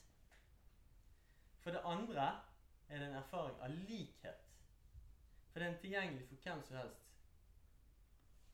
For 1.61 1.71
det 1.71 1.83
andre 1.85 2.31
er 2.89 2.97
det 2.97 3.07
en 3.11 3.19
erfaring 3.21 3.61
av 3.61 3.77
likhet. 3.87 4.50
For 5.51 5.59
den 5.59 5.73
er 5.73 5.81
tilgjengelig 5.81 6.27
for 6.27 6.35
hvem 6.43 6.63
som 6.67 6.77
helst 6.77 7.09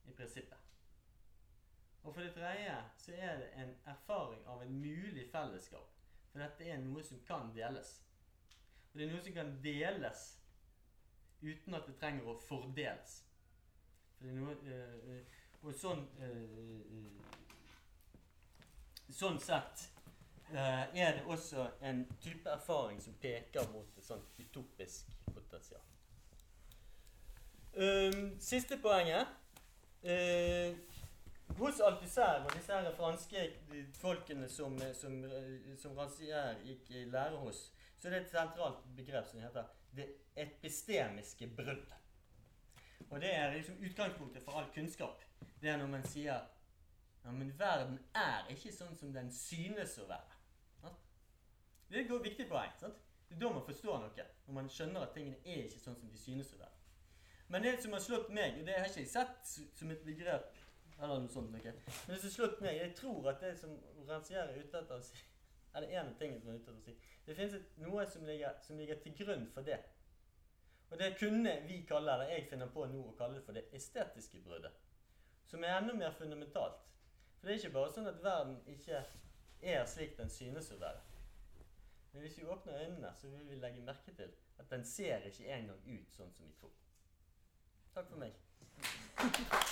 i 0.06 0.12
prinsippet. 0.12 0.58
Og 2.04 2.14
for 2.14 2.22
det 2.22 2.34
tredje 2.34 2.76
så 2.98 3.12
er 3.18 3.38
det 3.38 3.48
en 3.56 3.76
erfaring 3.86 4.48
av 4.48 4.62
en 4.64 4.80
mulig 4.80 5.28
fellesskap. 5.32 5.90
For 6.32 6.40
dette 6.40 6.70
er 6.70 6.78
noe 6.82 7.04
som 7.04 7.20
kan 7.28 7.52
deles. 7.56 7.90
Og 8.92 9.00
det 9.00 9.08
er 9.08 9.12
noe 9.12 9.24
som 9.26 9.36
kan 9.36 9.50
deles 9.64 10.22
uten 11.42 11.76
at 11.78 11.90
det 11.90 11.98
trenger 12.00 12.30
å 12.32 12.38
fordeles. 12.48 13.18
For 14.18 14.26
det 14.26 14.32
er 14.32 14.40
noe, 14.40 14.56
øh, 14.72 15.36
og 15.64 15.76
sånn 15.76 16.08
øh, 16.22 17.36
Sånn 19.18 19.38
sett 19.40 19.86
øh, 20.52 20.96
er 21.00 21.14
det 21.16 21.22
også 21.32 21.64
en 21.88 22.02
type 22.20 22.50
erfaring 22.52 23.00
som 23.02 23.16
peker 23.22 23.70
mot 23.72 23.96
et 23.98 24.04
sånt 24.04 24.42
utopisk 24.42 25.14
potensial. 25.30 25.97
Um, 27.78 28.40
siste 28.40 28.78
poenget. 28.82 29.28
Uh, 30.04 30.78
hos 31.58 31.80
Althusser 31.80 32.46
og 32.46 32.54
disse 32.54 32.74
her 32.74 32.96
franske 32.96 33.44
folkene 33.94 34.50
som, 34.50 34.80
som, 34.94 35.24
som 35.78 35.98
Rancière 35.98 36.56
gikk 36.66 36.90
i 36.92 37.04
lære 37.06 37.38
hos, 37.38 37.74
så 38.00 38.10
det 38.10 38.18
er 38.18 38.26
et 38.26 38.32
sentralt 38.34 38.84
begrep 38.98 39.28
som 39.30 39.42
heter 39.42 39.70
det 39.96 40.08
epistemiske 40.36 41.50
brudd. 41.58 41.94
Og 43.10 43.22
det 43.22 43.36
er 43.36 43.54
liksom 43.54 43.78
utgangspunktet 43.90 44.44
for 44.44 44.60
all 44.60 44.70
kunnskap. 44.74 45.24
Det 45.62 45.70
er 45.70 45.78
når 45.78 45.88
man 45.88 46.06
sier 46.06 46.34
ja, 47.24 47.32
men 47.32 47.54
verden 47.60 48.00
er 48.16 48.50
ikke 48.54 48.74
sånn 48.74 48.96
som 48.96 49.14
den 49.14 49.32
synes 49.34 49.98
å 50.02 50.08
være. 50.10 50.38
Det 51.90 52.02
er 52.02 52.10
et 52.10 52.24
viktig 52.24 52.50
poeng. 52.50 52.74
sant? 52.80 52.98
Det 53.30 53.36
er 53.36 53.40
da 53.40 53.54
man 53.54 53.66
forstår 53.66 54.02
noe. 54.02 54.26
Når 54.48 54.54
man 54.54 54.70
skjønner 54.70 55.06
at 55.06 55.14
tingene 55.16 55.38
er 55.46 55.68
ikke 55.68 55.80
sånn 55.80 55.96
som 55.96 56.10
de 56.12 56.20
synes 56.20 56.52
å 56.54 56.60
være. 56.60 56.77
Men 57.48 57.64
det 57.64 57.78
som 57.82 57.94
har 57.96 58.04
slått 58.04 58.30
meg, 58.36 58.60
og 58.60 58.68
det 58.68 58.76
har 58.76 58.88
jeg 58.88 59.06
ikke 59.06 59.12
sett 59.12 59.52
som 59.80 59.92
et 59.92 60.04
begrep 60.04 60.56
eller 60.98 61.22
noe 61.22 61.32
sånt, 61.32 61.54
okay? 61.56 61.74
Men 61.78 62.14
det 62.14 62.20
som 62.20 62.28
har 62.28 62.36
slått 62.36 62.62
meg, 62.66 62.80
jeg 62.82 62.96
tror 62.98 63.30
at 63.32 63.44
det 63.44 63.54
som 63.60 63.76
Rancière 64.08 64.50
er 64.50 64.64
ute 64.64 64.82
etter 64.82 64.98
å 64.98 65.06
si 65.06 65.20
er 65.78 65.84
det 65.84 65.94
ene 65.94 66.16
ting 66.18 66.34
som 66.42 66.50
er 66.50 66.58
ute 66.58 66.72
etter 66.72 66.80
å 66.82 66.86
si. 66.88 66.96
Det 67.28 67.36
finnes 67.38 67.70
noe 67.84 68.06
som 68.10 68.26
ligger, 68.26 68.58
som 68.66 68.80
ligger 68.82 69.00
til 69.04 69.16
grunn 69.20 69.46
for 69.54 69.68
det. 69.68 69.78
Og 70.90 71.00
det 71.00 71.12
kunne 71.20 71.54
vi 71.68 71.82
kalle, 71.88 72.14
eller 72.14 72.32
jeg 72.32 72.48
finner 72.50 72.72
på 72.74 72.86
nå 72.90 73.04
å 73.10 73.16
kalle 73.20 73.38
det 73.38 73.46
for 73.46 73.58
det 73.58 73.68
estetiske 73.76 74.42
bruddet. 74.46 74.74
Som 75.48 75.64
er 75.64 75.78
enda 75.78 75.94
mer 75.96 76.16
fundamentalt. 76.16 76.82
For 77.38 77.48
det 77.48 77.54
er 77.54 77.62
ikke 77.62 77.76
bare 77.76 77.94
sånn 77.94 78.10
at 78.10 78.24
verden 78.24 78.58
ikke 78.72 79.04
er 79.62 79.86
slik 79.88 80.18
den 80.18 80.32
synes 80.34 80.72
å 80.74 80.80
være. 80.82 81.04
Men 82.12 82.24
hvis 82.24 82.40
vi 82.40 82.48
åpner 82.50 82.82
øynene, 82.82 83.14
så 83.14 83.30
vil 83.30 83.46
vi 83.52 83.60
legge 83.62 83.86
merke 83.86 84.16
til 84.18 84.32
at 84.58 84.72
den 84.72 84.86
ser 84.88 85.28
ikke 85.28 85.52
engang 85.54 85.84
ut 85.86 86.16
sånn 86.16 86.34
som 86.34 86.48
vi 86.48 86.56
tror. 86.58 86.74
Takk 87.98 88.10
for 88.12 88.20
meg. 88.20 89.67